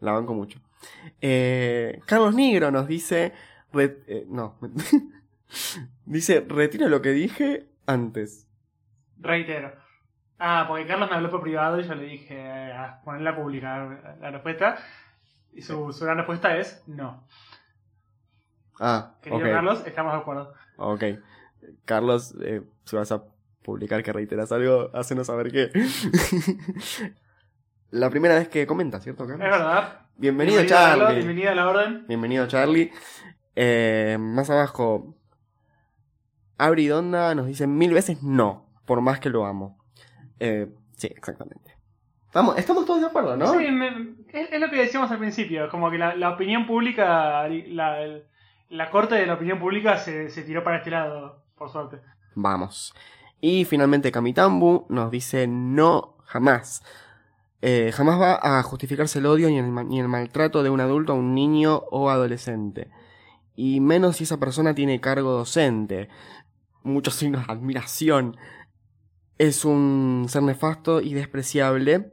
La 0.01 0.13
banco 0.13 0.35
mucho. 0.35 0.61
Eh, 1.21 2.01
Carlos 2.07 2.35
Negro 2.35 2.71
nos 2.71 2.87
dice. 2.87 3.33
re- 3.73 4.03
eh, 4.07 4.27
no. 4.29 4.57
dice, 6.07 6.45
retiro 6.49 6.89
lo 6.89 7.03
que 7.03 7.11
dije 7.11 7.67
antes. 7.87 8.47
Reitero. 9.21 9.73
Ah, 10.39 10.65
porque 10.69 10.87
Carlos 10.87 11.11
me 11.11 11.17
habló 11.17 11.31
por 11.31 11.43
privado 11.43 11.81
y 11.81 11.85
yo 11.85 11.95
le 11.95 12.05
dije 12.05 12.73
a 12.73 13.01
ponerla 13.05 13.31
a 13.31 13.37
publicar 13.37 14.19
la 14.21 14.31
respuesta. 14.31 14.79
Y 15.53 15.63
su, 15.63 15.93
su 15.93 16.05
gran 16.05 16.17
respuesta 16.19 16.57
es 16.57 16.83
no. 16.87 17.27
Ah, 18.79 19.15
Querido 19.21 19.43
ok. 19.45 19.51
Carlos, 19.53 19.83
estamos 19.87 20.13
de 20.13 20.19
acuerdo. 20.19 20.55
Ok. 20.77 21.03
Carlos, 21.85 22.35
eh, 22.43 22.63
si 22.85 22.95
vas 22.97 23.11
a 23.11 23.25
publicar 23.63 24.03
que 24.05 24.13
reiteras 24.13 24.53
algo, 24.53 24.91
hácenos 24.95 25.27
saber 25.27 25.51
qué. 25.51 25.71
la 27.91 28.09
primera 28.11 28.37
vez 28.37 28.49
que 28.49 28.67
comenta, 28.67 29.01
¿cierto, 29.01 29.25
Es 29.25 29.31
Carlos? 29.31 29.51
verdad. 29.51 30.01
Bienvenido, 30.17 30.59
Bienvenido, 30.59 30.69
Carlos, 30.69 31.07
Charlie. 31.09 31.17
Bienvenida 31.25 31.51
a 31.51 31.55
la 31.55 31.69
orden. 31.69 32.07
Bienvenido, 32.07 32.47
Charlie. 32.47 32.93
Eh, 33.57 34.17
más 34.21 34.49
abajo, 34.51 35.17
Abridonda 36.57 37.35
nos 37.35 37.47
dice 37.47 37.67
mil 37.67 37.93
veces 37.93 38.23
no, 38.23 38.68
por 38.89 39.01
más 39.01 39.21
que 39.21 39.31
lo 39.31 39.47
amo. 39.47 39.79
Eh, 40.41 40.67
sí, 40.97 41.07
exactamente. 41.15 41.77
Estamos, 42.27 42.59
estamos 42.59 42.85
todos 42.85 43.01
de 43.01 43.07
acuerdo, 43.07 43.37
¿no? 43.37 43.47
Sí, 43.53 43.71
me- 43.71 44.15
es, 44.33 44.53
es 44.53 44.61
lo 44.61 44.69
que 44.69 44.77
decíamos 44.77 45.11
al 45.11 45.19
principio. 45.19 45.69
Como 45.69 45.91
que 45.91 45.99
la, 45.99 46.15
la 46.17 46.31
opinión 46.31 46.67
pública, 46.67 47.47
la, 47.49 48.91
corte 48.91 49.15
de 49.15 49.27
la 49.27 49.35
opinión 49.35 49.59
pública 49.61 49.97
se, 49.99 50.29
se 50.31 50.43
tiró 50.43 50.65
para 50.65 50.79
este 50.79 50.91
lado, 50.91 51.43
por 51.57 51.71
suerte. 51.71 51.99
Vamos. 52.35 52.95
Y 53.41 53.65
finalmente 53.65 54.11
Kamitambu 54.11 54.87
nos 54.89 55.11
dice 55.11 55.47
no 55.47 56.17
jamás. 56.25 56.83
Eh, 57.61 57.91
jamás 57.95 58.21
va 58.21 58.39
a 58.59 58.63
justificarse 58.63 59.19
el 59.19 59.27
odio 59.27 59.49
ni 59.49 59.59
el, 59.59 59.75
ni 59.89 59.99
el 60.01 60.09
maltrato 60.09 60.63
de 60.63 60.71
un 60.71 60.81
adulto 60.81 61.13
a 61.13 61.17
un 61.17 61.35
niño 61.35 61.83
o 61.91 62.11
adolescente. 62.11 62.91
Y 63.57 63.81
menos 63.81 64.17
si 64.17 64.25
esa 64.25 64.39
persona 64.39 64.75
tiene 64.75 65.01
cargo 65.01 65.33
docente. 65.33 66.09
Muchos 66.85 67.15
signos 67.15 67.47
de 67.47 67.53
admiración. 67.53 68.37
Es 69.39 69.65
un 69.65 70.27
ser 70.29 70.43
nefasto 70.43 71.01
y 71.01 71.15
despreciable. 71.15 72.11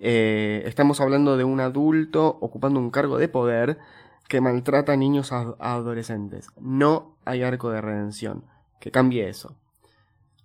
Eh, 0.00 0.62
estamos 0.66 1.00
hablando 1.00 1.36
de 1.36 1.44
un 1.44 1.60
adulto 1.60 2.26
ocupando 2.40 2.78
un 2.78 2.90
cargo 2.90 3.18
de 3.18 3.28
poder 3.28 3.78
que 4.28 4.40
maltrata 4.40 4.92
a 4.92 4.96
niños 4.96 5.32
a 5.32 5.54
a 5.58 5.74
adolescentes. 5.74 6.50
No 6.60 7.16
hay 7.24 7.42
arco 7.42 7.70
de 7.70 7.80
redención 7.80 8.44
que 8.78 8.90
cambie 8.90 9.28
eso. 9.28 9.56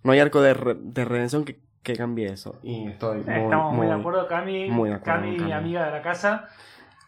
No 0.02 0.12
hay 0.12 0.20
arco 0.20 0.40
de, 0.40 0.54
re- 0.54 0.76
de 0.78 1.04
redención 1.04 1.44
que, 1.44 1.60
que 1.82 1.94
cambie 1.94 2.26
eso. 2.32 2.58
Y 2.62 2.88
estoy 2.88 3.18
muy, 3.22 3.34
Estamos 3.34 3.74
muy, 3.74 3.86
de 3.86 3.92
acuerdo, 3.92 4.26
Cami. 4.26 4.70
muy 4.70 4.88
de 4.88 4.96
acuerdo 4.96 5.20
Cami, 5.22 5.36
Cami. 5.36 5.52
amiga 5.52 5.84
de 5.86 5.90
la 5.92 6.02
casa. 6.02 6.48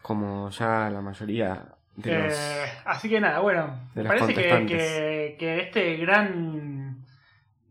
como 0.03 0.49
ya 0.51 0.89
la 0.89 1.01
mayoría 1.01 1.65
de 1.95 2.17
los... 2.23 2.33
Eh, 2.33 2.65
así 2.85 3.09
que 3.09 3.19
nada, 3.19 3.39
bueno, 3.39 3.71
me 3.95 4.03
los 4.03 4.13
parece 4.13 4.33
que, 4.65 5.35
que 5.37 5.59
este 5.61 5.97
gran 5.97 6.76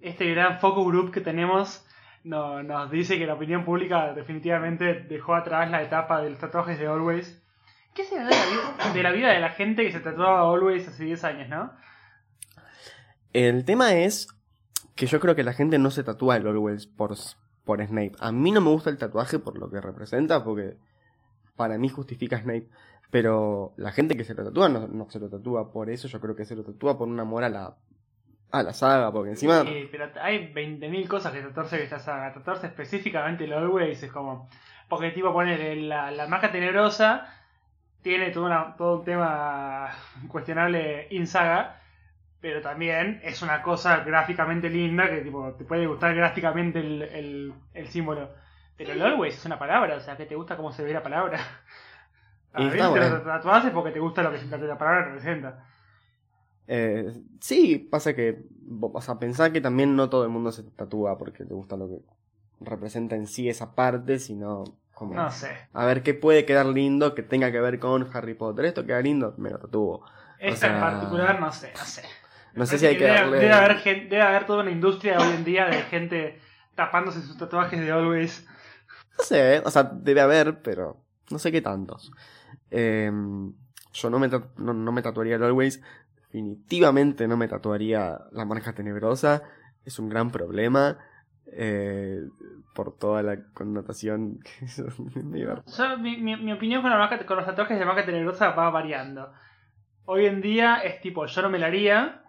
este 0.09 0.31
gran 0.31 0.59
focus 0.61 0.87
group 0.87 1.13
que 1.13 1.21
tenemos 1.21 1.85
no- 2.25 2.63
nos 2.63 2.91
dice 2.91 3.19
que 3.19 3.27
la 3.27 3.35
opinión 3.35 3.65
pública 3.65 4.13
definitivamente 4.15 4.95
dejó 4.95 5.35
atrás 5.35 5.71
la 5.71 5.83
etapa 5.83 6.21
de 6.23 6.31
los 6.31 6.39
tatuajes 6.39 6.79
de 6.79 6.87
Always. 6.87 7.43
¿Qué 7.95 8.05
será 8.05 8.25
de 8.25 8.31
la, 8.31 8.47
vida, 8.47 8.93
de 8.93 9.03
la 9.03 9.11
vida 9.13 9.33
de 9.33 9.41
la 9.41 9.51
gente 9.51 9.85
que 9.85 9.93
se 9.93 10.01
tatuaba 10.01 10.41
Always 10.53 10.87
hace 10.89 11.05
10 11.05 11.25
años, 11.25 11.49
no? 11.49 11.73
El 13.33 13.65
tema 13.65 13.95
es 13.95 14.29
que 14.95 15.07
yo 15.07 15.21
creo 15.21 15.35
que 15.35 15.45
la 15.45 15.53
gente 15.53 15.79
no 15.79 15.91
se 15.91 16.03
tatúa 16.05 16.37
el 16.37 16.47
Always 16.47 16.87
por, 16.87 17.15
por 17.65 17.85
Snape. 17.85 18.13
A 18.19 18.33
mí 18.33 18.51
no 18.51 18.61
me 18.61 18.71
gusta 18.71 18.91
el 18.91 18.99
tatuaje 18.99 19.39
por 19.39 19.59
lo 19.59 19.71
que 19.71 19.81
representa, 19.81 20.43
porque 20.45 20.77
para 21.57 21.79
mí 21.79 21.89
justifica 21.89 22.39
Snape. 22.41 22.69
Pero 23.11 23.73
la 23.77 23.93
gente 23.93 24.17
que 24.17 24.25
se 24.25 24.35
lo 24.35 24.45
tatúa 24.45 24.69
no, 24.69 24.89
no 24.89 25.09
se 25.11 25.21
lo 25.21 25.29
tatúa 25.29 25.71
por 25.73 25.91
eso, 25.91 26.09
yo 26.09 26.21
creo 26.21 26.35
que 26.35 26.45
se 26.45 26.57
lo 26.57 26.65
tatúa 26.65 26.99
por 26.99 27.09
un 27.09 27.21
amor 27.21 27.45
a 27.45 27.49
la, 27.49 27.77
a 28.51 28.63
la 28.63 28.73
saga, 28.73 29.13
porque 29.13 29.31
encima... 29.31 29.63
Sí, 29.63 29.89
pero 29.91 30.09
hay 30.21 30.53
20.000 30.53 31.09
cosas 31.09 31.33
que 31.33 31.43
tatuarse 31.43 31.77
de 31.79 31.85
esta 31.85 31.99
saga. 31.99 32.33
Tatuarse 32.33 32.67
específicamente 32.69 33.45
el 33.45 33.53
Always 33.53 34.03
es 34.03 34.13
como. 34.13 34.49
Porque, 34.89 35.11
tipo, 35.11 35.33
poner 35.33 35.77
la, 35.79 36.11
la 36.11 36.27
marca 36.29 36.51
tenebrosa 36.53 37.27
tiene 38.03 38.31
todo, 38.31 38.47
una- 38.47 38.77
todo 38.77 39.01
un 39.01 39.05
tema 39.05 39.91
cuestionable 40.29 41.09
in 41.11 41.27
saga. 41.27 41.81
Pero 42.41 42.61
también 42.61 43.21
es 43.25 43.43
una 43.43 43.63
cosa 43.63 43.99
gráficamente 44.05 44.71
linda 44.71 45.09
que, 45.11 45.23
tipo, 45.23 45.53
te 45.55 45.65
puede 45.65 45.87
gustar 45.87 46.15
gráficamente 46.15 46.79
el, 46.81 47.03
el, 47.03 47.55
el 47.75 47.89
símbolo. 47.89 48.31
Pero 48.77 48.93
el 48.93 49.03
Always 49.03 49.37
es 49.37 49.45
una 49.47 49.59
palabra, 49.59 49.97
o 49.97 50.01
sea, 50.01 50.17
que 50.17 50.27
te 50.27 50.37
gusta 50.37 50.57
cómo 50.57 50.71
se 50.71 50.85
ve 50.85 50.93
la 50.93 51.03
palabra. 51.03 51.39
A 52.53 52.63
está 52.63 52.71
te 52.93 53.01
lo 53.01 53.11
bueno. 53.11 53.21
tatuás 53.23 53.65
es 53.65 53.71
porque 53.73 53.91
te 53.91 54.01
gusta 54.01 54.23
lo 54.23 54.31
que 54.33 54.39
la 54.67 54.79
palabra 54.79 55.05
representa. 55.07 55.65
Eh, 56.69 57.13
sí, 57.41 57.79
pasa 57.79 58.15
que, 58.15 58.45
o 58.81 59.01
sea, 59.01 59.19
pensar 59.19 59.53
que 59.53 59.61
también 59.61 59.95
no 59.95 60.11
todo 60.11 60.25
el 60.25 60.31
mundo 60.31 60.51
se 60.53 60.63
tatúa 60.65 61.17
porque 61.17 61.45
te 61.45 61.55
gusta 61.55 61.77
lo 61.77 61.89
que 61.89 62.01
representa 62.61 63.15
en 63.17 63.27
sí 63.27 63.49
esa 63.49 63.75
parte, 63.75 64.19
sino 64.19 64.65
como... 64.93 65.15
No 65.15 65.31
sé. 65.31 65.51
A 65.73 65.85
ver 65.85 66.03
qué 66.03 66.15
puede 66.15 66.45
quedar 66.45 66.67
lindo 66.67 67.15
que 67.15 67.23
tenga 67.23 67.53
que 67.53 67.61
ver 67.61 67.79
con 67.79 68.09
Harry 68.13 68.35
Potter. 68.35 68.65
Esto 68.65 68.85
queda 68.85 69.01
lindo, 69.01 69.35
me 69.37 69.51
lo 69.51 69.59
tatúo. 69.59 70.05
Esta 70.39 70.67
en 70.67 70.73
sea, 70.73 70.81
particular, 70.81 71.41
no 71.41 71.53
sé, 71.53 71.73
no 71.77 71.85
sé. 71.85 72.03
No 72.55 72.67
sé 72.67 72.79
si 72.79 72.87
hay 72.87 72.97
que 72.97 73.05
debe, 73.05 73.17
darle... 73.17 73.39
debe 73.39 73.53
haber 73.53 73.85
debe 73.85 74.23
haber 74.23 74.47
toda 74.47 74.63
una 74.63 74.71
industria 74.71 75.19
hoy 75.19 75.35
en 75.35 75.45
día 75.45 75.67
de 75.67 75.83
gente 75.83 76.41
tapándose 76.75 77.21
sus 77.23 77.37
tatuajes 77.37 77.81
de 77.81 77.91
Always. 77.93 78.47
No 79.19 79.25
sé, 79.25 79.63
o 79.65 79.71
sea, 79.71 79.83
debe 79.85 80.21
haber, 80.21 80.63
pero 80.63 81.03
no 81.31 81.39
sé 81.39 81.53
qué 81.53 81.61
tantos. 81.61 82.13
Eh, 82.71 83.11
yo 83.93 84.11
no 84.11 84.19
me, 84.19 84.29
no, 84.29 84.75
no 84.75 84.93
me 84.93 85.03
tatuaría 85.03 85.37
el 85.37 85.43
Always. 85.43 85.83
Definitivamente 86.47 87.27
no 87.27 87.39
me 87.39 87.49
tatuaría 87.49 88.19
la 88.33 88.45
marca 88.45 88.75
tenebrosa. 88.75 89.43
Es 89.87 89.99
un 89.99 90.11
gran 90.11 90.31
problema. 90.31 90.99
eh, 91.51 92.21
por 92.75 92.99
toda 92.99 93.23
la 93.23 93.39
connotación 93.55 94.41
que 94.41 94.65
eso 94.67 94.85
Yo, 95.79 95.99
mi, 95.99 96.17
mi- 96.19 96.37
mi 96.37 96.53
opinión 96.53 96.83
con, 96.83 96.91
la 96.91 96.99
marca- 96.99 97.25
con 97.25 97.37
los 97.39 97.47
tatuajes 97.47 97.79
de 97.79 97.85
marca 97.87 98.05
tenebrosa 98.05 98.51
va 98.51 98.69
variando. 98.69 99.33
Hoy 100.05 100.27
en 100.27 100.43
día 100.43 100.79
es 100.85 101.01
tipo, 101.01 101.25
yo 101.25 101.41
no 101.43 101.49
me 101.49 101.59
la 101.59 101.69
haría, 101.69 102.23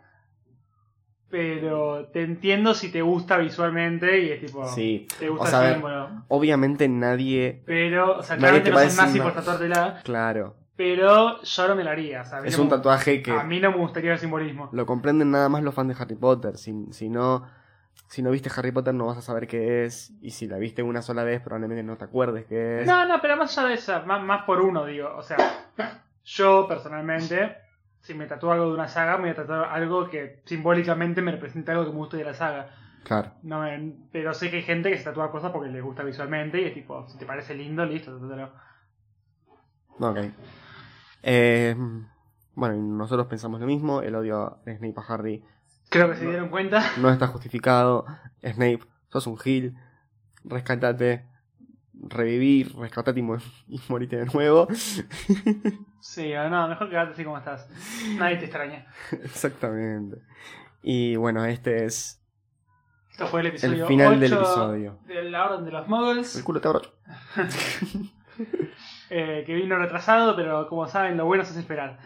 pero 1.30 2.06
te 2.14 2.22
entiendo 2.24 2.74
si 2.76 2.90
te 2.92 3.02
gusta 3.02 3.38
visualmente 3.38 4.22
y 4.22 4.30
es 4.30 4.40
tipo, 4.40 4.64
Sí, 4.68 5.08
te 5.20 5.28
gusta 5.30 5.48
o 5.48 5.50
sea, 5.52 5.68
el 5.70 5.74
símbolo. 5.76 6.24
obviamente 6.30 6.88
nadie. 6.88 7.64
Pero, 7.66 8.20
o 8.20 8.24
sea, 8.24 8.38
claramente 8.38 8.70
no 8.70 8.80
decir 8.80 9.22
por 9.22 9.34
tatuártela, 9.34 10.02
Claro, 10.04 10.56
pero 10.78 11.42
yo 11.42 11.68
no 11.68 11.76
me 11.76 11.84
la 11.84 11.92
haría. 11.92 12.22
o 12.22 12.26
sea, 12.26 12.40
es 12.46 12.56
no 12.56 12.64
un 12.64 12.70
tatuaje 12.70 13.24
que 13.24 13.32
A 13.32 13.44
mí 13.44 13.60
no 13.60 13.72
me 13.72 13.78
gustaría 13.78 14.14
el 14.14 14.20
simbolismo. 14.20 14.70
lo 14.72 14.86
comprenden 14.86 15.32
nada 15.32 15.50
más 15.50 15.64
los 15.64 15.74
fans 15.74 15.90
de 15.90 16.02
Harry 16.02 16.16
Potter. 16.16 16.58
Si, 16.58 16.74
si 16.92 17.10
no. 17.10 17.46
Si 18.08 18.22
no 18.22 18.30
viste 18.30 18.50
Harry 18.56 18.72
Potter 18.72 18.94
no 18.94 19.08
vas 19.08 19.18
a 19.18 19.22
saber 19.22 19.48
qué 19.48 19.84
es. 19.84 20.14
Y 20.22 20.32
si 20.32 20.48
la 20.48 20.58
viste 20.58 20.84
una 20.84 21.02
sola 21.02 21.24
vez 21.24 21.42
probablemente 21.42 21.84
no 21.84 21.98
te 21.98 22.06
acuerdes 22.06 22.46
qué 22.46 22.82
es. 22.82 22.88
No, 22.88 23.06
no, 23.08 23.20
pero 23.22 23.36
más 23.36 23.58
allá 23.58 23.70
de 23.70 23.74
eso, 23.74 24.06
más, 24.06 24.24
más 24.24 24.44
por 24.44 24.62
uno, 24.62 24.86
digo. 24.86 25.14
O 25.18 25.24
sea, 25.24 25.38
yo 26.24 26.68
personalmente, 26.68 27.58
si 28.00 28.14
me 28.14 28.28
tatúo 28.28 28.52
algo 28.52 28.68
de 28.68 28.76
una 28.76 28.88
saga, 28.88 29.16
me 29.18 29.24
voy 29.24 29.32
a 29.32 29.36
tatuar 29.36 29.66
algo 29.72 30.08
que 30.10 30.42
simbólicamente 30.46 31.24
me 31.24 31.32
representa 31.32 31.72
algo 31.72 31.86
que 31.86 31.92
me 31.92 31.98
guste 31.98 32.18
de 32.18 32.24
la 32.24 32.36
saga. 32.36 32.70
Claro. 33.04 33.32
No 33.42 33.66
pero 34.12 34.34
sé 34.36 34.52
que 34.52 34.58
hay 34.58 34.64
gente 34.64 34.92
que 34.92 34.98
se 34.98 35.04
tatúa 35.04 35.32
cosas 35.32 35.52
porque 35.52 35.70
les 35.70 35.82
gusta 35.82 36.04
visualmente 36.04 36.62
y 36.62 36.66
es 36.66 36.74
tipo, 36.76 37.08
si 37.10 37.18
te 37.18 37.26
parece 37.26 37.56
lindo, 37.56 37.84
listo, 37.84 38.14
tatúatelo. 38.14 38.52
Ok. 40.00 40.18
Eh, 41.24 41.76
bueno, 42.56 42.76
y 42.76 42.80
nosotros 42.80 43.28
pensamos 43.28 43.60
lo 43.60 43.68
mismo. 43.68 44.02
El 44.02 44.16
odio 44.16 44.60
de 44.66 44.78
Snape 44.78 44.96
a 44.98 45.14
Harry 45.14 45.44
Creo 45.90 46.10
que 46.10 46.18
se 46.18 46.26
dieron 46.28 46.50
cuenta. 46.50 46.84
no 47.02 47.10
está 47.10 47.28
justificado. 47.28 48.06
Snape, 48.42 48.80
sos 49.10 49.28
un 49.28 49.38
gil. 49.38 49.76
Rescatate. 50.44 51.26
Revivir, 52.00 52.76
rescatate 52.76 53.20
y, 53.20 53.24
mo- 53.24 53.38
y 53.68 53.82
morite 53.90 54.18
de 54.18 54.26
nuevo. 54.26 54.68
Sí, 56.00 56.32
no, 56.32 56.68
mejor 56.70 56.90
quedarte 56.90 57.14
así 57.14 57.24
como 57.26 57.38
estás. 57.40 57.68
Nadie 58.18 58.38
te 58.38 58.46
extraña. 58.46 58.86
Exactamente. 59.24 60.22
Y 60.82 61.16
bueno, 61.18 61.44
este 61.44 61.84
es 61.86 62.24
Esto 63.12 63.28
fue 63.28 63.42
el 63.42 63.48
episodio 63.48 63.82
el 63.84 63.88
final 63.88 64.20
del 64.20 64.32
8 64.34 64.42
episodio. 64.42 65.00
de 65.08 65.24
la 65.30 65.46
Orden 65.50 65.66
de 65.66 65.72
los 65.72 65.88
Muggles. 65.90 66.36
El 66.38 66.44
culo 66.46 66.62
te 66.62 66.68
abrocho. 66.70 66.94
eh, 69.10 69.44
que 69.46 69.54
vino 69.56 69.78
retrasado, 69.78 70.36
pero 70.36 70.68
como 70.68 70.88
saben, 70.88 71.18
lo 71.18 71.26
bueno 71.26 71.44
hace 71.44 71.60
esperar. 71.60 71.98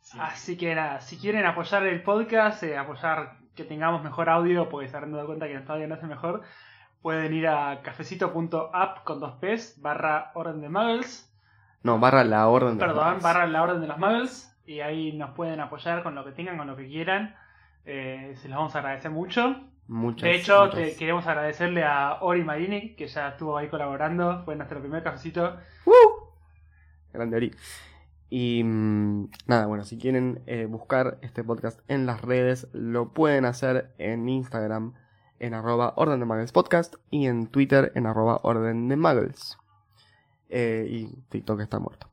Sí. 0.00 0.18
Así 0.20 0.56
que 0.56 0.74
nada, 0.74 1.00
si 1.00 1.18
quieren 1.18 1.44
apoyar 1.46 1.84
el 1.86 2.02
podcast, 2.02 2.62
eh, 2.62 2.76
apoyar 2.78 3.38
que 3.54 3.64
tengamos 3.64 4.02
mejor 4.04 4.28
audio, 4.28 4.68
porque 4.68 4.88
se 4.88 4.96
habrán 4.96 5.12
dado 5.12 5.26
cuenta 5.26 5.48
que 5.48 5.58
todavía 5.60 5.86
no 5.86 5.94
es 5.96 6.02
el 6.02 6.08
mejor, 6.08 6.42
pueden 7.02 7.32
ir 7.34 7.48
a 7.48 7.80
cafecito.app 7.82 9.04
con 9.04 9.20
dos 9.20 9.32
P's 9.40 9.80
barra 9.80 10.30
orden 10.34 10.60
de 10.60 10.68
muggles, 10.68 11.32
No, 11.82 11.98
barra 11.98 12.24
la 12.24 12.48
orden 12.48 12.78
de 12.78 12.84
los 12.86 12.94
perdón, 12.94 13.06
magos. 13.08 13.22
barra 13.22 13.46
la 13.46 13.62
orden 13.62 13.80
de 13.80 13.86
los 13.88 13.98
muggles, 13.98 14.56
y 14.66 14.80
ahí 14.80 15.12
nos 15.12 15.30
pueden 15.30 15.60
apoyar 15.60 16.02
con 16.02 16.14
lo 16.14 16.24
que 16.24 16.32
tengan, 16.32 16.56
con 16.58 16.66
lo 16.66 16.76
que 16.76 16.86
quieran. 16.86 17.34
Eh, 17.84 18.34
se 18.36 18.48
los 18.48 18.56
vamos 18.58 18.74
a 18.74 18.78
agradecer 18.80 19.10
mucho. 19.10 19.56
Muchas, 19.88 20.22
De 20.24 20.34
hecho, 20.34 20.64
muchas. 20.66 20.80
te- 20.80 20.96
queremos 20.96 21.26
agradecerle 21.28 21.84
a 21.84 22.18
Ori 22.20 22.42
Marini, 22.42 22.96
que 22.96 23.06
ya 23.06 23.28
estuvo 23.28 23.56
ahí 23.56 23.68
colaborando, 23.68 24.42
fue 24.44 24.56
nuestro 24.56 24.80
primer 24.80 25.04
cafecito. 25.04 25.56
Grande 27.16 27.36
Ori. 27.36 27.54
Y 28.28 28.62
mm, 28.64 29.30
nada, 29.46 29.66
bueno, 29.66 29.84
si 29.84 29.98
quieren 29.98 30.42
eh, 30.46 30.66
buscar 30.66 31.18
este 31.22 31.44
podcast 31.44 31.80
en 31.88 32.06
las 32.06 32.22
redes, 32.22 32.68
lo 32.72 33.12
pueden 33.12 33.44
hacer 33.44 33.92
en 33.98 34.28
Instagram 34.28 34.94
en 35.38 35.54
arroba 35.54 35.92
orden 35.96 36.18
de 36.18 36.26
muggles 36.26 36.52
podcast 36.52 36.94
y 37.10 37.26
en 37.26 37.46
Twitter 37.48 37.92
en 37.94 38.06
arroba 38.06 38.40
orden 38.42 38.88
de 38.88 38.96
muggles. 38.96 39.58
Eh, 40.48 40.86
y 40.88 41.06
TikTok 41.28 41.60
está 41.60 41.78
muerto. 41.78 42.08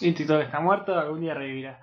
Y 0.00 0.12
TikTok 0.12 0.42
está 0.42 0.60
muerto, 0.60 0.98
algún 0.98 1.20
día 1.20 1.34
revivirá. 1.34 1.80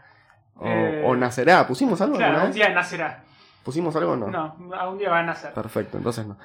O, 0.55 0.65
Eh, 0.65 1.03
o 1.05 1.15
nacerá. 1.15 1.65
¿Pusimos 1.67 2.01
algo 2.01 2.17
Claro, 2.17 2.39
algún 2.39 2.53
día 2.53 2.69
nacerá. 2.69 3.23
¿Pusimos 3.63 3.95
algo 3.95 4.13
o 4.13 4.15
no? 4.15 4.27
No, 4.27 4.73
algún 4.73 4.97
día 4.97 5.09
va 5.09 5.19
a 5.19 5.23
nacer. 5.23 5.53
Perfecto, 5.53 5.97
entonces 5.97 6.25
no. 6.25 6.37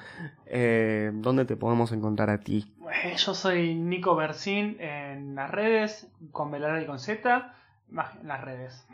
Eh, 0.45 1.11
¿Dónde 1.13 1.45
te 1.45 1.55
podemos 1.55 1.91
encontrar 1.91 2.29
a 2.29 2.39
ti? 2.39 2.73
Yo 3.17 3.33
soy 3.33 3.75
Nico 3.75 4.15
Bersin 4.15 4.77
en 4.79 5.35
las 5.35 5.49
redes, 5.49 6.07
con 6.31 6.51
Velara 6.51 6.81
y 6.81 6.85
con 6.85 6.99
Z, 6.99 7.53
más 7.89 8.15
en 8.15 8.27
las 8.27 8.41
redes, 8.41 8.87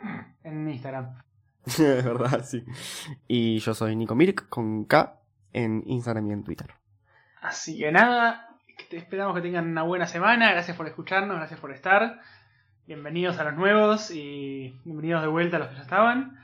en 0.44 0.68
Instagram. 0.68 1.22
Es 1.64 1.78
verdad, 1.78 2.44
sí. 2.44 2.64
Y 3.28 3.58
yo 3.58 3.74
soy 3.74 3.94
Nico 3.96 4.14
Mirk 4.14 4.48
con 4.48 4.84
K 4.84 5.20
en 5.52 5.82
Instagram 5.86 6.28
y 6.28 6.32
en 6.32 6.44
Twitter. 6.44 6.74
Así 7.40 7.78
que 7.78 7.92
nada, 7.92 8.56
esperamos 8.90 9.34
que 9.34 9.42
tengan 9.42 9.68
una 9.68 9.82
buena 9.82 10.06
semana, 10.06 10.50
gracias 10.52 10.76
por 10.76 10.86
escucharnos, 10.86 11.36
gracias 11.36 11.60
por 11.60 11.72
estar. 11.72 12.20
Bienvenidos 12.86 13.38
a 13.38 13.44
los 13.44 13.54
nuevos 13.54 14.10
y 14.10 14.78
bienvenidos 14.84 15.22
de 15.22 15.28
vuelta 15.28 15.56
a 15.56 15.60
los 15.60 15.68
que 15.68 15.76
ya 15.76 15.82
estaban. 15.82 16.38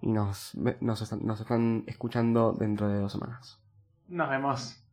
Y 0.00 0.08
nos, 0.08 0.54
nos, 0.54 1.12
nos 1.22 1.40
están 1.40 1.84
escuchando 1.86 2.52
dentro 2.52 2.88
de 2.88 3.00
dos 3.00 3.12
semanas. 3.12 3.58
Nos 4.08 4.28
vemos. 4.28 4.83